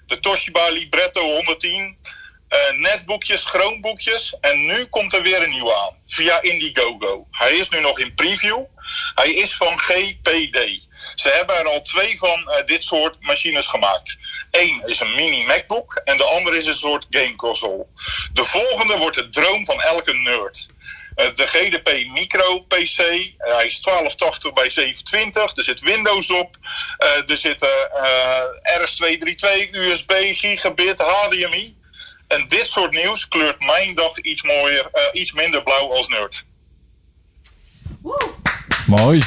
de 0.07 0.19
Toshiba 0.19 0.67
Libretto 0.69 1.21
110, 1.21 1.97
eh, 2.47 2.71
netboekjes, 2.71 3.41
schroomboekjes. 3.41 4.35
En 4.41 4.65
nu 4.65 4.85
komt 4.85 5.13
er 5.13 5.21
weer 5.21 5.43
een 5.43 5.49
nieuwe 5.49 5.75
aan. 5.75 5.93
Via 6.07 6.41
Indiegogo. 6.41 7.27
Hij 7.31 7.53
is 7.53 7.69
nu 7.69 7.79
nog 7.79 7.99
in 7.99 8.15
preview. 8.15 8.63
Hij 9.15 9.31
is 9.31 9.55
van 9.55 9.79
GPD. 9.79 10.87
Ze 11.15 11.29
hebben 11.29 11.57
er 11.57 11.67
al 11.67 11.81
twee 11.81 12.17
van 12.17 12.49
eh, 12.49 12.65
dit 12.65 12.83
soort 12.83 13.21
machines 13.21 13.67
gemaakt. 13.67 14.17
Eén 14.51 14.83
is 14.85 14.99
een 14.99 15.15
mini 15.15 15.45
MacBook 15.45 16.01
en 16.03 16.17
de 16.17 16.23
andere 16.23 16.57
is 16.57 16.67
een 16.67 16.73
soort 16.73 17.05
gameconsole. 17.09 17.85
De 18.33 18.43
volgende 18.43 18.97
wordt 18.97 19.15
de 19.15 19.29
droom 19.29 19.65
van 19.65 19.81
elke 19.81 20.13
nerd. 20.13 20.67
Eh, 21.17 21.35
de 21.35 21.47
GDP 21.47 21.89
Micro 22.13 22.59
PC, 22.59 22.97
eh, 22.99 23.55
hij 23.55 23.65
is 23.65 23.79
1280 23.81 24.53
bij 24.53 24.69
720, 24.69 25.55
er 25.57 25.63
zit 25.63 25.81
Windows 25.81 26.31
op, 26.31 26.55
eh, 26.97 27.29
er 27.29 27.37
zitten 27.37 27.69
eh, 27.93 28.79
RS232, 28.81 29.69
USB, 29.71 30.11
gigabit, 30.33 31.01
HDMI. 31.01 31.75
En 32.27 32.45
dit 32.47 32.67
soort 32.67 32.91
nieuws 32.91 33.27
kleurt 33.27 33.65
mijn 33.65 33.93
dag 33.95 34.17
iets 34.17 34.43
mooier, 34.43 34.89
eh, 34.91 35.21
iets 35.21 35.31
minder 35.33 35.63
blauw 35.63 35.93
als 35.95 36.07
nerd. 36.07 36.45
Mooi. 38.85 39.21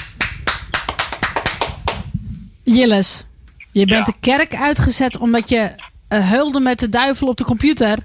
Jilles, 2.64 3.24
je 3.72 3.86
bent 3.86 4.06
Ja. 4.06 4.12
de 4.12 4.14
kerk 4.20 4.54
uitgezet 4.54 5.16
omdat 5.18 5.48
je 5.48 5.70
heulde 6.08 6.60
met 6.60 6.78
de 6.78 6.88
duivel 6.88 7.28
op 7.28 7.36
de 7.36 7.44
computer. 7.44 7.98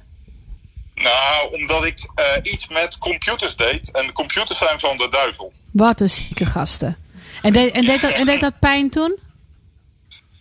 Nou, 0.95 1.53
omdat 1.61 1.85
ik 1.85 1.97
eh, 2.15 2.25
iets 2.53 2.67
met 2.67 2.97
computers 2.97 3.55
deed. 3.55 3.91
En 3.91 4.05
de 4.05 4.11
computers 4.13 4.57
zijn 4.57 4.79
van 4.79 4.97
de 4.97 5.07
duivel. 5.09 5.53
Wat 5.71 6.01
een 6.01 6.09
zieke 6.09 6.45
gasten. 6.45 6.97
En, 7.41 7.53
deed- 7.53 7.73
en, 7.73 7.85
deed 7.85 8.01
dat, 8.01 8.11
en 8.11 8.25
deed 8.25 8.39
dat 8.39 8.59
pijn 8.59 8.89
toen? 8.89 9.17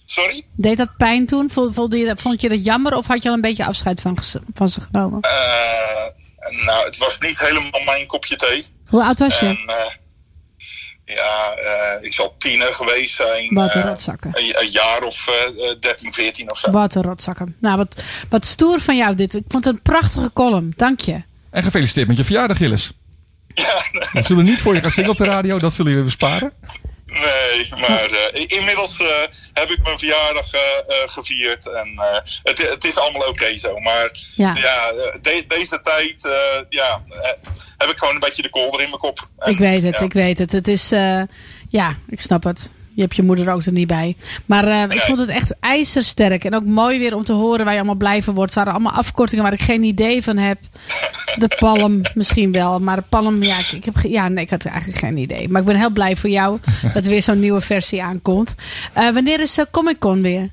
Sorry? 0.04 0.42
Deed 0.56 0.76
dat 0.76 0.94
pijn 0.96 1.26
toen? 1.26 1.50
Vond, 1.50 1.92
je, 1.94 2.04
dat- 2.06 2.20
vond 2.20 2.40
je 2.40 2.48
dat 2.48 2.64
jammer 2.64 2.96
of 2.96 3.06
had 3.06 3.22
je 3.22 3.28
al 3.28 3.34
een 3.34 3.40
beetje 3.40 3.64
afscheid 3.66 4.00
van, 4.00 4.18
van 4.54 4.68
ze 4.68 4.80
genomen? 4.80 5.20
Eh, 5.20 6.06
nou, 6.66 6.84
het 6.84 6.96
was 6.98 7.18
niet 7.18 7.38
helemaal 7.38 7.80
mijn 7.84 8.06
kopje 8.06 8.36
thee. 8.36 8.64
Hoe 8.86 9.04
oud 9.04 9.18
was 9.18 9.40
je? 9.40 9.46
En 9.46 9.74
eh, 9.74 9.90
ja, 11.04 11.54
eh, 11.54 12.04
ik 12.04 12.12
zal 12.12 12.34
tiener 12.38 12.74
geweest 12.74 13.14
zijn. 13.14 13.54
Wat 13.54 13.74
een 13.74 13.82
eh, 13.82 13.88
rotzakken. 13.88 14.30
Een, 14.34 14.60
een 14.60 14.70
jaar 14.70 15.02
of 15.02 15.28
eh, 15.28 15.70
eh, 15.70 15.80
13, 15.80 16.12
14 16.12 16.50
of 16.50 16.58
zo. 16.58 16.70
Wat 16.70 16.94
een 16.94 17.02
rotzakken. 17.02 17.56
Nou, 17.60 17.76
wat, 17.76 18.02
wat 18.28 18.46
stoer 18.46 18.80
van 18.80 18.96
jou 18.96 19.14
dit. 19.14 19.34
Ik 19.34 19.44
vond 19.48 19.64
het 19.64 19.74
een 19.74 19.82
prachtige 19.82 20.30
column. 20.32 20.72
Dank 20.76 21.00
je. 21.00 21.22
En 21.50 21.62
gefeliciteerd 21.62 22.08
met 22.08 22.16
je 22.16 22.24
verjaardag, 22.24 22.56
Gilles. 22.56 22.92
We 24.12 24.22
zullen 24.22 24.44
niet 24.44 24.60
voor 24.60 24.74
je 24.74 24.80
gaan 24.80 24.90
zingen 24.90 25.10
op 25.10 25.16
de 25.16 25.24
radio, 25.24 25.58
dat 25.58 25.72
zullen 25.72 25.96
we 25.96 26.02
besparen. 26.02 26.52
Nee, 27.14 27.68
maar 27.80 28.10
eh, 28.10 28.44
inmiddels 28.46 29.00
eh, 29.00 29.08
heb 29.52 29.70
ik 29.70 29.82
mijn 29.82 29.98
verjaardag 29.98 30.52
eh, 30.52 30.60
gevierd. 31.04 31.72
En 31.72 32.00
het, 32.42 32.58
het 32.70 32.84
is 32.84 32.96
allemaal 32.96 33.28
oké 33.28 33.58
zo. 33.58 33.78
Maar 33.78 34.10
Ja. 34.34 34.54
ja, 34.56 34.92
de- 35.20 35.44
deze 35.46 35.80
tijd 35.82 36.28
ja, 36.68 37.02
heb 37.78 37.90
ik 37.90 37.98
gewoon 37.98 38.14
een 38.14 38.20
beetje 38.20 38.42
de 38.42 38.50
kolder 38.50 38.80
in 38.80 38.88
mijn 38.88 39.00
kop. 39.00 39.28
En, 39.38 39.52
Ik 39.52 39.58
weet 39.58 39.82
het, 39.82 39.98
ja. 39.98 40.04
ik 40.04 40.12
weet 40.12 40.38
het. 40.38 40.52
Het 40.52 40.68
is, 40.68 40.88
ja, 41.68 41.96
ik 42.08 42.20
snap 42.20 42.44
het. 42.44 42.70
Je 42.94 43.02
hebt 43.02 43.16
je 43.16 43.22
moeder 43.22 43.52
ook 43.52 43.64
er 43.64 43.72
niet 43.72 43.86
bij. 43.86 44.16
Maar 44.46 44.68
eh, 44.68 44.82
ik 44.82 45.00
vond 45.00 45.18
het 45.18 45.28
echt 45.28 45.54
ijzersterk. 45.60 46.44
En 46.44 46.54
ook 46.54 46.64
mooi 46.64 46.98
weer 46.98 47.14
om 47.16 47.24
te 47.24 47.32
horen 47.32 47.64
waar 47.64 47.72
je 47.72 47.78
allemaal 47.78 47.94
blij 47.96 48.22
van 48.22 48.34
wordt. 48.34 48.54
Het 48.54 48.64
waren 48.64 48.80
allemaal 48.80 48.98
afkortingen 49.00 49.44
waar 49.44 49.52
ik 49.52 49.62
geen 49.62 49.82
idee 49.82 50.22
van 50.22 50.36
heb. 50.36 50.58
De 51.38 51.56
palm 51.58 52.00
misschien 52.14 52.52
wel. 52.52 52.80
Maar 52.80 52.96
de 52.96 53.04
palm, 53.08 53.42
ja, 53.42 53.58
ik, 53.58 53.72
ik 53.72 53.84
heb, 53.84 53.94
ja, 54.02 54.28
nee, 54.28 54.44
ik 54.44 54.50
had 54.50 54.64
eigenlijk 54.64 54.98
geen 54.98 55.16
idee. 55.16 55.48
Maar 55.48 55.60
ik 55.60 55.66
ben 55.66 55.76
heel 55.76 55.90
blij 55.90 56.16
voor 56.16 56.30
jou 56.30 56.58
dat 56.94 57.04
er 57.04 57.10
weer 57.10 57.22
zo'n 57.22 57.40
nieuwe 57.40 57.60
versie 57.60 58.02
aankomt. 58.02 58.54
Eh, 58.92 59.10
wanneer 59.10 59.40
is 59.40 59.58
uh, 59.58 59.64
Comic 59.70 59.98
Con 59.98 60.22
weer? 60.22 60.48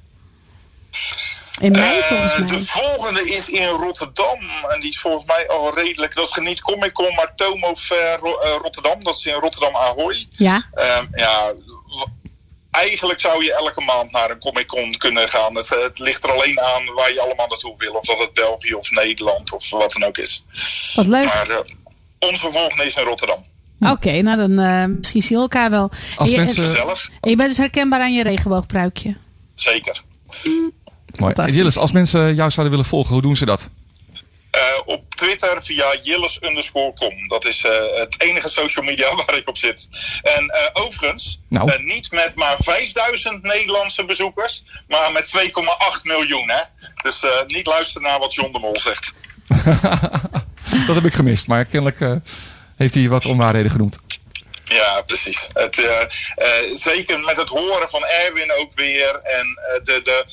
In 1.59 1.71
mei 1.71 1.97
Eh, 1.99 2.03
volgens 2.05 2.37
mij. 2.39 2.47
De 2.47 2.59
volgende 2.65 3.25
is 3.25 3.49
in 3.49 3.67
Rotterdam. 3.67 4.37
En 4.73 4.79
die 4.81 4.89
is 4.89 4.99
volgens 4.99 5.27
mij 5.27 5.47
al 5.47 5.75
redelijk. 5.75 6.15
Dat 6.15 6.37
is 6.37 6.47
niet 6.47 6.61
Comic 6.61 6.93
Con, 6.93 7.15
maar 7.15 7.31
Tomo 7.35 7.75
Fair 7.75 8.19
Ro- 8.19 8.39
eh, 8.39 8.55
Rotterdam. 8.61 9.03
Dat 9.03 9.15
is 9.15 9.25
in 9.25 9.33
Rotterdam 9.33 9.75
Ahoy. 9.75 10.25
Ja? 10.29 10.63
Ehm, 10.73 11.05
ja, 11.11 11.51
eigenlijk 12.71 13.21
zou 13.21 13.43
je 13.43 13.53
elke 13.53 13.83
maand 13.85 14.11
naar 14.11 14.29
een 14.29 14.39
Comic 14.39 14.67
Con 14.67 14.97
kunnen 14.97 15.29
gaan. 15.29 15.55
Het, 15.55 15.69
het 15.69 15.99
ligt 15.99 16.23
er 16.23 16.31
alleen 16.31 16.59
aan 16.59 16.93
waar 16.95 17.13
je 17.13 17.21
allemaal 17.21 17.47
naartoe 17.47 17.75
wil. 17.77 17.93
Of 17.93 18.05
dat 18.05 18.17
het 18.19 18.33
België 18.33 18.73
of 18.73 18.91
Nederland 18.91 19.51
of 19.51 19.69
wat 19.69 19.91
dan 19.91 20.03
ook 20.07 20.17
is. 20.17 20.43
Wat 20.95 21.05
leuk. 21.05 21.25
Maar 21.25 21.49
eh, 21.49 21.57
onze 22.19 22.51
volgende 22.51 22.85
is 22.85 22.95
in 22.95 23.03
Rotterdam. 23.03 23.43
Oké, 23.79 24.21
nou 24.21 24.37
dan 24.37 24.59
eh, 24.65 24.85
misschien 24.85 25.21
zien 25.21 25.35
we 25.37 25.43
elkaar 25.43 25.69
wel. 25.69 25.89
Als 26.15 26.29
en 26.29 26.35
je, 26.35 26.37
mensen- 26.37 26.65
Gezellig, 26.65 27.09
en 27.21 27.29
je 27.29 27.35
bent 27.35 27.49
dus 27.49 27.57
herkenbaar 27.57 27.99
aan 28.01 28.13
je 28.13 28.23
regenboogpruikje. 28.23 29.15
zeker. 29.55 30.01
Mooi. 30.41 31.33
Fantastisch. 31.33 31.55
Gilles, 31.55 31.77
als 31.77 31.91
mensen 31.91 32.35
jou 32.35 32.51
zouden 32.51 32.69
willen 32.75 32.89
volgen, 32.89 33.13
hoe 33.13 33.21
doen 33.21 33.37
ze 33.37 33.45
dat? 33.45 33.69
Eh, 34.51 34.61
op 34.85 35.15
Twitter 35.15 35.63
via 35.63 35.85
Jilles 36.01 36.39
underscore 36.41 36.93
com. 36.93 37.27
Dat 37.27 37.45
is 37.45 37.65
eh, 37.65 37.71
het 37.95 38.21
enige 38.21 38.49
social 38.49 38.85
media 38.85 39.15
waar 39.25 39.37
ik 39.37 39.47
op 39.47 39.57
zit. 39.57 39.87
En 40.21 40.47
eh, 40.49 40.69
overigens, 40.73 41.39
Nou. 41.47 41.83
niet 41.83 42.11
met 42.11 42.31
maar 42.35 42.55
5000 42.57 43.43
Nederlandse 43.43 44.05
bezoekers, 44.05 44.63
maar 44.87 45.11
met 45.11 45.33
2,8 45.37 46.01
miljoen. 46.03 46.49
Hè? 46.49 46.61
Dus 47.03 47.25
niet 47.47 47.65
luisteren 47.65 48.07
naar 48.09 48.19
wat 48.19 48.33
John 48.33 48.51
de 48.51 48.59
Mol 48.59 48.79
zegt. 48.79 49.13
Dat 50.87 50.95
heb 50.95 51.05
ik 51.05 51.13
gemist, 51.13 51.47
maar 51.47 51.65
kennelijk 51.65 52.21
heeft 52.77 52.93
hij 52.93 53.09
wat 53.09 53.25
onwaarheden 53.25 53.71
genoemd. 53.71 53.97
Ja, 54.73 55.01
precies. 55.01 55.49
Het, 55.53 55.77
eh, 55.77 56.01
eh, 56.35 56.71
zeker 56.73 57.19
met 57.19 57.37
het 57.37 57.49
horen 57.49 57.89
van 57.89 58.05
Erwin 58.05 58.51
ook 58.51 58.73
weer. 58.73 59.15
En 59.15 59.59
eh, 59.73 59.83
de, 59.83 60.01
de, 60.03 60.25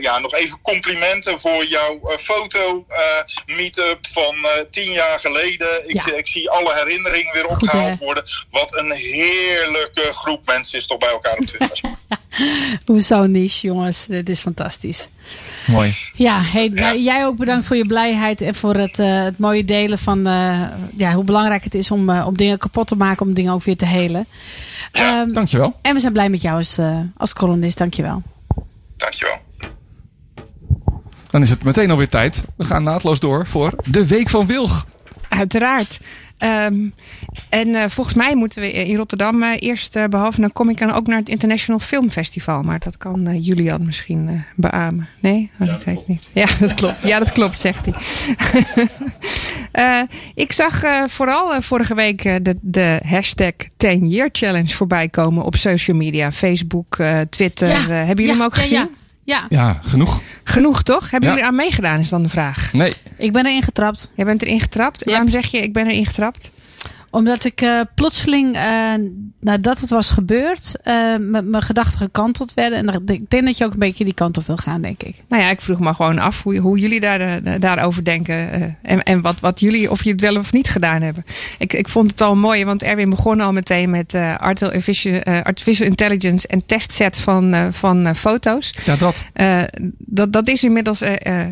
ja, 0.00 0.18
nog 0.18 0.34
even 0.34 0.58
complimenten 0.62 1.40
voor 1.40 1.64
jouw 1.64 2.00
eh, 2.10 2.16
foto 2.16 2.84
eh, 2.88 3.56
meetup 3.56 4.06
van 4.06 4.34
tien 4.70 4.92
jaar 4.92 5.20
geleden. 5.20 5.88
Ik, 5.88 6.06
Ja. 6.06 6.14
ik 6.14 6.26
zie 6.26 6.50
alle 6.50 6.74
herinneringen 6.74 7.32
weer 7.32 7.46
opgehaald 7.46 7.98
worden. 7.98 8.24
Wat 8.50 8.74
een 8.74 8.92
heerlijke 8.92 10.12
groep 10.12 10.46
mensen 10.46 10.78
is 10.78 10.86
toch 10.86 10.98
bij 10.98 11.10
elkaar 11.10 11.36
op 11.36 11.46
Twitter. 11.46 11.80
Hoezo 12.86 13.26
niche, 13.26 13.66
jongens? 13.66 14.06
Dit 14.06 14.28
is 14.28 14.40
fantastisch. 14.40 15.08
Mooi. 15.66 15.94
Ja, 16.14 16.40
hey, 16.42 16.68
jij 16.98 17.26
ook 17.26 17.36
bedankt 17.36 17.66
voor 17.66 17.76
je 17.76 17.86
blijheid 17.86 18.40
en 18.40 18.54
voor 18.54 18.74
het, 18.74 18.98
eh, 18.98 19.22
het 19.22 19.38
mooie 19.38 19.64
delen 19.64 19.98
van 19.98 20.26
eh, 20.26 20.62
ja, 20.96 21.12
hoe 21.12 21.24
belangrijk 21.24 21.64
het 21.64 21.74
is 21.74 21.90
om, 21.90 22.10
eh, 22.10 22.26
om 22.26 22.36
dingen 22.36 22.58
kapot 22.58 22.86
te 22.86 22.96
maken, 22.96 23.26
om 23.26 23.34
dingen 23.34 23.52
ook 23.52 23.62
weer 23.62 23.76
te 23.76 23.86
helen. 23.86 24.26
Ja, 24.92 25.20
Ehm, 25.20 25.32
Dankjewel. 25.32 25.74
en 25.82 25.94
we 25.94 26.00
zijn 26.00 26.12
blij 26.12 26.28
met 26.30 26.42
jou 26.42 26.56
als, 26.56 26.78
eh, 26.78 26.98
als 27.16 27.32
columnist. 27.32 27.78
Dankjewel. 27.78 28.22
Dankjewel. 28.96 29.36
Dan 31.30 31.42
is 31.42 31.50
het 31.50 31.62
meteen 31.64 31.90
alweer 31.90 32.08
tijd. 32.08 32.44
We 32.56 32.64
gaan 32.64 32.82
naadloos 32.82 33.20
door 33.20 33.46
voor 33.46 33.72
de 33.90 34.06
Week 34.06 34.28
van 34.30 34.46
Wilg. 34.46 34.86
Uiteraard. 35.28 35.98
Ehm, 36.38 36.88
en 37.48 37.74
eh, 37.74 37.88
volgens 37.88 38.16
mij 38.16 38.36
moeten 38.36 38.60
we 38.60 38.72
in 38.72 38.96
Rotterdam 38.96 39.42
eh, 39.42 39.50
eerst, 39.58 39.96
eh, 39.96 40.04
behalve 40.04 40.40
naar 40.40 40.52
Comic 40.52 40.76
Con, 40.76 40.92
ook 40.92 41.06
naar 41.06 41.18
het 41.18 41.28
International 41.28 41.80
Film 41.80 42.10
Festival. 42.10 42.62
Maar 42.62 42.78
dat 42.78 42.96
kan 42.96 43.40
Julian 43.40 43.86
misschien 43.86 44.44
beamen. 44.56 45.08
Nee? 45.20 45.50
Oh, 45.60 45.66
dat 45.66 45.84
weet 45.84 45.98
ik 45.98 46.06
niet. 46.06 46.30
Ja, 46.32 46.46
dat 46.60 46.74
klopt. 46.74 47.02
Ja, 47.02 47.18
dat 47.18 47.32
klopt, 47.32 47.58
zegt 47.58 47.86
hij. 47.86 47.94
Eh, 49.72 50.00
ik 50.34 50.52
zag 50.52 50.82
eh, 50.82 51.02
vooral 51.06 51.62
vorige 51.62 51.94
week 51.94 52.22
de, 52.22 52.56
de 52.60 53.00
hashtag 53.04 53.52
10 53.76 54.08
Year 54.08 54.28
Challenge 54.32 54.68
voorbij 54.68 55.08
komen 55.08 55.44
op 55.44 55.56
social 55.56 55.96
media. 55.96 56.32
Facebook, 56.32 56.98
Twitter. 57.30 57.68
Hebben 57.68 58.06
jullie 58.06 58.26
ja, 58.26 58.32
hem 58.32 58.42
ook 58.42 58.54
ja, 58.54 58.60
gezien? 58.60 58.88
Ja, 59.26 59.46
ja. 59.48 59.78
Genoeg. 59.84 60.22
Genoeg, 60.44 60.82
toch? 60.82 61.10
Hebben 61.10 61.20
Ja. 61.28 61.34
jullie 61.34 61.42
er 61.42 61.50
aan 61.50 61.56
meegedaan, 61.56 62.00
is 62.00 62.08
dan 62.08 62.22
de 62.22 62.28
vraag. 62.28 62.72
Nee. 62.72 62.94
ik 63.18 63.32
ben 63.32 63.46
erin 63.46 63.62
getrapt. 63.62 64.10
Jij 64.14 64.24
bent 64.24 64.42
erin 64.42 64.60
getrapt. 64.60 65.02
Ja. 65.04 65.10
Waarom 65.10 65.28
zeg 65.30 65.46
je 65.46 65.58
ik 65.62 65.72
ben 65.72 65.86
erin 65.86 66.06
getrapt? 66.06 66.50
Omdat 67.10 67.44
ik 67.44 67.60
eh, 67.60 67.80
plotseling, 67.94 68.54
eh, 68.54 68.92
nadat 69.40 69.80
het 69.80 69.90
was 69.90 70.10
gebeurd, 70.10 70.76
eh, 70.82 71.16
met 71.20 71.46
mijn 71.46 71.62
gedachten 71.62 71.98
gekanteld 72.00 72.54
werden. 72.54 72.88
En 72.88 73.02
ik 73.06 73.30
denk 73.30 73.44
dat 73.46 73.58
je 73.58 73.64
ook 73.64 73.72
een 73.72 73.78
beetje 73.78 74.04
die 74.04 74.14
kant 74.14 74.38
op 74.38 74.46
wil 74.46 74.56
gaan, 74.56 74.80
denk 74.80 75.02
ik. 75.02 75.22
Nou 75.28 75.42
ja, 75.42 75.50
ik 75.50 75.60
vroeg 75.60 75.80
me 75.80 75.94
gewoon 75.94 76.18
af 76.18 76.42
hoe, 76.42 76.58
hoe 76.58 76.78
jullie 76.78 77.00
daar, 77.00 77.40
daarover 77.60 78.04
denken. 78.04 78.52
eh, 78.52 78.62
en 78.82 79.02
en 79.02 79.20
wat, 79.20 79.34
wat 79.40 79.60
jullie, 79.60 79.90
of 79.90 80.04
je 80.04 80.10
het 80.10 80.20
wel 80.20 80.36
of 80.36 80.52
niet 80.52 80.68
gedaan 80.68 81.02
hebben. 81.02 81.24
Ik, 81.58 81.72
ik 81.72 81.88
vond 81.88 82.10
het 82.10 82.20
al 82.20 82.36
mooi, 82.36 82.64
want 82.64 82.82
Erwin 82.82 83.10
begon 83.10 83.40
al 83.40 83.52
meteen 83.52 83.90
met 83.90 84.14
eh, 84.14 84.36
artificial, 84.36 85.20
eh, 85.20 85.42
artificial 85.42 85.86
intelligence 85.86 86.46
en 86.46 86.66
testset 86.66 87.18
van, 87.18 87.54
eh, 87.54 87.66
van 87.70 88.06
eh, 88.06 88.14
foto's. 88.14 88.74
Ja, 88.84 88.96
dat. 88.96 89.26
Eh, 89.32 89.62
dat, 89.98 90.32
dat 90.32 90.48
is 90.48 90.64
inmiddels 90.64 91.00
eh, 91.00 91.40
eh, 91.40 91.46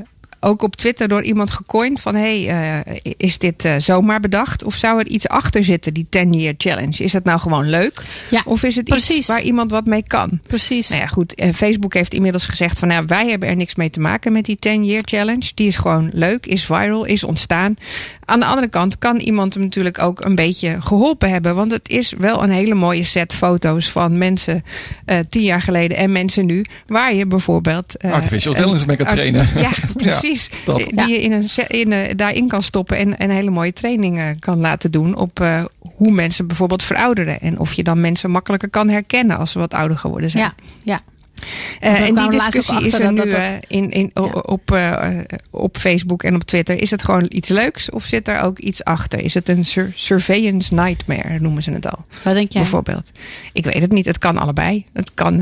ook 0.44 0.62
op 0.62 0.76
Twitter 0.76 1.08
door 1.08 1.22
iemand 1.22 1.50
gecoind 1.50 2.00
van 2.00 2.14
hey, 2.14 2.48
eh, 2.48 3.12
is 3.16 3.38
dit 3.38 3.64
eh, 3.64 3.74
zomaar 3.78 4.20
bedacht? 4.20 4.64
Of 4.64 4.74
zou 4.74 4.98
er 4.98 5.06
iets 5.06 5.28
achter 5.28 5.64
zitten, 5.64 5.94
die 5.94 6.06
10 6.08 6.32
year 6.32 6.54
challenge? 6.58 7.04
Is 7.04 7.12
dat 7.12 7.24
nou 7.24 7.40
gewoon 7.40 7.70
leuk? 7.70 8.02
Ja, 8.30 8.42
Of 8.44 8.62
is 8.62 8.76
het 8.76 8.84
precies. 8.84 9.16
iets 9.16 9.26
waar 9.26 9.42
iemand 9.42 9.70
wat 9.70 9.86
mee 9.86 10.04
kan? 10.06 10.40
Precies. 10.46 10.88
Nou 10.88 11.00
ja, 11.00 11.06
goed. 11.06 11.34
eh, 11.34 11.52
Facebook 11.52 11.94
heeft 11.94 12.14
inmiddels 12.14 12.46
gezegd 12.46 12.78
van 12.78 12.88
nou, 12.88 13.04
wij 13.06 13.28
hebben 13.28 13.48
er 13.48 13.56
niks 13.56 13.74
mee 13.74 13.90
te 13.90 14.00
maken 14.00 14.32
met 14.32 14.44
die 14.44 14.56
10 14.56 14.84
year 14.84 15.02
challenge. 15.04 15.50
Die 15.54 15.66
is 15.66 15.76
gewoon 15.76 16.10
leuk, 16.12 16.46
is 16.46 16.64
viral, 16.64 17.04
is 17.04 17.24
ontstaan. 17.24 17.76
Aan 18.24 18.40
de 18.40 18.46
andere 18.46 18.68
kant 18.68 18.98
kan 18.98 19.16
iemand 19.16 19.54
hem 19.54 19.62
natuurlijk 19.62 19.98
ook 19.98 20.24
een 20.24 20.34
beetje 20.34 20.76
geholpen 20.80 21.30
hebben. 21.30 21.54
Want 21.54 21.70
het 21.72 21.88
is 21.88 22.12
wel 22.18 22.42
een 22.42 22.50
hele 22.50 22.74
mooie 22.74 23.04
set 23.04 23.34
foto's 23.34 23.90
van 23.90 24.18
mensen 24.18 24.64
eh, 25.04 25.18
tien 25.28 25.42
jaar 25.42 25.62
geleden 25.62 25.96
en 25.96 26.12
mensen 26.12 26.46
nu. 26.46 26.64
Waar 26.86 27.14
je 27.14 27.26
bijvoorbeeld. 27.26 27.96
eh, 27.96 28.12
Artificial 28.12 28.52
intelligence 28.54 28.86
mee 28.86 28.96
kan 28.96 29.06
trainen. 29.06 29.48
Ja, 29.56 29.70
precies. 29.96 30.50
dat. 30.64 30.76
Die, 30.76 31.08
je 31.08 31.22
in 31.22 31.32
een, 31.32 31.48
set- 31.48 31.70
in, 31.70 31.92
eh, 31.92 32.16
daarin 32.16 32.48
kan 32.48 32.62
stoppen 32.62 32.96
en 32.96 33.22
een 33.22 33.30
hele 33.30 33.50
mooie 33.50 33.72
training 33.72 34.18
eh, 34.18 34.24
kan 34.38 34.58
laten 34.58 34.90
doen. 34.90 35.16
Op 35.16 35.40
eh, 35.40 35.64
hoe 35.96 36.10
mensen 36.10 36.46
bijvoorbeeld 36.46 36.82
verouderen. 36.82 37.40
En 37.40 37.58
of 37.58 37.72
je 37.72 37.82
dan 37.82 38.00
mensen 38.00 38.30
makkelijker 38.30 38.70
kan 38.70 38.88
herkennen 38.88 39.38
als 39.38 39.50
ze 39.50 39.58
wat 39.58 39.74
ouder 39.74 39.96
geworden 39.98 40.30
zijn. 40.30 40.42
Ja, 40.42 40.54
ja. 40.82 41.00
Eh, 41.80 42.00
en 42.00 42.14
die 42.14 42.30
discussie 42.30 42.84
is 42.84 42.92
er 42.92 43.12
nu 43.12 43.16
dat 43.16 43.30
dat- 43.30 43.40
eh, 43.40 43.52
in, 43.68 43.90
in, 43.90 44.10
Ja. 44.14 44.22
op, 44.22 44.70
eh, 44.70 45.08
op 45.50 45.76
Facebook 45.76 46.22
en 46.22 46.34
op 46.34 46.42
Twitter. 46.42 46.80
Is 46.82 46.90
het 46.90 47.02
gewoon 47.02 47.26
iets 47.28 47.48
leuks 47.48 47.90
of 47.90 48.04
zit 48.04 48.28
er 48.28 48.40
ook 48.40 48.58
iets 48.58 48.84
achter? 48.84 49.20
Is 49.20 49.34
het 49.34 49.48
een 49.48 49.64
sur- 49.64 49.92
surveillance 49.94 50.74
nightmare, 50.74 51.38
noemen 51.40 51.62
ze 51.62 51.70
het 51.70 51.86
al? 51.90 52.04
Wat 52.22 52.34
denk 52.34 52.52
jij? 52.52 52.62
Bijvoorbeeld. 52.62 53.10
Ik 53.52 53.64
weet 53.64 53.80
het 53.80 53.92
niet. 53.92 54.06
Het 54.06 54.18
kan 54.18 54.38
allebei. 54.38 54.86
Het 54.92 55.14
kan, 55.14 55.40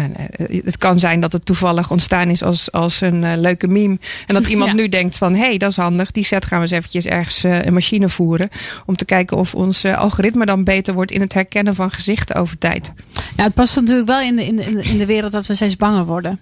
het 0.64 0.78
kan 0.78 0.98
zijn 0.98 1.20
dat 1.20 1.32
het 1.32 1.44
toevallig 1.44 1.90
ontstaan 1.90 2.28
is 2.28 2.42
als, 2.42 2.72
als 2.72 3.00
een 3.00 3.40
leuke 3.40 3.68
meme. 3.68 3.98
En 4.26 4.34
dat 4.34 4.46
iemand 4.52 4.70
Ja. 4.70 4.76
nu 4.76 4.88
denkt 4.88 5.16
van... 5.16 5.34
hé, 5.34 5.40
hey, 5.40 5.56
dat 5.58 5.70
is 5.70 5.76
handig. 5.76 6.10
Die 6.10 6.24
set 6.24 6.44
gaan 6.44 6.58
we 6.58 6.62
eens 6.64 6.72
eventjes 6.72 7.06
ergens 7.06 7.42
een 7.42 7.72
machine 7.74 8.08
voeren. 8.08 8.48
Om 8.86 8.96
te 8.96 9.04
kijken 9.04 9.36
of 9.36 9.54
ons 9.54 9.84
algoritme 9.84 10.46
dan 10.46 10.64
beter 10.64 10.94
wordt... 10.94 11.10
in 11.10 11.20
het 11.20 11.32
herkennen 11.34 11.74
van 11.74 11.90
gezichten 11.90 12.36
over 12.36 12.58
tijd. 12.58 12.92
Ja, 13.36 13.42
het 13.44 13.54
past 13.54 13.76
natuurlijk 13.76 14.08
wel 14.08 14.20
in 14.20 14.36
de, 14.36 14.46
in 14.46 14.56
de, 14.56 14.62
in 14.82 14.98
de- 14.98 15.06
wereld 15.06 15.32
dat 15.32 15.46
we 15.46 15.54
steeds 15.54 15.76
banger 15.92 16.06
worden. 16.06 16.40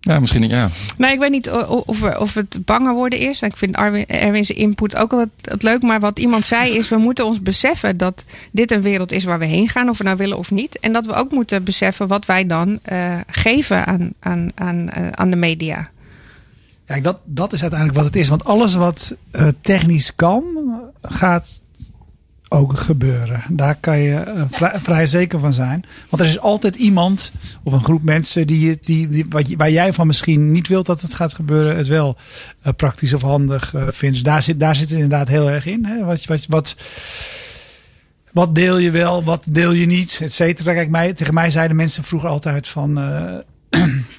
Ja, 0.00 0.20
misschien 0.20 0.40
niet. 0.40 0.50
Ja. 0.50 0.68
Nee, 0.98 1.12
ik 1.12 1.18
weet 1.18 1.30
niet 1.30 1.50
of, 1.50 2.00
we- 2.00 2.20
of 2.20 2.34
het 2.34 2.58
banger 2.64 2.94
worden 2.94 3.18
is. 3.18 3.42
Ik 3.42 3.56
vind 3.56 3.76
Arwin, 3.76 4.06
Erwin 4.06 4.44
zijn 4.44 4.58
input 4.58 4.96
ook 4.96 5.10
wel 5.10 5.20
het, 5.20 5.30
het 5.42 5.62
leuk. 5.62 5.82
Maar 5.82 6.00
wat 6.00 6.18
iemand 6.18 6.44
zei 6.44 6.76
is, 6.76 6.88
we 6.88 6.96
moeten 6.96 7.26
ons 7.26 7.42
beseffen 7.42 7.96
dat 7.96 8.24
dit 8.50 8.70
een 8.70 8.82
wereld 8.82 9.12
is 9.12 9.24
waar 9.24 9.38
we 9.38 9.44
heen 9.44 9.68
gaan. 9.68 9.88
Of 9.88 9.98
we 9.98 10.04
nou 10.04 10.16
willen 10.16 10.38
of 10.38 10.50
niet. 10.50 10.78
En 10.78 10.92
dat 10.92 11.06
we 11.06 11.12
ook 11.12 11.30
moeten 11.30 11.64
beseffen 11.64 12.08
wat 12.08 12.26
wij 12.26 12.46
dan 12.46 12.78
eh, 12.82 13.14
geven 13.26 13.86
aan, 13.86 14.12
aan, 14.20 14.50
aan, 14.54 14.88
eh, 14.90 15.08
aan 15.10 15.30
de 15.30 15.36
media. 15.36 15.90
Kijk, 16.86 17.04
dat, 17.04 17.18
dat 17.24 17.52
is 17.52 17.60
uiteindelijk 17.60 17.98
wat 18.00 18.08
het 18.08 18.16
is. 18.16 18.28
Want 18.28 18.44
alles 18.44 18.74
wat 18.74 19.14
eh, 19.30 19.48
technisch 19.60 20.14
kan, 20.14 20.44
gaat 21.02 21.62
ook 22.52 22.78
gebeuren. 22.78 23.42
Daar 23.48 23.76
kan 23.80 23.98
je 23.98 24.14
eh, 24.14 24.74
vrij, 24.82 25.06
zeker 25.06 25.38
van 25.38 25.52
zijn. 25.52 25.84
Want 26.08 26.22
er 26.22 26.28
is 26.28 26.38
altijd 26.38 26.76
iemand 26.76 27.32
of 27.62 27.72
een 27.72 27.84
groep 27.84 28.02
mensen 28.02 28.46
die, 28.46 28.78
die, 28.80 29.08
die, 29.08 29.26
wat, 29.28 29.54
waar 29.56 29.70
jij 29.70 29.92
van 29.92 30.06
misschien 30.06 30.52
niet 30.52 30.68
wilt 30.68 30.86
dat 30.86 31.00
het 31.00 31.14
gaat 31.14 31.34
gebeuren, 31.34 31.76
het 31.76 31.86
wel 31.86 32.16
eh, 32.62 32.72
praktisch 32.76 33.12
of 33.12 33.22
handig 33.22 33.74
eh, 33.74 33.82
vindt. 33.88 34.14
Dus 34.14 34.24
daar 34.24 34.42
zit, 34.42 34.60
daar 34.60 34.76
zit 34.76 34.88
het 34.88 34.98
inderdaad 34.98 35.28
heel 35.28 35.50
erg 35.50 35.66
in. 35.66 35.84
Hè? 35.84 36.04
Wat, 36.04 36.24
wat, 36.24 36.46
wat, 36.46 36.76
wat 38.32 38.54
deel 38.54 38.78
je 38.78 38.90
wel, 38.90 39.24
wat 39.24 39.44
deel 39.48 39.72
je 39.72 39.86
niet, 39.86 40.18
et 40.22 40.32
cetera. 40.32 40.72
Kijk, 40.72 40.90
mij, 40.90 41.12
tegen 41.12 41.34
mij 41.34 41.50
zeiden 41.50 41.76
mensen 41.76 42.04
vroeger 42.04 42.28
altijd 42.28 42.68
van... 42.68 42.98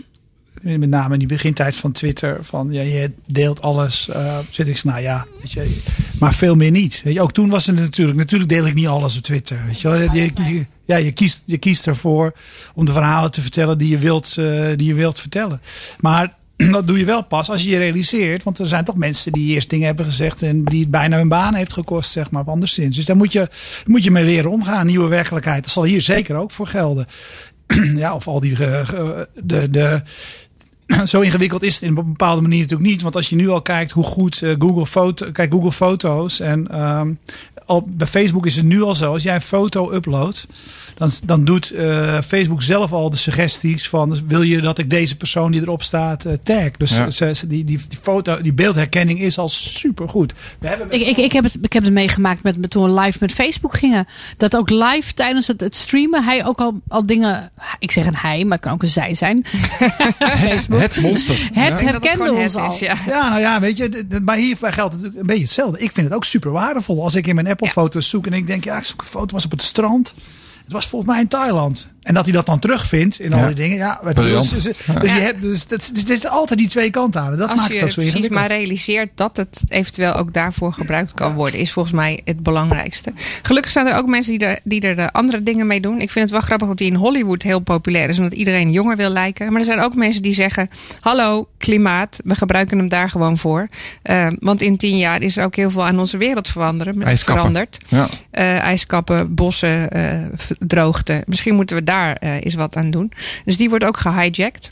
met 0.61 0.89
name 0.89 1.13
in 1.13 1.19
die 1.19 1.27
begintijd 1.27 1.75
van 1.75 1.91
Twitter, 1.91 2.37
van 2.41 2.67
ja, 2.71 2.81
je 2.81 3.11
deelt 3.25 3.61
alles. 3.61 4.09
eh 4.09 4.37
zit 4.49 4.67
ik, 4.67 4.83
nou 4.83 5.01
ja, 5.01 5.25
weet 5.39 5.51
je, 5.51 5.77
maar 6.19 6.33
veel 6.33 6.55
meer 6.55 6.71
niet. 6.71 7.01
Weet 7.03 7.13
je, 7.13 7.21
ook 7.21 7.33
toen 7.33 7.49
was 7.49 7.65
het 7.65 7.75
natuurlijk, 7.75 8.17
natuurlijk 8.17 8.49
deel 8.49 8.65
ik 8.65 8.73
niet 8.73 8.87
alles 8.87 9.17
op 9.17 9.23
Twitter. 9.23 9.59
Weet 9.65 9.81
je, 9.81 10.09
je, 10.13 10.65
ja, 10.85 10.97
je 10.97 11.11
kiest, 11.11 11.43
je 11.45 11.57
kiest 11.57 11.87
ervoor 11.87 12.33
om 12.75 12.85
de 12.85 12.93
verhalen 12.93 13.31
te 13.31 13.41
vertellen 13.41 13.77
die 13.77 13.89
je 13.89 13.97
wilt, 13.97 14.35
eh, 14.37 14.67
die 14.75 14.87
je 14.87 14.93
wilt 14.93 15.19
vertellen. 15.19 15.61
Maar 15.99 16.33
dat 16.71 16.87
doe 16.87 16.97
je 16.99 17.05
wel 17.05 17.23
pas 17.23 17.49
als 17.49 17.63
je 17.63 17.69
je 17.69 17.77
realiseert. 17.77 18.43
Want 18.43 18.59
er 18.59 18.67
zijn 18.67 18.85
toch 18.85 18.95
mensen 18.95 19.31
die 19.31 19.53
eerst 19.53 19.69
dingen 19.69 19.85
hebben 19.85 20.05
gezegd. 20.05 20.41
en 20.41 20.63
die 20.63 20.81
het 20.81 20.91
bijna 20.91 21.17
hun 21.17 21.29
baan 21.29 21.53
heeft 21.53 21.73
gekost, 21.73 22.11
zeg 22.11 22.31
maar, 22.31 22.41
of 22.41 22.47
anderszins. 22.47 22.95
Dus 22.95 23.05
daar 23.05 23.15
moet 23.17 23.31
je, 23.31 23.47
moet 23.85 24.03
je 24.03 24.11
mee 24.11 24.23
leren 24.23 24.51
omgaan. 24.51 24.85
Nieuwe 24.85 25.07
werkelijkheid. 25.07 25.63
Dat 25.63 25.71
zal 25.71 25.83
hier 25.83 26.01
zeker 26.01 26.35
ook 26.35 26.51
voor 26.51 26.67
gelden. 26.67 27.05
ja, 27.95 28.15
of 28.15 28.27
al 28.27 28.39
die. 28.39 28.65
eh, 28.65 28.89
de, 29.43 29.69
de, 29.69 30.01
zo 31.05 31.21
ingewikkeld 31.21 31.63
is 31.63 31.73
het 31.73 31.83
in 31.83 31.87
een 31.89 31.95
bepaalde 31.95 32.41
manier 32.41 32.59
natuurlijk 32.61 32.89
niet. 32.89 33.01
Want 33.01 33.15
als 33.15 33.29
je 33.29 33.35
nu 33.35 33.49
al 33.49 33.61
kijkt 33.61 33.91
hoe 33.91 34.03
goed 34.03 34.41
eh, 34.41 34.55
Google, 34.59 34.85
foto, 34.85 35.31
kijk, 35.31 35.51
Google 35.51 35.71
Foto's 35.71 36.39
en 36.39 36.67
ehm, 36.71 37.11
al, 37.65 37.83
bij 37.87 38.07
Facebook 38.07 38.45
is 38.45 38.55
het 38.55 38.65
nu 38.65 38.81
al 38.81 38.95
zo. 38.95 39.13
Als 39.13 39.23
jij 39.23 39.35
een 39.35 39.41
foto 39.41 39.93
uploadt, 39.93 40.47
dan, 40.97 41.09
dan 41.25 41.43
doet 41.45 41.71
eh, 41.71 42.21
Facebook 42.21 42.61
zelf 42.61 42.91
al 42.91 43.09
de 43.09 43.15
suggesties 43.17 43.89
van 43.89 44.17
wil 44.27 44.41
je 44.41 44.61
dat 44.61 44.77
ik 44.77 44.89
deze 44.89 45.17
persoon 45.17 45.51
die 45.51 45.61
erop 45.61 45.83
staat 45.83 46.25
eh, 46.25 46.33
tag. 46.43 46.71
Dus 46.77 46.95
Ja. 46.95 47.09
ze, 47.09 47.33
ze- 47.35 47.47
die, 47.47 47.63
die, 47.63 47.79
die 47.87 47.97
foto, 48.01 48.41
die 48.41 48.53
beeldherkenning 48.53 49.19
is 49.21 49.37
al 49.37 49.49
super 49.49 50.09
goed. 50.09 50.33
We 50.59 50.67
hebben 50.67 50.87
Ik, 50.91 51.01
ik, 51.07 51.17
ik, 51.17 51.31
heb 51.31 51.43
het, 51.43 51.57
ik 51.61 51.73
heb 51.73 51.83
het 51.83 51.93
meegemaakt 51.93 52.43
met, 52.43 52.57
met 52.57 52.69
toen 52.69 52.83
we 52.83 52.99
live 53.01 53.17
met 53.21 53.31
Facebook 53.31 53.77
gingen. 53.77 54.05
Dat 54.37 54.55
ook 54.57 54.69
live 54.69 55.13
tijdens 55.13 55.47
het, 55.47 55.61
het 55.61 55.75
streamen 55.75 56.23
hij 56.23 56.45
ook 56.45 56.59
al, 56.59 56.81
al 56.87 57.05
dingen. 57.05 57.51
Ik 57.79 57.91
zeg 57.91 58.05
een 58.05 58.15
hij, 58.15 58.43
maar 58.43 58.51
het 58.57 58.61
kan 58.65 58.73
ook 58.73 58.81
een 58.81 58.87
zij 58.87 59.13
zijn. 59.13 59.45
het 60.81 61.01
monster. 61.01 61.49
Het 61.53 61.79
Ja. 61.79 61.85
Herkende 61.85 62.33
ons 62.33 62.53
het 62.53 62.61
al. 62.61 62.73
is, 62.73 62.79
ja. 62.79 62.95
Ja, 63.07 63.29
nou 63.29 63.39
ja, 63.41 63.59
weet 63.59 63.77
je, 63.77 64.05
maar 64.23 64.35
hierbij 64.35 64.71
geldt 64.71 64.93
het 64.93 65.03
een 65.03 65.25
beetje 65.25 65.41
hetzelfde. 65.43 65.79
Ik 65.79 65.91
vind 65.91 66.07
het 66.07 66.15
ook 66.15 66.25
super 66.25 66.51
waardevol 66.51 67.03
als 67.03 67.15
ik 67.15 67.27
in 67.27 67.35
mijn 67.35 67.47
Apple-foto's 67.47 68.09
zoek 68.09 68.25
en 68.25 68.33
ik 68.33 68.47
denk, 68.47 68.63
ja, 68.63 68.77
ik 68.77 68.83
zoek 68.83 69.01
een 69.01 69.07
foto, 69.07 69.33
was 69.33 69.45
op 69.45 69.51
het 69.51 69.61
strand. 69.61 70.13
Het 70.63 70.71
was 70.73 70.87
volgens 70.87 71.11
mij 71.11 71.21
in 71.21 71.27
Thailand. 71.27 71.87
En 72.01 72.13
dat 72.13 72.23
hij 72.23 72.33
dat 72.33 72.45
dan 72.45 72.59
terugvindt 72.59 73.19
in 73.19 73.33
al 73.33 73.45
die 73.45 73.55
dingen. 73.55 73.77
Ja, 73.77 73.99
dus, 74.13 74.49
dus, 74.49 74.63
dus 74.63 74.73
je 75.01 75.19
hebt, 75.19 75.41
dus, 75.41 75.67
dat, 75.67 75.91
dus, 75.93 76.03
er 76.03 76.11
is 76.11 76.27
altijd 76.27 76.59
die 76.59 76.67
twee 76.67 76.89
kanten 76.89 77.21
aan. 77.21 77.31
En 77.31 77.37
dat 77.37 77.49
Als 77.49 77.59
maakt 77.59 77.69
je 77.69 77.75
het 77.75 77.83
ook 77.83 77.89
zo 77.91 77.95
precies 77.95 78.13
ingewikkeld. 78.13 78.49
maar 78.49 78.57
realiseert 78.57 79.09
dat 79.15 79.37
het 79.37 79.61
eventueel 79.67 80.13
ook 80.13 80.33
daarvoor 80.33 80.73
gebruikt 80.73 81.13
kan 81.13 81.33
worden, 81.33 81.59
is 81.59 81.71
volgens 81.71 81.93
mij 81.93 82.21
het 82.25 82.43
belangrijkste. 82.43 83.13
Gelukkig 83.41 83.71
zijn 83.71 83.87
er 83.87 83.95
ook 83.95 84.07
mensen 84.07 84.37
die 84.37 84.47
er, 84.47 84.59
die 84.63 84.81
er 84.81 84.95
de 84.95 85.11
andere 85.11 85.43
dingen 85.43 85.67
mee 85.67 85.81
doen. 85.81 86.01
Ik 86.01 86.09
vind 86.11 86.23
het 86.25 86.31
wel 86.31 86.41
grappig 86.41 86.67
dat 86.67 86.77
die 86.77 86.87
in 86.91 86.95
Hollywood 86.95 87.41
heel 87.41 87.59
populair 87.59 88.09
is, 88.09 88.17
omdat 88.17 88.33
iedereen 88.33 88.71
jonger 88.71 88.97
wil 88.97 89.09
lijken. 89.09 89.51
Maar 89.51 89.59
er 89.59 89.65
zijn 89.65 89.81
ook 89.81 89.95
mensen 89.95 90.21
die 90.21 90.33
zeggen: 90.33 90.69
Hallo, 90.99 91.47
klimaat, 91.57 92.19
we 92.23 92.35
gebruiken 92.35 92.77
hem 92.77 92.89
daar 92.89 93.09
gewoon 93.09 93.37
voor. 93.37 93.67
Eh, 94.01 94.27
want 94.39 94.61
in 94.61 94.77
tien 94.77 94.97
jaar 94.97 95.21
is 95.21 95.37
er 95.37 95.45
ook 95.45 95.55
heel 95.55 95.69
veel 95.69 95.85
aan 95.85 95.99
onze 95.99 96.17
wereld 96.17 96.49
veranderen, 96.49 97.01
Ijskappen. 97.03 97.35
veranderd. 97.35 97.77
Ja. 97.87 98.07
Eh, 98.31 98.57
ijskappen, 98.59 99.35
bossen, 99.35 99.91
eh, 99.91 100.19
droogte. 100.59 101.23
Misschien 101.25 101.55
moeten 101.55 101.75
we 101.75 101.83
daar 101.91 102.15
eh, 102.15 102.43
eens 102.43 102.53
wat 102.53 102.75
aan 102.75 102.91
doen. 102.91 103.11
Dus 103.45 103.57
die 103.57 103.69
wordt 103.69 103.83
ook 103.83 103.97
gehijacked. 103.97 104.71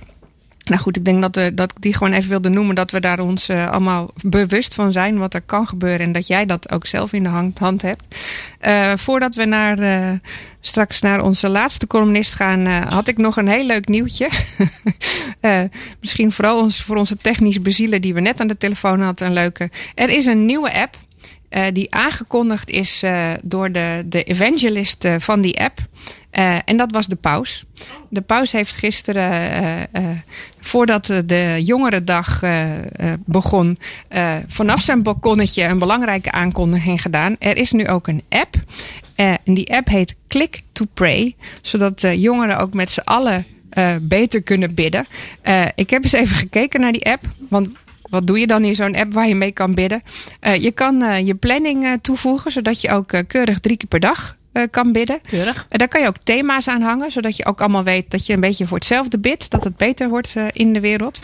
Nou 0.63 0.81
goed, 0.81 0.97
ik 0.97 1.05
denk 1.05 1.21
dat, 1.21 1.35
we, 1.35 1.53
dat 1.53 1.71
ik 1.71 1.81
die 1.81 1.93
gewoon 1.93 2.13
even 2.13 2.29
wilde 2.29 2.49
noemen. 2.49 2.75
Dat 2.75 2.91
we 2.91 2.99
daar 2.99 3.19
ons 3.19 3.49
eh, 3.49 3.69
allemaal 3.69 4.11
bewust 4.23 4.73
van 4.73 4.91
zijn 4.91 5.17
wat 5.17 5.33
er 5.33 5.41
kan 5.41 5.67
gebeuren. 5.67 5.99
En 5.99 6.11
dat 6.11 6.27
jij 6.27 6.45
dat 6.45 6.71
ook 6.71 6.85
zelf 6.85 7.13
in 7.13 7.23
de 7.23 7.29
hand, 7.29 7.59
hand 7.59 7.81
hebt. 7.81 8.03
Eh, 8.59 8.93
voordat 8.95 9.35
we 9.35 9.45
naar, 9.45 10.19
straks 10.59 11.01
naar 11.01 11.23
onze 11.23 11.49
laatste 11.49 11.87
columnist 11.87 12.33
gaan, 12.33 12.65
had 12.65 13.07
ik 13.07 13.17
nog 13.17 13.37
een 13.37 13.47
heel 13.47 13.65
leuk 13.65 13.87
nieuwtje. 13.87 14.29
Misschien 16.01 16.31
vooral 16.31 16.59
ons, 16.59 16.81
voor 16.81 16.95
onze 16.95 17.17
technisch 17.17 17.61
bezielen 17.61 18.01
die 18.01 18.13
we 18.13 18.19
net 18.19 18.41
aan 18.41 18.47
de 18.47 18.57
telefoon 18.57 19.01
hadden. 19.01 19.27
Een 19.27 19.33
leuke. 19.33 19.69
Er 19.95 20.09
is 20.09 20.25
een 20.25 20.45
nieuwe 20.45 20.73
app. 20.73 20.97
die 21.73 21.93
aangekondigd 21.93 22.69
is 22.69 23.03
door 23.43 23.71
de, 23.71 24.05
de 24.05 24.23
evangelist 24.23 25.07
van 25.17 25.41
die 25.41 25.59
app. 25.59 25.79
Eh, 26.29 26.57
en 26.65 26.77
dat 26.77 26.91
was 26.91 27.07
de 27.07 27.15
paus. 27.15 27.63
De 28.09 28.21
paus 28.21 28.51
heeft 28.51 28.75
gisteren, 28.75 29.31
eh, 29.31 29.81
eh, 29.81 30.17
voordat 30.59 31.05
de 31.25 31.57
jongerendag 31.63 32.43
begon, 33.25 33.79
vanaf 34.47 34.81
zijn 34.81 35.03
balkonnetje 35.03 35.63
een 35.63 35.79
belangrijke 35.79 36.31
aankondiging 36.31 37.01
gedaan. 37.01 37.35
Er 37.39 37.57
is 37.57 37.71
nu 37.71 37.87
ook 37.87 38.07
een 38.07 38.23
app. 38.29 38.55
En 39.15 39.37
die 39.43 39.73
app 39.73 39.87
heet 39.87 40.15
Click 40.27 40.61
to 40.71 40.85
Pray. 40.93 41.35
Zodat 41.61 42.01
jongeren 42.01 42.59
ook 42.59 42.73
met 42.73 42.91
z'n 42.91 42.99
allen 42.99 43.45
beter 44.01 44.41
kunnen 44.41 44.73
bidden. 44.73 45.05
Ik 45.75 45.89
heb 45.89 46.03
eens 46.03 46.13
even 46.13 46.35
gekeken 46.35 46.79
naar 46.79 46.91
die 46.91 47.05
app. 47.05 47.23
Want 47.49 47.69
wat 48.09 48.27
doe 48.27 48.39
je 48.39 48.47
dan 48.47 48.63
in 48.63 48.75
zo'n 48.75 48.95
app 48.95 49.13
waar 49.13 49.27
je 49.27 49.35
mee 49.35 49.51
kan 49.51 49.73
bidden? 49.73 50.03
Je 50.59 50.71
kan 50.71 51.25
je 51.25 51.35
planning 51.35 51.99
toevoegen, 52.01 52.51
zodat 52.51 52.81
je 52.81 52.91
ook 52.91 53.23
keurig 53.27 53.59
drie 53.59 53.77
keer 53.77 53.89
per 53.89 53.99
dag 53.99 54.37
kan 54.67 54.91
bidden. 54.91 55.19
Keurig. 55.25 55.65
En 55.69 55.77
daar 55.77 55.87
kan 55.87 56.01
je 56.01 56.07
ook 56.07 56.17
thema's 56.23 56.67
aan 56.67 56.81
hangen, 56.81 57.11
zodat 57.11 57.35
je 57.35 57.45
ook 57.45 57.59
allemaal 57.59 57.83
weet 57.83 58.11
dat 58.11 58.25
je 58.25 58.33
een 58.33 58.39
beetje 58.39 58.67
voor 58.67 58.77
hetzelfde 58.77 59.17
bidt. 59.19 59.49
Dat 59.49 59.63
het 59.63 59.77
beter 59.77 60.09
wordt 60.09 60.31
eh, 60.35 60.43
in 60.53 60.73
de 60.73 60.79
wereld. 60.79 61.21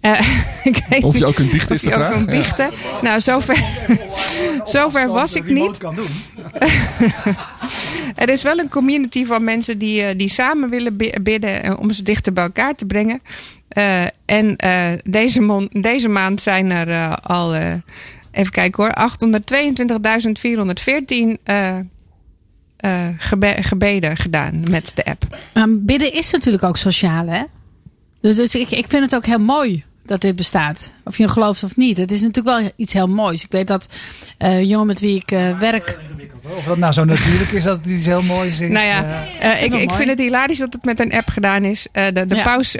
Eh, 0.00 0.20
weet 0.88 1.02
Of 1.02 1.18
je 1.18 1.26
ook 1.26 1.34
kunt 1.34 1.50
biechten, 1.50 1.74
is 1.74 1.80
de 1.80 1.88
je 1.88 1.94
ook 1.94 2.00
vraag. 2.00 2.12
kunt 2.12 2.26
biechten. 2.26 2.70
Nou, 3.02 3.20
zover, 3.20 3.64
zover 4.64 5.08
was 5.08 5.34
ik 5.34 5.46
niet. 5.50 5.78
Kan 5.78 5.94
doen. 5.94 6.06
Er 8.14 8.28
is 8.28 8.42
wel 8.42 8.58
een 8.58 8.68
community 8.68 9.24
van 9.24 9.44
mensen 9.44 9.78
die, 9.78 10.02
eh, 10.02 10.18
die 10.18 10.28
samen 10.28 10.70
willen 10.70 10.96
bi- 10.96 11.14
bidden 11.22 11.62
eh, 11.62 11.78
om 11.80 11.90
ze 11.90 12.02
dichter 12.02 12.32
bij 12.32 12.44
elkaar 12.44 12.74
te 12.74 12.86
brengen. 12.86 13.20
Eh, 13.68 14.02
en 14.24 14.56
eh, 14.56 14.84
deze, 15.04 15.40
mon- 15.40 15.68
deze 15.72 16.08
maand 16.08 16.42
zijn 16.42 16.70
er 16.70 16.88
eh, 16.90 17.12
al, 17.22 17.54
eh, 17.54 17.72
even 18.32 18.52
kijken 18.52 18.82
hoor, 18.84 18.92
822.414 18.92 21.38
eh, 22.86 23.06
gebe- 23.18 23.56
gebeden 23.62 24.16
gedaan 24.16 24.62
met 24.70 24.92
de 24.94 25.04
app. 25.04 25.38
Maar 25.54 25.66
bidden 25.70 26.12
is 26.12 26.30
natuurlijk 26.30 26.64
ook 26.64 26.76
sociaal, 26.76 27.26
hè? 27.26 27.42
Dus, 28.20 28.36
dus 28.36 28.54
ik, 28.54 28.70
ik 28.70 28.86
vind 28.88 29.02
het 29.04 29.14
ook 29.14 29.26
heel 29.26 29.38
mooi 29.38 29.84
dat 30.08 30.20
dit 30.20 30.36
bestaat. 30.36 30.92
Of 31.04 31.16
je 31.16 31.22
het 31.22 31.32
gelooft 31.32 31.62
of 31.62 31.76
niet. 31.76 31.96
Het 31.98 32.12
is 32.12 32.20
natuurlijk 32.20 32.58
wel 32.60 32.70
iets 32.76 32.92
heel 32.92 33.08
moois. 33.08 33.44
Ik 33.44 33.50
weet 33.50 33.66
dat 33.66 33.88
eh 34.38 34.62
jongen 34.62 34.86
met 34.86 35.00
wie 35.00 35.16
ik 35.16 35.30
eh, 35.30 35.58
werk. 35.58 35.98
Of 36.56 36.64
dat 36.64 36.76
nou 36.78 36.92
zo 36.92 37.04
natuurlijk 37.04 37.50
is 37.50 37.64
dat 37.64 37.78
het 37.82 37.86
iets 37.86 38.04
heel 38.04 38.22
moois 38.22 38.60
is. 38.60 38.70
Nou 38.70 38.86
ja, 38.86 39.26
eh, 39.40 39.62
ik, 39.62 39.74
ik 39.74 39.86
mooi. 39.86 39.96
vind 39.96 40.08
het 40.08 40.18
hilarisch 40.18 40.58
dat 40.58 40.72
het 40.72 40.84
met 40.84 41.00
een 41.00 41.12
app 41.12 41.28
gedaan 41.28 41.64
is. 41.64 41.86
Eh, 41.92 42.06
de 42.12 42.26
de 42.26 42.34
Ja. 42.34 42.42
paus 42.42 42.76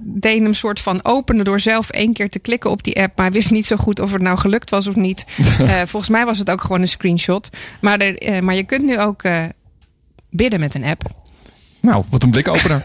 deed 0.00 0.42
hem 0.42 0.52
soort 0.52 0.80
van 0.80 1.00
openen 1.04 1.44
door 1.44 1.60
zelf 1.60 1.90
één 1.90 2.12
keer 2.12 2.30
te 2.30 2.38
klikken 2.38 2.70
op 2.70 2.82
die 2.82 3.00
app. 3.02 3.16
Maar 3.16 3.32
wist 3.32 3.50
niet 3.50 3.66
zo 3.66 3.76
goed 3.76 4.00
of 4.00 4.12
het 4.12 4.22
nou 4.22 4.38
gelukt 4.38 4.70
was 4.70 4.86
of 4.86 4.94
niet. 4.96 5.24
Eh, 5.58 5.74
volgens 5.84 6.08
mij 6.10 6.24
was 6.24 6.38
het 6.38 6.50
ook 6.50 6.60
gewoon 6.60 6.80
een 6.80 6.88
screenshot. 6.88 7.48
Maar, 7.80 7.98
er, 7.98 8.18
eh, 8.18 8.40
maar 8.40 8.54
je 8.54 8.62
kunt 8.64 8.84
nu 8.84 8.98
ook 8.98 9.22
eh, 9.22 9.42
bidden 10.30 10.60
met 10.60 10.74
een 10.74 10.84
app. 10.84 11.02
Nou, 11.80 12.04
wat 12.10 12.22
een 12.22 12.30
blikopener. 12.30 12.84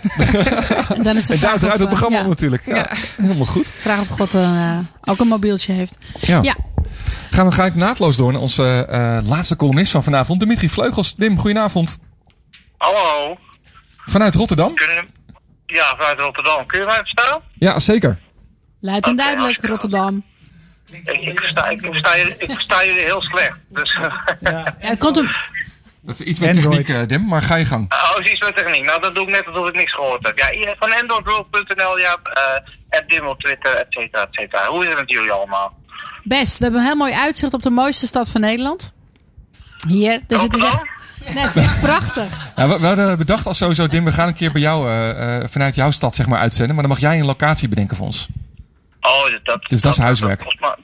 En 0.95 1.03
dan 1.07 1.15
is 1.15 1.29
En 1.29 1.39
daar 1.39 1.59
draait 1.59 1.73
het 1.73 1.81
eh, 1.81 1.87
programma 1.87 2.17
ja, 2.17 2.27
natuurlijk. 2.27 2.65
Ja, 2.65 2.89
Helemaal 3.21 3.45
goed. 3.45 3.71
Vraag 3.75 3.99
of 3.99 4.07
God 4.07 4.33
eh, 4.33 4.77
ook 5.01 5.19
een 5.19 5.27
mobieltje 5.27 5.73
heeft. 5.73 5.97
Ja. 6.19 6.41
Ja. 6.41 6.55
Gaan 7.29 7.45
we 7.45 7.51
ga 7.51 7.65
ik 7.65 7.75
naadloos 7.75 8.17
door 8.17 8.31
naar 8.31 8.41
onze 8.41 8.85
eh, 8.89 9.17
laatste 9.23 9.55
columnist 9.55 9.91
van 9.91 10.03
vanavond, 10.03 10.39
Dimitri 10.39 10.69
Vleugels. 10.69 11.15
Dim, 11.15 11.39
goedenavond. 11.39 11.99
Hallo, 12.77 13.37
Vanuit 14.05 14.35
Rotterdam. 14.35 14.75
kunnen... 14.75 15.07
Ja, 15.65 15.95
vanuit 15.97 16.19
Rotterdam. 16.19 16.65
Kun 16.65 16.79
je 16.79 16.85
mij 16.85 16.97
verstaan? 16.97 17.39
Ja, 17.53 17.79
zeker. 17.79 18.19
Luid 18.79 19.05
en 19.05 19.15
duidelijk, 19.15 19.43
hartstikke 19.43 19.67
Rotterdam. 19.67 20.23
Ik, 20.91 21.07
ik, 21.07 21.39
versta, 21.39 21.67
ik, 21.69 21.79
versta 21.81 22.15
je, 22.15 22.35
ik 22.37 22.51
versta 22.51 22.85
jullie 22.85 23.01
heel 23.01 23.21
slecht. 23.21 23.53
Dus, 23.67 23.99
Ja, 24.39 24.75
het 24.77 24.99
komt 24.99 25.17
om, 25.17 25.27
Dat 26.05 26.19
is 26.19 26.25
iets 26.25 26.39
met 26.39 26.49
Android. 26.55 26.85
techniek, 26.85 27.01
eh, 27.01 27.07
Dim, 27.07 27.25
maar 27.27 27.41
ga 27.41 27.55
je 27.55 27.65
gang. 27.65 27.93
Oh, 27.93 28.11
zoiets 28.11 28.39
met 28.39 28.55
techniek. 28.55 28.85
Nou, 28.85 29.01
dat 29.01 29.15
doe 29.15 29.23
ik 29.23 29.29
net 29.29 29.47
alsof 29.47 29.67
ik 29.67 29.75
niks 29.75 29.93
gehoord 29.93 30.25
heb. 30.25 30.37
Ja, 30.37 30.49
hier, 30.49 30.75
van 30.79 30.93
androidworld.nl, 31.01 31.99
ja, 31.99 32.17
eh 32.91 32.99
Dim 33.07 33.27
op 33.27 33.39
Twitter, 33.39 33.75
et 33.75 33.85
cetera, 33.89 34.21
et 34.21 34.27
cetera. 34.31 34.67
Hoe 34.67 34.83
is 34.83 34.89
het 34.89 34.97
met 34.99 35.09
jullie 35.09 35.31
allemaal? 35.31 35.77
Best. 36.23 36.57
We 36.57 36.63
hebben 36.63 36.81
een 36.81 36.87
heel 36.87 36.95
mooi 36.95 37.13
uitzicht 37.13 37.53
op 37.53 37.63
de 37.63 37.69
mooiste 37.69 38.05
stad 38.05 38.29
van 38.29 38.41
Nederland. 38.41 38.93
Hier. 39.87 40.21
Dus 40.27 40.41
het 40.41 40.55
is 40.55 40.63
echt, 40.63 40.83
nee, 41.33 41.43
het 41.43 41.55
is 41.55 41.63
echt 41.63 41.81
prachtig. 41.81 42.51
Ja, 42.55 42.67
we, 42.67 42.79
we 42.79 42.85
hadden 42.85 43.17
bedacht 43.17 43.47
als 43.47 43.57
sowieso, 43.57 43.87
Dim, 43.87 44.05
we 44.05 44.11
gaan 44.11 44.27
een 44.27 44.33
keer 44.33 44.51
bij 44.51 44.61
jou, 44.61 44.87
eh, 44.89 45.35
eh, 45.37 45.43
vanuit 45.49 45.75
jouw 45.75 45.91
stad 45.91 46.15
zeg 46.15 46.25
maar, 46.27 46.39
uitzenden. 46.39 46.75
Maar 46.75 46.83
dan 46.83 46.93
mag 46.93 47.01
jij 47.01 47.19
een 47.19 47.25
locatie 47.25 47.67
bedenken 47.67 47.97
voor 47.97 48.05
ons. 48.05 48.27
Oh, 49.01 49.23
dat, 49.31 49.39
dat, 49.45 49.69
Dus 49.69 49.81
dat 49.81 49.91
is 49.91 49.97
huiswerk. 49.99 50.37
Dat 50.37 50.45
kost 50.45 50.59
me, 50.59 50.75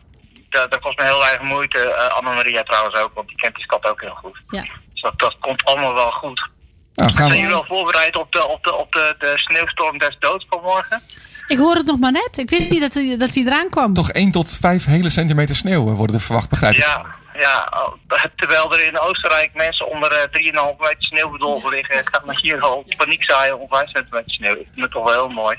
dat, 0.50 0.72
dat 0.72 0.80
kost 0.80 0.98
me 0.98 1.04
heel 1.04 1.20
weinig 1.20 1.42
moeite. 1.42 1.78
Eh 1.78 2.18
Anne-Maria 2.18 2.64
trouwens 2.64 2.96
ook, 2.96 3.12
want 3.14 3.28
die 3.28 3.38
kent 3.38 3.56
die 3.56 3.64
stad 3.64 3.86
ook 3.86 4.02
heel 4.02 4.16
goed. 4.16 4.42
Ja. 4.50 4.66
Dus 5.02 5.12
dat, 5.12 5.20
dat 5.20 5.36
komt 5.40 5.66
allemaal 5.66 5.94
wel 5.94 6.12
goed. 6.12 6.50
Nou, 6.94 7.12
gaan 7.12 7.30
Zijn 7.30 7.30
jullie 7.30 7.46
we. 7.46 7.52
wel 7.52 7.78
voorbereid 7.78 8.18
op 8.18 8.32
de, 8.32 8.48
op 8.48 8.64
de, 8.64 8.76
op 8.76 8.92
de, 8.92 9.16
de 9.20 9.34
sneeuwstorm 9.36 9.98
des 9.98 10.16
doods 10.20 10.46
van 10.50 10.62
morgen? 10.62 11.02
Ik 11.48 11.58
hoor 11.58 11.76
het 11.76 11.86
nog 11.86 12.00
maar 12.00 12.12
net. 12.12 12.38
Ik 12.38 12.50
wist 12.50 12.70
niet 12.70 12.82
dat 12.82 12.94
hij, 12.94 13.18
dat 13.18 13.36
hij 13.36 13.44
eraan 13.44 13.70
kwam. 13.70 13.94
Toch 13.94 14.12
1 14.12 14.32
tot 14.32 14.58
5 14.62 14.86
hele 14.86 15.10
centimeter 15.10 15.56
sneeuw 15.56 15.90
eh, 15.90 15.96
worden 15.96 16.16
er 16.16 16.22
verwacht, 16.22 16.50
begrijp 16.50 16.74
ik. 16.74 16.80
Ja, 16.80 17.06
ja, 17.34 17.68
oh, 17.72 17.94
terwijl 18.36 18.74
er 18.74 18.86
in 18.86 19.00
Oostenrijk 19.00 19.54
mensen 19.54 19.90
onder 19.90 20.12
eh 20.12 20.74
3,5 20.74 20.78
meter 20.80 20.96
sneeuw 21.00 21.30
bedolven 21.30 21.70
liggen, 21.70 22.02
gaat 22.12 22.26
me 22.26 22.40
hier 22.42 22.62
al 22.62 22.86
paniek 22.98 23.24
zaaien 23.24 23.60
om 23.60 23.68
5 23.70 23.90
centimeter 23.90 24.32
sneeuw. 24.32 24.56
Ik 24.56 24.68
vind 24.74 24.82
het 24.82 24.92
toch 24.92 25.04
wel 25.04 25.14
heel 25.14 25.30
mooi. 25.30 25.58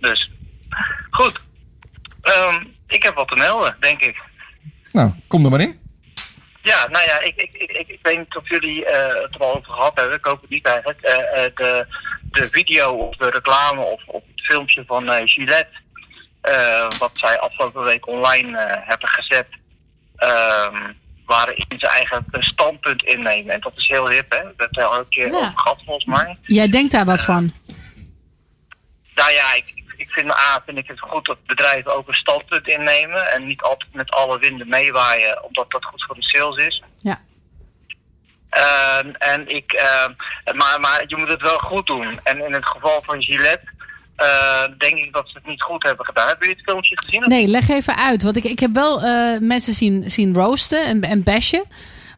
Dus, 0.00 0.30
goed. 1.10 1.40
Ehm, 2.22 2.64
ik 2.86 3.02
heb 3.02 3.14
wat 3.14 3.28
te 3.28 3.36
melden, 3.36 3.76
denk 3.80 4.00
ik. 4.00 4.22
Nou, 4.92 5.10
kom 5.28 5.44
er 5.44 5.50
maar 5.50 5.60
in. 5.60 5.83
Ja, 6.64 6.88
nou 6.88 7.04
ja, 7.06 7.20
ik, 7.20 7.36
ik, 7.36 7.52
ik, 7.52 7.70
ik, 7.70 7.88
ik 7.88 7.98
weet 8.02 8.18
niet 8.18 8.36
of 8.36 8.48
jullie 8.48 8.84
eh, 8.84 9.22
het 9.22 9.34
er 9.34 9.40
al 9.40 9.56
over 9.56 9.72
gehad 9.72 9.92
hebben. 9.94 10.16
Ik 10.16 10.24
hoop 10.24 10.40
het 10.40 10.50
niet 10.50 10.66
eigenlijk. 10.66 11.00
Eh, 11.00 11.44
eh, 11.44 11.50
de, 11.54 11.86
de 12.30 12.48
video 12.50 12.90
of 12.90 13.16
de 13.16 13.30
reclame 13.30 13.80
of, 13.80 14.02
of 14.06 14.22
het 14.34 14.44
filmpje 14.46 14.84
van 14.86 15.28
Gillette. 15.28 15.76
wat 16.98 17.10
zij 17.14 17.38
afgelopen 17.40 17.84
week 17.84 18.06
online 18.06 18.82
hebben 18.84 19.08
gezet. 19.08 19.46
ehm, 20.16 20.92
waarin 21.26 21.66
ze 21.78 21.86
eigenlijk 21.88 22.26
een 22.30 22.42
standpunt 22.42 23.02
innemen. 23.02 23.54
En 23.54 23.60
dat 23.60 23.72
is 23.76 23.88
heel 23.88 24.08
hip, 24.08 24.32
hè? 24.32 24.42
Dat 24.42 24.52
hebben 24.56 24.82
we 24.82 24.84
al 24.84 24.98
een 24.98 25.08
keer 25.08 25.26
Ja. 25.30 25.36
over 25.36 25.52
gehad 25.54 25.82
volgens 25.84 26.04
mij. 26.04 26.36
Jij 26.42 26.68
denkt 26.68 26.92
daar 26.92 27.04
wat 27.04 27.22
van. 27.24 27.52
Nou 29.14 29.30
ja, 29.32 29.54
ik, 29.54 29.83
ik 30.04 30.10
vind 30.10 30.30
A, 30.30 30.62
vind 30.66 30.78
ik 30.78 30.88
het 30.88 31.00
goed 31.00 31.24
dat 31.24 31.46
bedrijven 31.46 31.96
ook 31.96 32.08
een 32.08 32.14
standpunt 32.14 32.68
innemen. 32.68 33.32
En 33.32 33.46
niet 33.46 33.62
altijd 33.62 33.94
met 33.94 34.10
alle 34.10 34.38
winden 34.38 34.68
meewaaien, 34.68 35.44
omdat 35.44 35.70
dat 35.70 35.84
goed 35.84 36.04
voor 36.04 36.14
de 36.14 36.22
sales 36.22 36.66
is. 36.66 36.82
Ja. 37.02 37.20
Ehm, 38.50 39.08
en 39.18 39.48
ik, 39.48 39.72
ehm, 39.72 40.12
maar, 40.56 40.80
maar 40.80 41.04
je 41.06 41.16
moet 41.16 41.28
het 41.28 41.42
wel 41.42 41.58
goed 41.58 41.86
doen. 41.86 42.20
En 42.22 42.44
in 42.44 42.52
het 42.52 42.66
geval 42.66 43.02
van 43.02 43.22
Gillette 43.22 43.72
eh, 44.16 44.64
denk 44.78 44.98
ik 44.98 45.12
dat 45.12 45.28
ze 45.28 45.34
het 45.34 45.46
niet 45.46 45.62
goed 45.62 45.82
hebben 45.82 46.06
gedaan. 46.06 46.26
Hebben 46.26 46.46
jullie 46.46 46.62
het 46.62 46.70
filmpje 46.70 47.00
gezien? 47.00 47.20
of 47.20 47.26
Nee, 47.26 47.48
leg 47.48 47.68
even 47.68 47.96
uit. 47.96 48.22
Want 48.22 48.36
ik, 48.36 48.44
ik 48.44 48.58
heb 48.58 48.74
wel 48.74 49.02
eh, 49.02 49.38
mensen 49.40 49.74
zien, 49.74 50.10
zien 50.10 50.34
roosten 50.34 50.84
en, 50.84 51.02
en 51.02 51.22
bashen. 51.22 51.64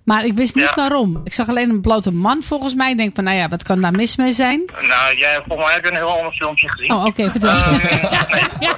Maar 0.07 0.24
ik 0.24 0.34
wist 0.34 0.54
niet 0.54 0.64
Ja. 0.64 0.74
waarom. 0.74 1.20
Ik 1.24 1.34
zag 1.34 1.48
alleen 1.48 1.70
een 1.70 1.80
blote 1.80 2.12
man 2.12 2.42
volgens 2.42 2.74
mij. 2.74 2.90
Ik 2.90 2.96
denk 2.96 3.14
van, 3.14 3.24
nou 3.24 3.36
ja, 3.36 3.48
wat 3.48 3.62
kan 3.62 3.80
daar 3.80 3.92
mis 3.92 4.16
mee 4.16 4.32
zijn? 4.32 4.62
Nou, 4.80 5.16
jij, 5.16 5.34
volgens 5.46 5.66
mij 5.66 5.74
heb 5.74 5.84
je 5.84 5.90
een 5.90 5.96
heel 5.96 6.16
ander 6.16 6.32
filmpje 6.32 6.68
gezien. 6.70 6.92
Oh, 6.92 7.04
oké, 7.04 7.30
vertel. 7.30 7.50
Ehm, 7.50 7.72
nee, 8.61 8.68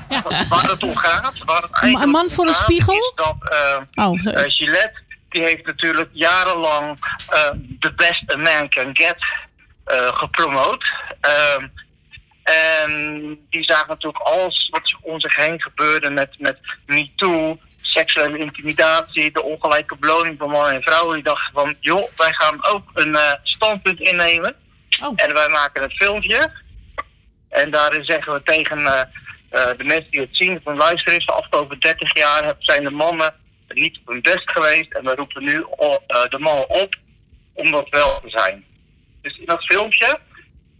waar 0.48 0.62
het 0.70 0.82
om 0.82 0.96
gaat, 0.96 1.44
waar 1.44 1.62
het 1.62 1.70
eigenlijk 1.72 2.04
een 2.04 2.10
man 2.10 2.30
voor 2.30 2.46
een 2.46 2.54
spiegel? 2.54 3.12
dat, 3.14 3.36
ehm, 3.40 4.06
Oh. 4.08 4.26
Eh, 4.26 4.42
Gillette 4.46 5.06
die 5.28 5.42
heeft 5.42 5.66
natuurlijk 5.66 6.10
jarenlang 6.12 6.98
eh, 7.28 7.40
The 7.80 7.92
Best 7.94 8.32
a 8.32 8.36
Man 8.36 8.68
Can 8.68 8.90
Get 8.96 9.16
eh, 9.84 10.16
gepromoot. 10.16 10.92
Ehm, 11.20 11.66
en 12.42 13.38
die 13.50 13.64
zagen 13.64 13.88
natuurlijk 13.88 14.22
alles 14.24 14.68
wat 14.70 14.96
om 15.00 15.20
zich 15.20 15.36
heen 15.36 15.62
gebeurde 15.62 16.10
met, 16.10 16.34
met 16.38 16.58
MeToo, 16.86 17.58
seksuele 17.98 18.38
intimidatie, 18.38 19.32
de 19.32 19.42
ongelijke 19.42 19.96
beloning 19.96 20.38
van 20.38 20.50
mannen 20.50 20.74
en 20.74 20.82
vrouwen. 20.82 21.14
Die 21.14 21.24
dachten 21.24 21.52
van, 21.52 21.76
joh, 21.80 22.08
wij 22.16 22.32
gaan 22.32 22.64
ook 22.64 22.90
een 22.94 23.14
eh, 23.14 23.32
standpunt 23.42 24.00
innemen. 24.00 24.54
Oh. 25.02 25.12
En 25.16 25.34
wij 25.34 25.48
maken 25.48 25.82
een 25.82 25.90
filmpje. 25.90 26.52
En 27.48 27.70
daarin 27.70 28.04
zeggen 28.04 28.32
we 28.32 28.42
tegen 28.42 28.86
eh, 28.86 29.00
eh, 29.50 29.78
de 29.78 29.84
mensen 29.84 30.10
die 30.10 30.20
het 30.20 30.36
zien, 30.36 30.60
van 30.64 30.76
luister 30.76 31.12
eens, 31.12 31.26
de 31.26 31.32
afgelopen 31.32 31.80
30 31.80 32.16
jaar 32.16 32.54
zijn 32.58 32.84
de 32.84 32.90
mannen 32.90 33.34
niet 33.68 33.98
op 33.98 34.06
hun 34.06 34.22
best 34.22 34.50
geweest. 34.50 34.94
En 34.94 35.04
we 35.04 35.14
roepen 35.14 35.44
nu 35.44 35.66
de 36.28 36.38
mannen 36.38 36.70
op 36.70 36.96
om 37.52 37.70
dat 37.70 37.88
wel 37.88 38.20
te 38.20 38.30
zijn. 38.30 38.64
Dus 39.22 39.38
in 39.38 39.46
dat 39.46 39.64
filmpje 39.64 40.18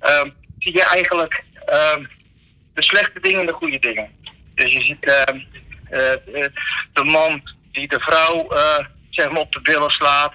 ehm, 0.00 0.30
zie 0.58 0.72
je 0.72 0.84
eigenlijk 0.84 1.44
ehm, 1.66 2.04
de 2.74 2.82
slechte 2.82 3.20
dingen 3.20 3.40
en 3.40 3.46
de 3.46 3.52
goede 3.52 3.78
dingen. 3.78 4.10
Dus 4.54 4.72
je 4.72 4.82
ziet 4.82 5.04
ehm, 5.04 5.12
eh, 5.12 5.34
eh, 5.34 5.67
de 6.92 7.04
man 7.04 7.42
die 7.72 7.88
de 7.88 8.00
vrouw 8.00 8.48
eh, 8.48 8.84
zeg 9.10 9.30
maar 9.30 9.40
op 9.40 9.52
de 9.52 9.60
billen 9.60 9.90
slaat. 9.90 10.32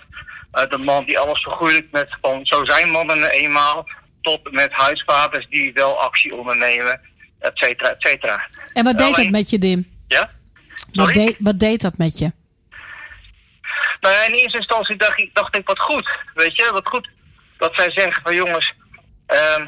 Eh, 0.52 0.70
de 0.70 0.78
man 0.78 1.06
die 1.06 1.20
alles 1.20 1.42
vergoeilijkt 1.42 1.92
met 1.92 2.18
van 2.22 2.46
zo 2.46 2.66
zijn 2.66 2.90
mannen 2.90 3.30
eenmaal. 3.30 3.88
Tot 4.22 4.52
met 4.52 4.72
huisvaders 4.72 5.48
die 5.50 5.74
wel 5.74 6.02
actie 6.02 6.36
ondernemen, 6.36 7.02
et 7.40 7.58
cetera, 7.58 7.90
et 7.90 8.02
cetera. 8.02 8.48
En 8.74 8.84
wat 8.84 8.98
deed 8.98 9.16
dat 9.16 9.30
met 9.30 9.50
je, 9.50 9.58
Dim? 9.58 9.92
Ja? 10.08 10.32
Wat, 10.92 11.36
wat 11.40 11.60
deed 11.60 11.82
dat 11.82 11.98
met 11.98 12.18
je? 12.18 12.32
Nou 14.00 14.16
ja, 14.16 14.24
in 14.24 14.34
eerste 14.34 14.58
instantie 14.58 14.96
dacht 14.96 15.20
ik, 15.20 15.30
dacht 15.34 15.56
ik 15.56 15.68
wat 15.68 15.80
goed. 15.80 16.20
Weet 16.34 16.56
je, 16.56 16.70
wat 16.72 16.88
goed. 16.88 17.10
Dat 17.58 17.76
zij 17.76 17.92
zeggen 17.92 18.24
van 18.24 18.36
jongens, 18.36 18.74
ehm, 19.26 19.62
eh, 19.62 19.68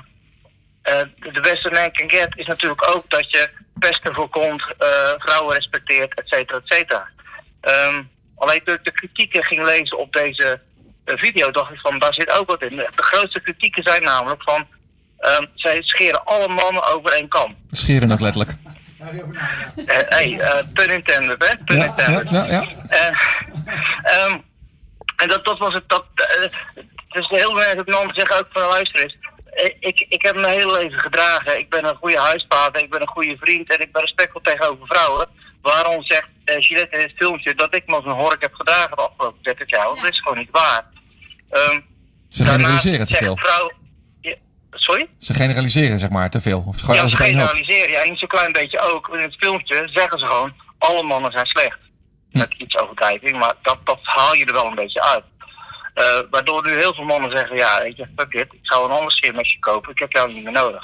de 1.20 1.42
beste 1.42 1.70
man 1.72 1.92
can 1.92 2.10
get 2.10 2.28
is 2.36 2.46
natuurlijk 2.46 2.90
ook 2.96 3.10
dat 3.10 3.32
je 3.32 3.50
pesten 3.80 4.14
voorkomt, 4.14 4.74
eh, 4.78 4.88
vrouwen 5.18 5.56
respecteert, 5.56 6.14
et 6.14 6.28
cetera, 6.28 6.58
et 6.58 6.68
cetera. 6.74 7.08
Ehm, 7.62 8.04
alleen 8.36 8.62
toen 8.64 8.76
ik 8.76 8.84
de 8.84 8.92
kritieken 8.92 9.44
ging 9.44 9.66
lezen 9.66 9.98
op 9.98 10.14
deze 10.14 10.62
eh, 11.06 11.18
video, 11.18 11.52
dacht 11.52 11.72
ik 11.72 11.80
van 11.80 12.00
daar 12.00 12.14
zit 12.14 12.32
ook 12.32 12.48
wat 12.50 12.62
in. 12.62 12.76
De 12.76 12.86
grootste 12.96 13.42
kritieken 13.42 13.84
zijn 13.84 14.04
namelijk 14.04 14.44
van, 14.44 14.68
ehm, 15.18 15.46
zij 15.56 15.82
scheren 15.82 16.24
alle 16.26 16.48
mannen 16.48 16.84
over 16.88 17.12
één 17.12 17.28
kam. 17.28 17.56
Scheren 17.72 18.12
ook 18.12 18.20
letterlijk. 18.20 18.56
Eh, 19.86 19.98
hey, 20.10 20.40
eh, 20.40 20.64
pun 20.74 20.90
intended, 20.90 21.48
hè? 21.48 21.58
Pun 21.66 21.78
Ja, 21.78 21.86
intended. 21.86 22.30
ja, 22.30 22.46
ja, 22.46 22.52
ja. 22.52 22.68
Eh, 22.88 23.10
ehm, 24.04 24.38
en 25.16 25.28
dat, 25.28 25.46
dat 25.46 25.58
was 25.58 25.74
het. 25.74 25.84
Dat, 25.90 26.06
eh, 26.16 26.42
het 26.76 27.24
is 27.24 27.28
heel 27.28 27.50
belangrijk 27.50 27.78
dat 27.78 27.88
mensen 27.88 28.16
zeggen 28.16 28.38
ook 28.38 28.48
van 28.50 28.62
luister 28.62 29.02
eens. 29.04 29.18
Eh, 29.56 29.76
Ik, 29.80 30.06
ik 30.10 30.22
heb 30.22 30.36
mijn 30.36 30.54
hele 30.60 30.72
leven 30.78 31.00
gedragen. 31.00 31.60
Ik 31.60 31.70
ben 31.70 31.86
een 31.86 31.96
goede 31.96 32.20
huisvader, 32.20 32.82
ik 32.84 32.90
ben 32.90 33.02
een 33.02 33.08
goede 33.08 33.38
vriend 33.40 33.72
en 33.74 33.82
ik 33.82 33.92
ben 33.92 34.02
respectvol 34.02 34.42
tegenover 34.42 34.88
vrouwen. 34.88 35.28
Waarom 35.62 36.04
zegt 36.04 36.28
uh, 36.46 36.56
Gillette 36.60 36.96
in 36.98 37.02
het 37.02 37.14
filmpje 37.16 37.56
dat 37.56 37.76
ik 37.76 37.88
me 37.88 37.96
als 37.96 38.06
een 38.06 38.12
hork 38.12 38.42
heb 38.42 38.54
gedragen 38.54 38.98
de 38.98 39.02
afgelopen 39.02 39.44
30 39.44 39.70
jaar? 39.70 39.86
Want 39.86 40.02
dat 40.02 40.12
is 40.12 40.20
gewoon 40.22 40.38
niet 40.38 40.52
waar. 40.52 40.86
Ehm, 41.50 41.80
Ze 42.30 42.44
generaliseren 42.44 43.06
te 43.06 43.16
veel. 43.16 43.38
Vrouw, 43.38 43.72
Ja, 44.22 44.36
sorry? 44.72 45.10
Ze 45.20 45.34
generaliseren 45.34 46.00
zeg 46.00 46.10
maar 46.10 46.30
te 46.30 46.42
veel. 46.42 46.64
Of 46.68 46.80
gewoon 46.80 46.96
Ja, 46.96 47.08
ze 47.08 47.16
generaliseren. 47.18 47.92
Ja, 47.92 48.04
en 48.04 48.18
zo'n 48.18 48.28
klein 48.28 48.52
beetje 48.52 48.80
ook. 48.80 49.10
In 49.10 49.20
het 49.20 49.36
filmpje 49.36 49.90
zeggen 49.94 50.20
ze 50.20 50.26
gewoon, 50.26 50.54
alle 50.78 51.04
mannen 51.04 51.32
zijn 51.32 51.46
slecht. 51.46 51.78
Met 52.32 52.54
iets 52.58 52.78
overdrijving, 52.78 53.38
maar 53.40 53.54
dat, 53.62 53.78
dat 53.84 54.00
haal 54.02 54.36
je 54.36 54.46
er 54.46 54.54
wel 54.54 54.66
een 54.66 54.76
beetje 54.76 55.04
uit. 55.04 55.24
Eh, 55.96 56.20
waardoor 56.30 56.66
nu 56.66 56.74
heel 56.74 56.94
veel 56.94 57.04
mannen 57.04 57.32
zeggen, 57.32 57.58
ja, 57.58 57.82
weet 57.82 57.98
je, 57.98 58.08
fuck 58.16 58.34
it, 58.34 58.54
ik 58.54 58.60
zou 58.62 58.86
een 58.86 58.98
ander 58.98 59.12
scheermesje 59.12 59.60
kopen, 59.60 59.92
ik 59.92 60.00
heb 60.00 60.12
jou 60.12 60.34
niet 60.34 60.44
meer 60.44 60.54
nodig. 60.54 60.84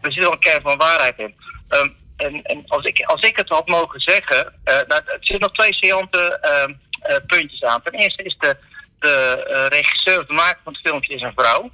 Er 0.00 0.12
zit 0.12 0.22
wel 0.22 0.32
een 0.32 0.38
kern 0.38 0.62
van 0.62 0.76
waarheid 0.76 1.18
in. 1.18 1.34
Ehm, 1.68 1.88
en 2.16 2.42
en 2.42 2.62
als, 2.66 2.84
ik, 2.84 3.04
als 3.04 3.20
ik 3.20 3.36
het 3.36 3.48
had 3.48 3.68
mogen 3.68 4.00
zeggen, 4.00 4.54
eh 4.64 4.74
nou, 4.74 5.02
er 5.06 5.16
zitten 5.20 5.40
nog 5.40 5.52
twee 5.52 5.92
ehm, 5.92 6.72
eh, 7.00 7.16
puntjes 7.26 7.62
aan. 7.62 7.82
Ten 7.82 7.92
eerste 7.92 8.22
is 8.22 8.36
de, 8.38 8.56
de 8.98 9.66
regisseur 9.68 10.26
de 10.26 10.32
maker 10.32 10.60
van 10.64 10.72
het 10.72 10.82
filmpje 10.82 11.14
is 11.14 11.22
een 11.22 11.32
vrouw. 11.36 11.70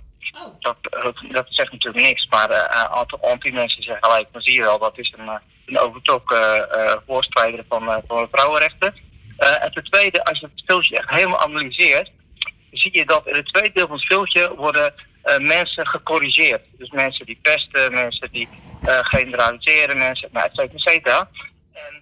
Dat, 0.58 0.76
dat, 0.80 1.16
dat 1.32 1.46
zegt 1.48 1.72
natuurlijk 1.72 2.04
niks, 2.04 2.26
maar 2.26 2.50
een 2.50 2.68
aantal 2.68 3.18
anti-mensen 3.22 3.82
zeggen 3.82 4.04
gelijk, 4.04 4.28
dan 4.32 4.42
zie 4.42 4.54
je 4.54 4.62
wel, 4.62 4.78
dat 4.78 4.98
is 4.98 5.14
een, 5.18 5.40
een 5.66 5.78
overtrokken 5.78 6.68
voorstrijder 7.06 7.64
van, 7.68 8.02
van 8.06 8.22
de 8.22 8.28
vrouwenrechten. 8.30 8.94
En 9.36 9.72
ten 9.72 9.84
tweede, 9.84 10.24
als 10.24 10.40
je 10.40 10.46
het 10.46 10.64
filmpje 10.66 10.96
echt 10.96 11.10
helemaal 11.10 11.40
analyseert, 11.40 12.10
zie 12.72 12.96
je 12.98 13.04
dat 13.04 13.26
in 13.26 13.34
het 13.34 13.46
tweede 13.52 13.70
deel 13.74 13.86
van 13.86 13.96
het 13.96 14.06
filmpje 14.06 14.54
worden 14.56 14.94
eh, 15.22 15.38
mensen 15.38 15.86
gecorrigeerd. 15.86 16.62
Dus 16.78 16.90
mensen 16.90 17.26
die 17.26 17.38
pesten, 17.42 17.92
mensen 17.92 18.28
die 18.32 18.48
eh, 18.82 18.98
generaliseren, 19.02 19.98
mensen, 19.98 20.28
nou, 20.32 20.46
et 20.46 20.52
cetera, 20.54 20.74
et 20.74 20.80
cetera. 20.80 21.28
En 21.72 22.00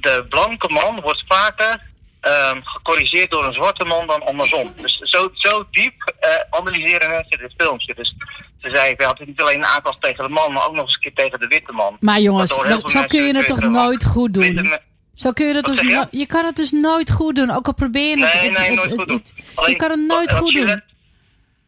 de 0.00 0.26
blanke 0.28 0.68
man 0.68 1.00
wordt 1.00 1.24
vaker 1.28 1.82
ehm, 2.20 2.60
gecorrigeerd 2.62 3.30
door 3.30 3.44
een 3.44 3.52
zwarte 3.54 3.84
man 3.84 4.06
dan 4.06 4.22
andersom. 4.26 4.74
Dus 4.80 4.98
zo, 5.02 5.30
zo 5.34 5.66
diep 5.70 6.14
eh, 6.20 6.30
analyseren 6.50 7.10
mensen 7.10 7.38
dit 7.38 7.54
filmpje. 7.56 7.94
Dus 7.94 8.14
ze 8.58 8.70
zeiden, 8.74 8.96
we 8.98 9.04
hadden 9.04 9.26
niet 9.26 9.40
alleen 9.40 9.58
een 9.58 9.64
aanklacht 9.64 10.02
tegen 10.02 10.24
de 10.24 10.30
man, 10.30 10.52
maar 10.52 10.66
ook 10.66 10.74
nog 10.74 10.84
eens 10.84 10.94
een 10.94 11.00
keer 11.00 11.14
tegen 11.24 11.40
de 11.40 11.46
witte 11.46 11.72
man. 11.72 11.96
Maar 12.00 12.20
jongens, 12.20 12.50
dat- 12.68 12.90
zo 12.90 13.04
kun 13.04 13.22
je 13.26 13.36
het 13.36 13.46
toch 13.46 13.60
nooit 13.60 14.04
goed 14.04 14.34
doen? 14.34 14.78
Zo 15.16 15.32
kun 15.32 15.46
je 15.46 15.52
dat 15.54 15.64
dus 15.64 15.80
je? 15.80 15.86
no- 15.86 16.06
je 16.10 16.26
kan 16.26 16.44
het 16.44 16.56
dus 16.56 16.70
nooit 16.70 17.10
goed 17.10 17.34
doen. 17.36 17.50
Ook 17.50 17.66
al 17.66 17.74
probeer 17.74 18.18
je 18.18 18.24
het. 18.24 18.34
Nee, 18.34 18.42
het- 18.50 18.58
nee, 18.58 18.66
het- 18.66 18.74
nooit 18.76 18.90
het- 18.90 18.98
goed 18.98 19.08
doen. 19.08 19.16
het- 19.56 19.66
je 19.66 19.76
kan 19.76 19.90
het 19.90 20.00
nooit 20.06 20.30
wat 20.30 20.40
goed 20.40 20.52
doen. 20.52 20.62
Gillette- 20.62 20.84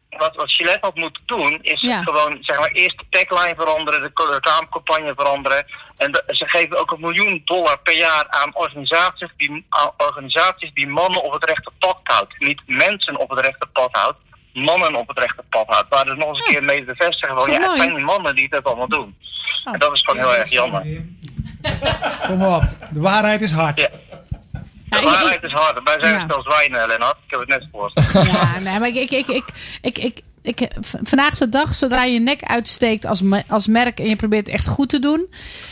wat, 0.09 0.35
wat 0.35 0.51
Gillette 0.51 0.79
had 0.85 0.95
moeten 0.95 1.21
doen, 1.25 1.59
is 1.61 1.81
Ja. 1.81 2.03
gewoon 2.03 2.37
zeg 2.41 2.59
maar 2.59 2.71
eerst 2.71 2.97
de 2.97 3.05
tagline 3.27 3.55
veranderen, 3.55 4.01
de 4.01 4.29
reclamecampagne 4.31 5.13
veranderen. 5.15 5.65
En 5.97 6.11
de- 6.11 6.23
ze 6.27 6.47
geven 6.47 6.79
ook 6.79 6.91
een 6.91 6.99
miljoen 6.99 7.41
dollar 7.45 7.79
per 7.79 7.97
jaar 7.97 8.25
aan 8.29 8.55
organisaties 8.55 9.29
die, 9.37 9.65
aan 9.69 9.91
organisaties 9.97 10.71
die 10.73 10.87
mannen 10.87 11.23
op 11.23 11.31
het 11.33 11.43
rechte 11.45 11.71
pad 11.79 11.99
houdt. 12.03 12.33
Niet 12.39 12.61
mensen 12.65 13.19
op 13.19 13.29
het 13.29 13.39
rechte 13.39 13.67
pad 13.73 13.89
houdt, 13.91 14.17
mannen 14.53 14.95
op 14.95 15.07
het 15.07 15.19
rechte 15.19 15.43
pad 15.49 15.65
houdt. 15.67 15.89
Waar 15.89 16.05
dus 16.05 16.15
nog 16.17 16.27
eens 16.35 16.45
een 16.45 16.51
keer 16.53 16.63
mee 16.63 16.83
bevestigen 16.83 17.39
van 17.39 17.51
ja, 17.51 17.59
het 17.61 17.75
zijn 17.77 17.95
die 17.95 18.03
mannen 18.03 18.35
die 18.35 18.49
dat 18.49 18.63
allemaal 18.63 18.87
doen. 18.89 19.15
Oh. 19.65 19.73
En 19.73 19.79
dat 19.79 19.93
is 19.93 20.01
gewoon 20.01 20.19
heel 20.23 20.35
erg 20.35 20.49
jammer. 20.49 20.81
Kom 22.27 22.43
op, 22.43 22.63
de 22.91 22.99
waarheid 22.99 23.41
is 23.41 23.51
hard. 23.51 23.79
Ja. 23.79 23.89
De 24.89 24.97
ik- 24.97 25.03
waarheid 25.03 25.43
is 25.43 25.51
hard. 25.51 25.81
Wij 25.83 25.97
zijn 25.99 26.31
als 26.31 26.47
wijnen, 26.47 26.87
Lennart. 26.87 27.15
Ik 27.25 27.31
heb 27.31 27.39
het 27.39 27.49
net 27.49 27.63
gehoord. 27.71 28.01
Ja, 28.31 28.59
nee, 28.59 28.79
maar 28.79 28.87
ik, 28.87 28.95
ik, 28.95 29.11
ik, 29.11 29.27
ik, 29.27 29.43
ik, 29.81 29.97
ik, 29.97 30.21
ik, 30.41 30.71
v- 30.81 30.93
vandaag 31.03 31.37
de 31.37 31.49
dag, 31.49 31.75
zodra 31.75 32.03
je 32.03 32.13
je 32.13 32.19
nek 32.19 32.43
uitsteekt 32.43 33.05
als, 33.05 33.21
me- 33.21 33.43
als 33.47 33.67
merk 33.67 33.99
en 33.99 34.09
je 34.09 34.15
probeert 34.15 34.45
het 34.45 34.55
echt 34.55 34.67
goed 34.67 34.89
te 34.89 34.99
doen, 34.99 35.27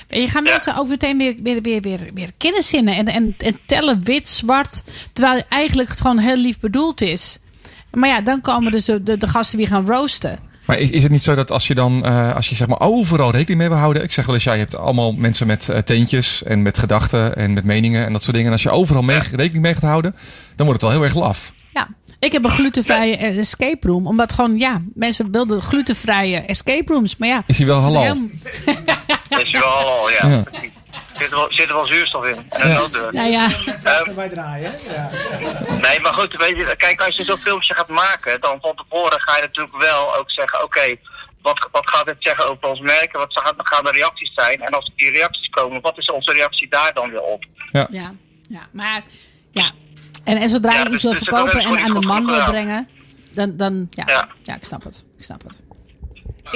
en 0.07 0.21
je 0.21 0.29
gaan 0.29 0.43
Ja. 0.43 0.51
mensen 0.51 0.75
ook 0.75 0.87
meteen 0.87 1.17
weer, 1.17 1.35
weer, 1.43 1.61
weer, 1.61 1.81
weer, 1.81 2.09
weer 2.13 2.29
kennis 2.37 2.67
zinnen 2.69 2.95
en, 2.95 3.07
en, 3.07 3.35
en 3.37 3.59
tellen 3.65 4.03
wit, 4.03 4.29
zwart, 4.29 4.83
terwijl 5.13 5.43
eigenlijk 5.49 5.89
het 5.89 6.01
gewoon 6.01 6.17
heel 6.17 6.35
lief 6.37 6.59
bedoeld 6.59 7.01
is. 7.01 7.39
Maar 7.91 8.09
ja, 8.09 8.21
dan 8.21 8.41
komen 8.41 8.71
dus 8.71 8.85
de, 8.85 9.03
de, 9.03 9.17
de 9.17 9.27
gasten 9.27 9.57
weer 9.57 9.67
gaan 9.67 9.85
roosten. 9.87 10.39
Maar 10.67 10.77
is, 10.77 10.89
is 10.89 11.03
het 11.03 11.11
niet 11.11 11.23
zo 11.23 11.35
dat 11.35 11.51
als 11.51 11.67
je 11.67 11.75
dan, 11.75 12.05
eh, 12.05 12.35
als 12.35 12.49
je 12.49 12.55
zeg 12.55 12.67
maar 12.67 12.79
overal 12.79 13.31
rekening 13.31 13.59
mee 13.59 13.69
wil 13.69 13.77
houden. 13.77 14.03
Ik 14.03 14.11
zeg 14.11 14.25
wel 14.25 14.35
eens, 14.35 14.43
ja, 14.43 14.53
je 14.53 14.59
hebt 14.59 14.75
allemaal 14.75 15.11
mensen 15.11 15.47
met 15.47 15.69
eh, 15.69 15.77
teentjes 15.77 16.43
en 16.43 16.61
met 16.61 16.77
gedachten 16.77 17.35
en 17.35 17.53
met 17.53 17.63
meningen 17.63 18.05
en 18.05 18.11
dat 18.11 18.21
soort 18.21 18.31
dingen. 18.35 18.47
En 18.51 18.53
als 18.57 18.63
je 18.63 18.69
overal 18.71 19.01
mee, 19.01 19.19
rekening 19.31 19.63
mee 19.63 19.73
gaat 19.73 19.81
houden, 19.83 20.11
dan 20.55 20.65
wordt 20.65 20.81
het 20.81 20.91
wel 20.91 20.99
heel 20.99 21.09
erg 21.09 21.15
laf. 21.19 21.51
Ja, 21.73 21.87
ik 22.19 22.31
heb 22.31 22.43
een 22.43 22.51
glutenvrije 22.51 23.15
escape 23.17 23.87
room, 23.87 24.07
omdat 24.07 24.33
gewoon, 24.33 24.57
ja, 24.59 24.81
mensen 24.93 25.31
wilden 25.31 25.61
glutenvrije 25.61 26.37
escape 26.37 26.93
rooms. 26.93 27.17
Maar 27.17 27.27
ja, 27.27 27.43
Is 27.47 27.57
hij 27.57 27.67
wel 27.67 27.81
het 27.81 27.89
is 27.89 27.95
halal? 27.95 28.13
heel- 28.15 28.29
Is 29.41 29.49
je 29.51 29.57
wel 29.59 29.67
al, 29.67 30.09
ja. 30.09 30.27
Ja. 30.29 30.43
Zit 31.19 31.31
er 31.31 31.37
wel, 31.37 31.47
zit 31.51 31.67
er 31.67 31.73
wel 31.73 31.85
zuurstof 31.85 32.25
in. 32.25 32.45
En 32.49 32.69
Ja. 32.69 32.77
nooddeur. 32.77 33.13
nou 33.13 33.29
ja, 33.29 33.49
Wij 34.15 34.29
draaien, 34.29 34.73
ja. 34.93 35.09
Nee, 35.81 35.99
maar 35.99 36.13
goed, 36.13 36.35
weet 36.37 36.55
je, 36.57 36.73
kijk, 36.77 37.01
als 37.01 37.15
je 37.15 37.23
zo'n 37.23 37.37
filmpje 37.37 37.73
gaat 37.73 37.87
maken, 37.89 38.41
dan 38.41 38.57
van 38.61 38.75
tevoren 38.75 39.21
ga 39.21 39.35
je 39.35 39.41
natuurlijk 39.41 39.77
wel 39.77 40.15
ook 40.15 40.31
zeggen, 40.31 40.63
oké, 40.63 40.95
wat, 41.41 41.67
wat 41.71 41.89
gaat 41.89 42.05
het 42.05 42.15
zeggen 42.19 42.49
over 42.49 42.69
ons 42.69 42.79
merk? 42.79 43.11
Wat 43.11 43.41
gaan, 43.43 43.53
gaan 43.57 43.83
de 43.83 43.91
reacties 43.91 44.31
zijn? 44.35 44.61
En 44.61 44.71
als 44.73 44.91
die 44.95 45.11
reacties 45.11 45.47
komen, 45.49 45.81
wat 45.81 45.97
is 45.97 46.05
onze 46.11 46.31
reactie 46.33 46.69
daar 46.69 46.91
dan 46.93 47.09
weer 47.09 47.21
op? 47.21 47.45
Ja, 47.71 47.87
ja, 47.89 48.11
maar 48.71 49.01
ja. 49.51 49.71
En, 50.23 50.37
en 50.37 50.49
zodra 50.49 50.71
Ja, 50.71 50.77
je 50.77 50.83
dus- 50.83 50.93
iets 50.93 51.03
wil 51.03 51.11
dus 51.11 51.19
dat 51.21 51.29
verkopen 51.29 51.59
en 51.59 51.83
aan 51.83 51.99
de 51.99 52.05
man 52.07 52.25
wil 52.25 52.43
brengen, 52.45 52.89
dan, 53.31 53.57
dan 53.57 53.87
ja, 53.89 54.03
ja. 54.07 54.27
Ja. 54.43 54.55
ik 54.55 54.63
snap 54.63 54.83
het. 54.83 55.05
Ik 55.17 55.23
snap 55.23 55.43
het. 55.43 55.61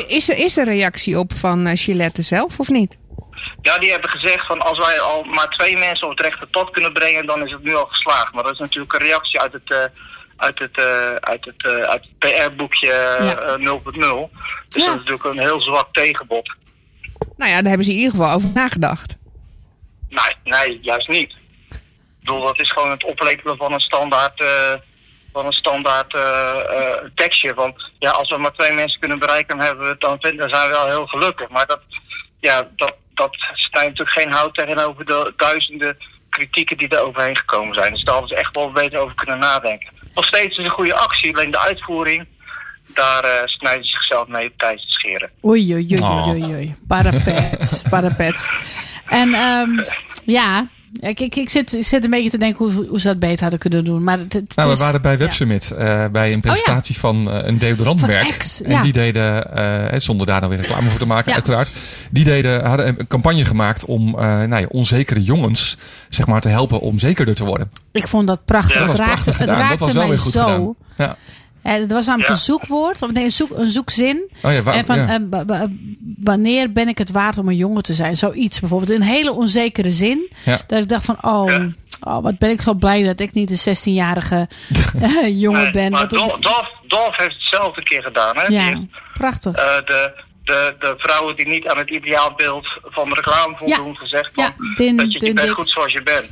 Is 0.07 0.29
er, 0.29 0.37
is 0.37 0.57
er 0.57 0.65
reactie 0.65 1.19
op 1.19 1.33
van 1.33 1.67
eh, 1.67 1.77
Gillette 1.77 2.21
zelf 2.21 2.59
of 2.59 2.69
niet? 2.69 2.97
Ja, 3.61 3.77
die 3.77 3.91
hebben 3.91 4.09
gezegd 4.09 4.45
van 4.45 4.59
als 4.61 4.77
wij 4.77 4.99
al 4.99 5.23
maar 5.23 5.49
twee 5.49 5.77
mensen 5.77 6.07
op 6.07 6.17
het 6.17 6.25
rechte 6.25 6.45
pad 6.47 6.69
kunnen 6.69 6.93
brengen, 6.93 7.25
dan 7.25 7.45
is 7.45 7.51
het 7.51 7.63
nu 7.63 7.75
al 7.75 7.85
geslaagd. 7.85 8.33
Maar 8.33 8.43
dat 8.43 8.53
is 8.53 8.59
natuurlijk 8.59 8.93
een 8.93 8.99
reactie 8.99 9.39
uit 9.41 9.53
het, 9.53 9.71
eh, 9.71 9.77
uit 10.37 10.59
het, 10.59 10.77
eh, 10.77 11.15
uit 11.15 11.45
het, 11.45 11.65
eh, 11.65 11.71
uit 11.71 12.03
het 12.03 12.17
PR-boekje 12.19 12.87
Ja. 12.87 13.37
eh, 13.37 13.55
0.0. 13.57 14.31
Dus 14.67 14.83
Ja. 14.83 14.89
dat 14.89 14.99
is 14.99 15.05
natuurlijk 15.05 15.23
een 15.23 15.39
heel 15.39 15.61
zwak 15.61 15.87
tegenbod. 15.91 16.55
Nou 17.37 17.49
ja, 17.51 17.57
daar 17.57 17.67
hebben 17.67 17.83
ze 17.85 17.91
in 17.91 17.97
ieder 17.97 18.11
geval 18.11 18.33
over 18.35 18.49
nagedacht. 18.53 19.17
Nee, 20.09 20.35
nee, 20.43 20.79
juist 20.81 21.07
niet. 21.07 21.31
Ik 21.69 21.79
bedoel, 22.27 22.41
dat 22.41 22.59
is 22.59 22.71
gewoon 22.71 22.89
het 22.91 23.03
oplepelen 23.03 23.57
van 23.57 23.73
een 23.73 23.79
standaard, 23.79 24.43
van 25.33 25.45
een 25.45 25.51
standaard 25.51 26.15
tekstje. 27.15 27.53
Van 27.53 27.73
ja, 27.99 28.11
als 28.11 28.29
we 28.29 28.37
maar 28.37 28.51
twee 28.53 28.71
mensen 28.71 28.99
kunnen 28.99 29.19
bereiken, 29.19 29.57
dan, 29.57 29.65
hebben 29.65 29.87
we, 29.87 29.95
dan, 29.99 30.17
dan 30.19 30.49
zijn 30.49 30.67
we 30.67 30.73
wel 30.73 30.87
heel 30.87 31.05
gelukkig. 31.07 31.49
Maar 31.49 31.65
dat, 31.65 31.81
ja, 32.39 32.67
dat, 32.75 32.95
dat 33.21 33.37
snijdt 33.53 33.87
natuurlijk 33.97 34.17
geen 34.19 34.31
hout 34.31 34.53
tegenover 34.55 35.05
de 35.05 35.33
duizenden 35.37 35.97
kritieken 36.29 36.77
die 36.77 36.87
er 36.87 36.99
overheen 37.07 37.37
gekomen 37.37 37.73
zijn. 37.73 37.93
Dus 37.93 38.03
daar 38.03 38.13
hadden 38.13 38.29
ze 38.35 38.41
echt 38.41 38.55
wel 38.55 38.71
beter 38.71 38.99
over 38.99 39.15
kunnen 39.15 39.39
nadenken. 39.39 39.89
Nog 40.13 40.25
steeds 40.25 40.57
is 40.57 40.63
een 40.65 40.69
goede 40.71 40.93
actie, 40.95 41.35
alleen 41.35 41.51
de 41.51 41.59
uitvoering, 41.59 42.27
daar 42.87 43.23
eh, 43.23 43.31
snijden 43.45 43.83
ze 43.85 43.89
zichzelf 43.89 44.27
mee 44.27 44.47
op 44.47 44.57
tijd 44.57 44.77
te 44.77 44.87
scheren. 44.91 45.29
Oei, 45.45 45.73
oei, 45.73 45.87
oei, 45.91 46.01
Oh. 46.01 46.27
oei, 46.27 46.43
oei. 46.43 46.75
Parapet, 46.87 47.83
parapet. 47.89 48.49
En 49.07 49.33
ehm, 49.33 49.69
ja, 50.25 50.67
ik, 50.99 51.19
ik, 51.19 51.35
ik, 51.35 51.49
zit, 51.49 51.73
ik 51.75 51.85
zit 51.85 52.03
een 52.03 52.09
beetje 52.09 52.29
te 52.29 52.37
denken 52.37 52.65
hoe, 52.65 52.85
hoe 52.87 52.99
ze 52.99 53.07
dat 53.07 53.19
beter 53.19 53.41
hadden 53.41 53.59
kunnen 53.59 53.83
doen. 53.85 54.03
Maar 54.03 54.17
het, 54.19 54.33
het 54.33 54.55
Nou, 54.55 54.67
we 54.67 54.73
is- 54.73 54.79
waren 54.79 55.01
bij 55.01 55.11
ja. 55.11 55.17
WebSummit 55.17 55.71
eh, 55.71 56.05
bij 56.11 56.33
een 56.33 56.39
presentatie 56.39 56.97
van 56.99 57.31
eh, 57.31 57.47
een 57.47 57.57
deodorantmerk. 57.57 58.43
Van 58.43 58.65
en 58.65 58.71
ja. 58.71 58.81
die 58.81 58.93
deden, 58.93 59.55
eh, 59.55 59.99
zonder 59.99 60.27
daar 60.27 60.41
dan 60.41 60.49
weer 60.49 60.59
reclame 60.59 60.89
voor 60.89 60.99
te 60.99 61.05
maken, 61.05 61.27
Ja. 61.29 61.33
uiteraard. 61.33 61.71
Die 62.11 62.23
deden, 62.23 62.65
hadden 62.65 62.87
een 62.87 63.07
campagne 63.07 63.45
gemaakt 63.45 63.85
om 63.85 64.11
nou 64.11 64.55
ja, 64.57 64.65
onzekere 64.69 65.23
jongens 65.23 65.77
zeg 66.09 66.27
maar, 66.27 66.41
te 66.41 66.49
helpen 66.49 66.79
om 66.79 66.99
zekerder 66.99 67.35
te 67.35 67.43
worden. 67.45 67.69
Ik 67.91 68.07
vond 68.07 68.27
dat 68.27 68.45
prachtig. 68.45 68.73
Ja, 68.73 68.79
dat 68.79 68.87
het 68.87 68.97
was 68.97 69.07
raakte, 69.07 69.23
prachtig 69.23 69.45
het 69.45 69.55
raakte 69.57 69.83
was 69.83 69.93
wel 69.93 70.01
mij 70.01 70.11
weer 70.11 70.21
goed 70.21 70.31
zo. 70.31 70.75
Eh, 71.61 71.73
Het 71.73 71.91
was 71.91 72.05
namelijk 72.05 72.29
Ja. 72.29 72.35
een 72.35 72.41
zoekwoord, 72.41 73.01
of 73.01 73.11
nee, 73.11 73.23
een, 73.23 73.31
zoek, 73.31 73.49
een 73.51 73.67
zoekzin. 73.69 74.29
Oh 74.43 74.51
ja, 74.53 74.73
en 74.73 74.85
van 74.85 74.97
ja. 74.97 75.07
eh, 75.13 75.19
wa- 75.29 75.45
wa- 75.45 75.67
wanneer 76.23 76.71
ben 76.71 76.87
ik 76.87 76.97
het 76.97 77.11
waard 77.11 77.37
om 77.37 77.47
een 77.47 77.55
jongen 77.55 77.83
te 77.83 77.93
zijn? 77.93 78.17
Zoiets 78.17 78.59
bijvoorbeeld. 78.59 78.89
Een 78.91 79.01
hele 79.05 79.31
onzekere 79.33 79.91
zin. 79.91 80.29
Dat 80.67 80.79
ik 80.81 80.87
dacht 80.89 81.05
van, 81.05 81.17
oh, 81.21 81.53
oh, 82.01 82.23
wat 82.23 82.37
ben 82.37 82.49
ik 82.49 82.61
zo 82.61 82.73
blij 82.73 83.03
dat 83.03 83.19
ik 83.19 83.33
niet 83.33 83.65
een 83.65 83.75
16-jarige 83.75 84.47
eh, 85.01 85.39
jongen 85.41 85.61
Nee, 85.61 85.71
ben. 85.71 85.91
maar 85.91 86.03
ik- 86.03 86.09
Dolf, 86.09 86.37
Dolf, 86.39 86.69
Dolf 86.87 87.17
heeft 87.17 87.33
hetzelfde 87.35 87.77
een 87.79 87.83
keer 87.87 88.03
gedaan. 88.03 88.37
Hè? 88.37 88.45
Ja, 88.47 88.61
heeft, 88.63 88.79
prachtig. 89.13 89.55
de, 89.55 90.23
de, 90.43 90.75
de 90.79 90.93
vrouwen 90.97 91.35
die 91.35 91.47
niet 91.47 91.67
aan 91.67 91.77
het 91.77 91.89
ideaalbeeld 91.89 92.67
van 92.83 93.09
de 93.09 93.15
reclame 93.15 93.53
voldoen, 93.57 93.95
gezegd 93.95 94.29
van, 94.33 94.43
dat 94.43 94.53
je, 94.77 94.83
je 94.83 95.33
bent 95.33 95.37
dik. 95.47 95.49
goed 95.51 95.69
zoals 95.69 95.91
je 95.93 96.03
bent. 96.03 96.31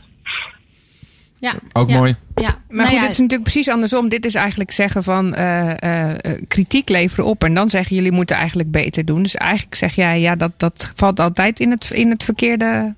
Ja, 1.39 1.53
Ook 1.73 1.89
ja, 1.89 1.97
mooi. 1.97 2.15
Ja. 2.35 2.47
Maar 2.47 2.57
Nou 2.69 2.87
goed, 2.87 2.97
ja, 2.97 3.01
het 3.01 3.11
is 3.11 3.17
natuurlijk 3.17 3.49
precies 3.49 3.69
andersom. 3.69 4.09
Dit 4.09 4.25
is 4.25 4.35
eigenlijk 4.35 4.71
zeggen 4.71 5.03
van 5.03 5.35
eh, 5.35 5.83
eh, 5.83 6.09
eh, 6.11 6.41
kritiek 6.47 6.89
leveren 6.89 7.25
op. 7.25 7.43
En 7.43 7.53
dan 7.53 7.69
zeggen 7.69 7.95
jullie 7.95 8.11
moeten 8.11 8.35
eigenlijk 8.35 8.71
beter 8.71 9.05
doen. 9.05 9.23
Dus 9.23 9.35
eigenlijk 9.35 9.75
zeg 9.75 9.95
jij, 9.95 10.19
ja, 10.19 10.35
dat, 10.35 10.51
dat 10.57 10.91
valt 10.95 11.19
altijd 11.19 11.59
in 11.59 11.71
het, 11.71 11.89
in 11.91 12.09
het 12.09 12.23
verkeerde 12.23 12.95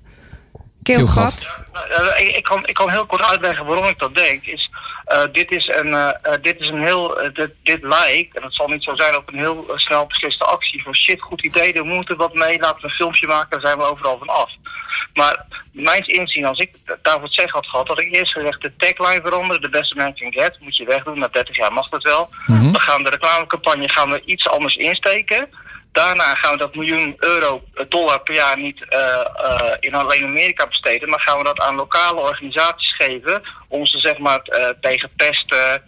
keelgat. 0.82 1.52
Keelgat. 1.72 2.16
Eh, 2.16 2.26
ik, 2.26 2.36
ik, 2.36 2.42
kan, 2.42 2.66
ik 2.66 2.74
kan 2.74 2.90
heel 2.90 3.06
kort 3.06 3.22
uitleggen 3.22 3.64
waarom 3.66 3.86
ik 3.86 3.98
dat 3.98 4.14
denk. 4.14 4.44
Is, 4.44 4.70
dit, 5.32 5.50
is 5.50 5.68
een, 5.68 5.94
eh, 5.94 6.08
eh, 6.22 6.42
dit 6.42 6.60
is 6.60 6.68
een 6.68 6.82
heel. 6.82 7.20
eh, 7.20 7.34
dit, 7.34 7.50
dit 7.62 7.82
lijkt, 7.82 8.36
en 8.36 8.42
het 8.42 8.54
zal 8.54 8.68
niet 8.68 8.82
zo 8.82 8.94
zijn, 8.96 9.16
op 9.16 9.28
een 9.28 9.38
heel 9.38 9.64
eh, 9.68 9.76
snel 9.76 10.06
besliste 10.06 10.44
actie. 10.44 10.82
Van 10.82 10.94
shit, 10.94 11.20
goed 11.20 11.44
idee, 11.44 11.72
er 11.72 11.84
moeten 11.84 12.16
wat 12.16 12.34
mee. 12.34 12.58
Laten 12.60 12.80
we 12.80 12.84
een 12.84 12.90
filmpje 12.90 13.26
maken, 13.26 13.50
daar 13.50 13.60
zijn 13.60 13.78
we 13.78 13.90
overal 13.90 14.18
van 14.18 14.28
af. 14.28 14.50
Maar 15.14 15.44
mijns 15.72 16.06
inzien, 16.06 16.44
als 16.44 16.58
ik 16.58 16.70
daarvoor 17.02 17.22
het 17.22 17.34
zeggen 17.34 17.54
had 17.54 17.66
gehad, 17.66 17.88
had 17.88 18.00
ik 18.00 18.14
eerst 18.14 18.32
gezegd 18.32 18.62
de 18.62 18.76
tagline 18.76 19.20
veranderen. 19.24 19.62
De 19.62 19.68
beste 19.68 19.94
man 19.94 20.14
can 20.14 20.32
get. 20.32 20.56
Moet 20.60 20.76
je 20.76 20.84
wegdoen. 20.84 21.18
Na 21.18 21.28
30 21.28 21.56
jaar 21.56 21.72
mag 21.72 21.88
dat 21.88 22.02
wel. 22.02 22.28
Mhm. 22.46 22.72
We 22.72 22.80
gaan 22.80 23.02
de 23.02 23.10
reclamecampagne 23.10 23.88
gaan 23.88 24.10
we 24.10 24.22
iets 24.24 24.48
anders 24.48 24.76
insteken. 24.76 25.48
Daarna 25.92 26.34
gaan 26.34 26.52
we 26.52 26.58
dat 26.58 26.74
miljoen 26.74 27.16
euro, 27.18 27.62
eh, 27.74 27.84
dollar 27.88 28.20
per 28.20 28.34
jaar 28.34 28.58
niet 28.58 28.84
eh, 28.88 29.20
eh, 29.20 29.76
in 29.80 29.94
alleen 29.94 30.24
Amerika 30.24 30.66
besteden. 30.66 31.08
Maar 31.08 31.20
gaan 31.20 31.38
we 31.38 31.44
dat 31.44 31.60
aan 31.60 31.74
lokale 31.74 32.20
organisaties 32.20 32.94
geven. 32.94 33.42
Om 33.68 33.86
ze 33.86 33.98
zeg 33.98 34.18
maar 34.18 34.42
tegen 34.80 35.10
pesten, 35.16 35.82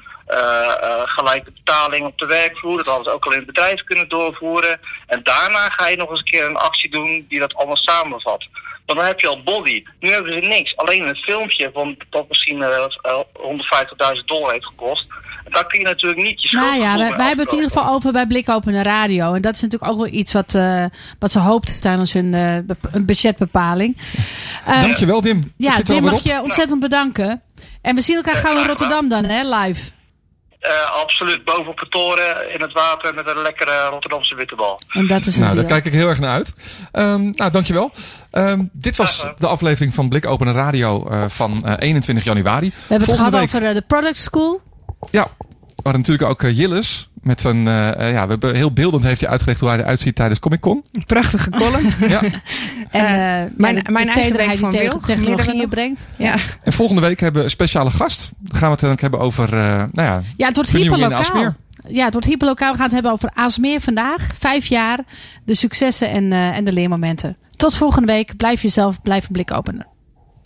gelijke 1.05 1.51
betaling 1.51 2.07
op 2.07 2.19
de 2.19 2.27
werkvloer. 2.27 2.77
Dat 2.77 2.87
hadden 2.87 3.05
ze 3.05 3.11
ook 3.11 3.25
al 3.25 3.33
in 3.33 3.37
het 3.37 3.47
bedrijf 3.47 3.85
kunnen 3.85 4.09
doorvoeren. 4.09 4.81
En 5.07 5.23
daarna 5.23 5.69
ga 5.69 5.89
je 5.89 5.97
nog 5.97 6.11
eens 6.11 6.19
een 6.19 6.25
keer 6.25 6.45
een 6.45 6.57
actie 6.57 6.91
doen 6.91 7.27
die 7.29 7.41
dat 7.41 7.55
allemaal 7.55 7.77
samenvat. 7.77 8.49
Want 8.87 8.99
dan 8.99 9.09
heb 9.09 9.21
je 9.21 9.29
al 9.29 9.43
body. 9.43 9.83
Nu 10.01 10.11
hebben 10.11 10.33
ze 10.33 10.49
niks. 10.49 10.77
Alleen 10.77 11.09
een 11.09 11.17
filmpje 11.17 11.71
van 11.73 11.97
dat 12.11 12.29
misschien 12.29 12.63
eh, 12.63 12.87
eh, 13.03 13.21
150.000 14.17 14.25
dollar 14.27 14.53
heeft 14.53 14.67
gekost. 14.67 15.07
Daar 15.55 15.67
kun 15.67 15.79
je 15.79 15.85
natuurlijk 15.85 16.23
niet 16.23 16.43
je 16.43 16.57
Nou 16.57 16.81
ja, 16.81 16.97
wij, 16.97 17.07
hebben 17.07 17.45
het 17.45 17.53
in 17.53 17.59
ieder 17.59 17.71
geval 17.71 17.95
over 17.95 18.13
bij 18.13 18.27
Blikopende 18.27 18.83
Radio. 18.83 19.35
En 19.35 19.43
dat 19.43 19.55
is 19.55 19.61
natuurlijk 19.61 19.93
ook 19.93 19.99
wel 19.99 20.13
iets 20.13 20.33
wat, 20.33 20.55
eh, 20.55 20.85
wat 21.19 21.33
ze 21.33 21.39
hoopt 21.39 21.81
tijdens 21.81 22.13
hun 22.13 22.35
eh, 22.35 22.55
een 22.93 23.05
budgetbepaling. 23.07 23.97
Eh, 24.67 24.81
Dankjewel, 24.81 25.21
Dim. 25.21 25.37
Het 25.37 25.53
Ja, 25.57 25.73
Tim 25.73 26.03
mag 26.03 26.13
op. 26.13 26.21
je 26.21 26.43
ontzettend 26.43 26.81
bedanken. 26.81 27.43
En 27.83 27.95
we 27.95 28.01
zien 28.01 28.17
elkaar 28.17 28.37
gauw 28.37 28.57
in 28.57 28.67
Rotterdam 28.67 29.09
dan, 29.09 29.25
hè, 29.25 29.57
live. 29.57 29.93
Eh, 30.65 31.01
absoluut 31.03 31.45
boven 31.45 31.67
op 31.67 31.79
het 31.79 31.91
toren 31.91 32.55
in 32.55 32.61
het 32.61 32.73
water 32.73 33.15
met 33.15 33.29
een 33.29 33.43
lekkere 33.43 33.89
Rotterdamse 33.91 34.35
wittebal. 34.35 34.81
En 34.89 35.07
dat 35.07 35.27
is 35.27 35.37
Nou, 35.37 35.55
daar 35.55 35.65
kijk 35.65 35.85
ik 35.85 35.93
heel 35.93 36.09
erg 36.09 36.21
naar 36.21 36.31
uit. 36.31 36.53
Ehm, 36.93 37.31
nou, 37.31 37.51
dankjewel. 37.51 37.91
Ehm, 38.31 38.63
dit 38.73 38.97
was 38.97 39.27
de 39.39 39.47
aflevering 39.47 39.95
van 39.95 40.09
Blik 40.09 40.27
Open 40.27 40.53
Radio 40.53 41.07
eh, 41.09 41.25
van 41.29 41.63
eh, 41.65 41.75
21 41.79 42.25
januari. 42.25 42.69
We 42.69 42.75
hebben 42.79 42.97
het 42.97 43.05
Volgende 43.05 43.31
gehad 43.31 43.53
week, 43.53 43.63
over 43.63 43.75
de 43.75 43.87
Product 43.87 44.17
School. 44.17 44.61
Ja, 45.11 45.27
we 45.39 45.83
hadden 45.91 46.01
natuurlijk 46.01 46.31
ook 46.31 46.43
uh, 46.43 46.59
Jillis. 46.59 47.09
Met 47.23 47.41
zijn, 47.41 47.69
eh, 47.69 47.89
eh, 48.09 48.13
ja, 48.13 48.23
we 48.25 48.31
hebben 48.31 48.55
heel 48.55 48.73
beeldend 48.73 49.05
heeft 49.05 49.21
hij 49.21 49.31
uitgelegd 49.31 49.61
hoe 49.61 49.69
hij 49.69 49.79
eruit 49.79 50.01
ziet 50.01 50.15
tijdens 50.15 50.39
Comic 50.39 50.61
Con. 50.61 50.85
Prachtige 51.07 51.51
column. 51.51 51.91
ja. 52.09 52.21
En 52.91 53.05
Eh, 53.07 53.43
eh, 53.43 53.51
mijn- 53.57 53.75
de- 53.85 53.93
mijn 53.93 54.07
de 54.07 54.13
eigen 54.13 54.37
week 54.37 54.59
van 54.59 54.71
die 54.71 54.81
Wil. 54.81 54.99
technologieën 54.99 55.69
brengt. 55.69 56.09
ja. 56.17 56.35
En 56.63 56.73
volgende 56.73 57.01
week 57.03 57.21
hebben 57.21 57.39
we 57.41 57.45
een 57.47 57.51
speciale 57.53 57.91
gast. 57.91 58.31
Dan 58.39 58.59
gaan 58.59 58.77
we 58.77 58.87
het 58.87 59.01
hebben 59.01 59.21
over, 59.21 59.45
eh, 59.59 59.59
nou 59.93 60.09
ja, 60.09 60.23
Ja, 60.37 60.47
het 60.47 60.55
wordt 60.57 60.71
hyperlokaal. 60.71 61.55
Ja, 61.89 62.05
het 62.05 62.13
wordt 62.13 62.29
hyperlokaal. 62.29 62.71
We 62.71 62.77
gaan 62.77 62.85
het 62.87 62.95
hebben 62.95 63.13
over 63.13 63.31
Aasmeer 63.35 63.81
vandaag. 63.81 64.29
Vijf 64.39 64.67
jaar, 64.67 64.99
de 65.45 65.55
successen 65.55 66.11
en, 66.11 66.33
eh, 66.33 66.57
en 66.57 66.65
de 66.65 66.73
leermomenten. 66.73 67.37
Tot 67.57 67.77
volgende 67.77 68.13
week. 68.13 68.37
Blijf 68.37 68.63
jezelf, 68.63 69.03
blijf 69.03 69.25
een 69.27 69.33
blik 69.33 69.53
openen. 69.53 69.87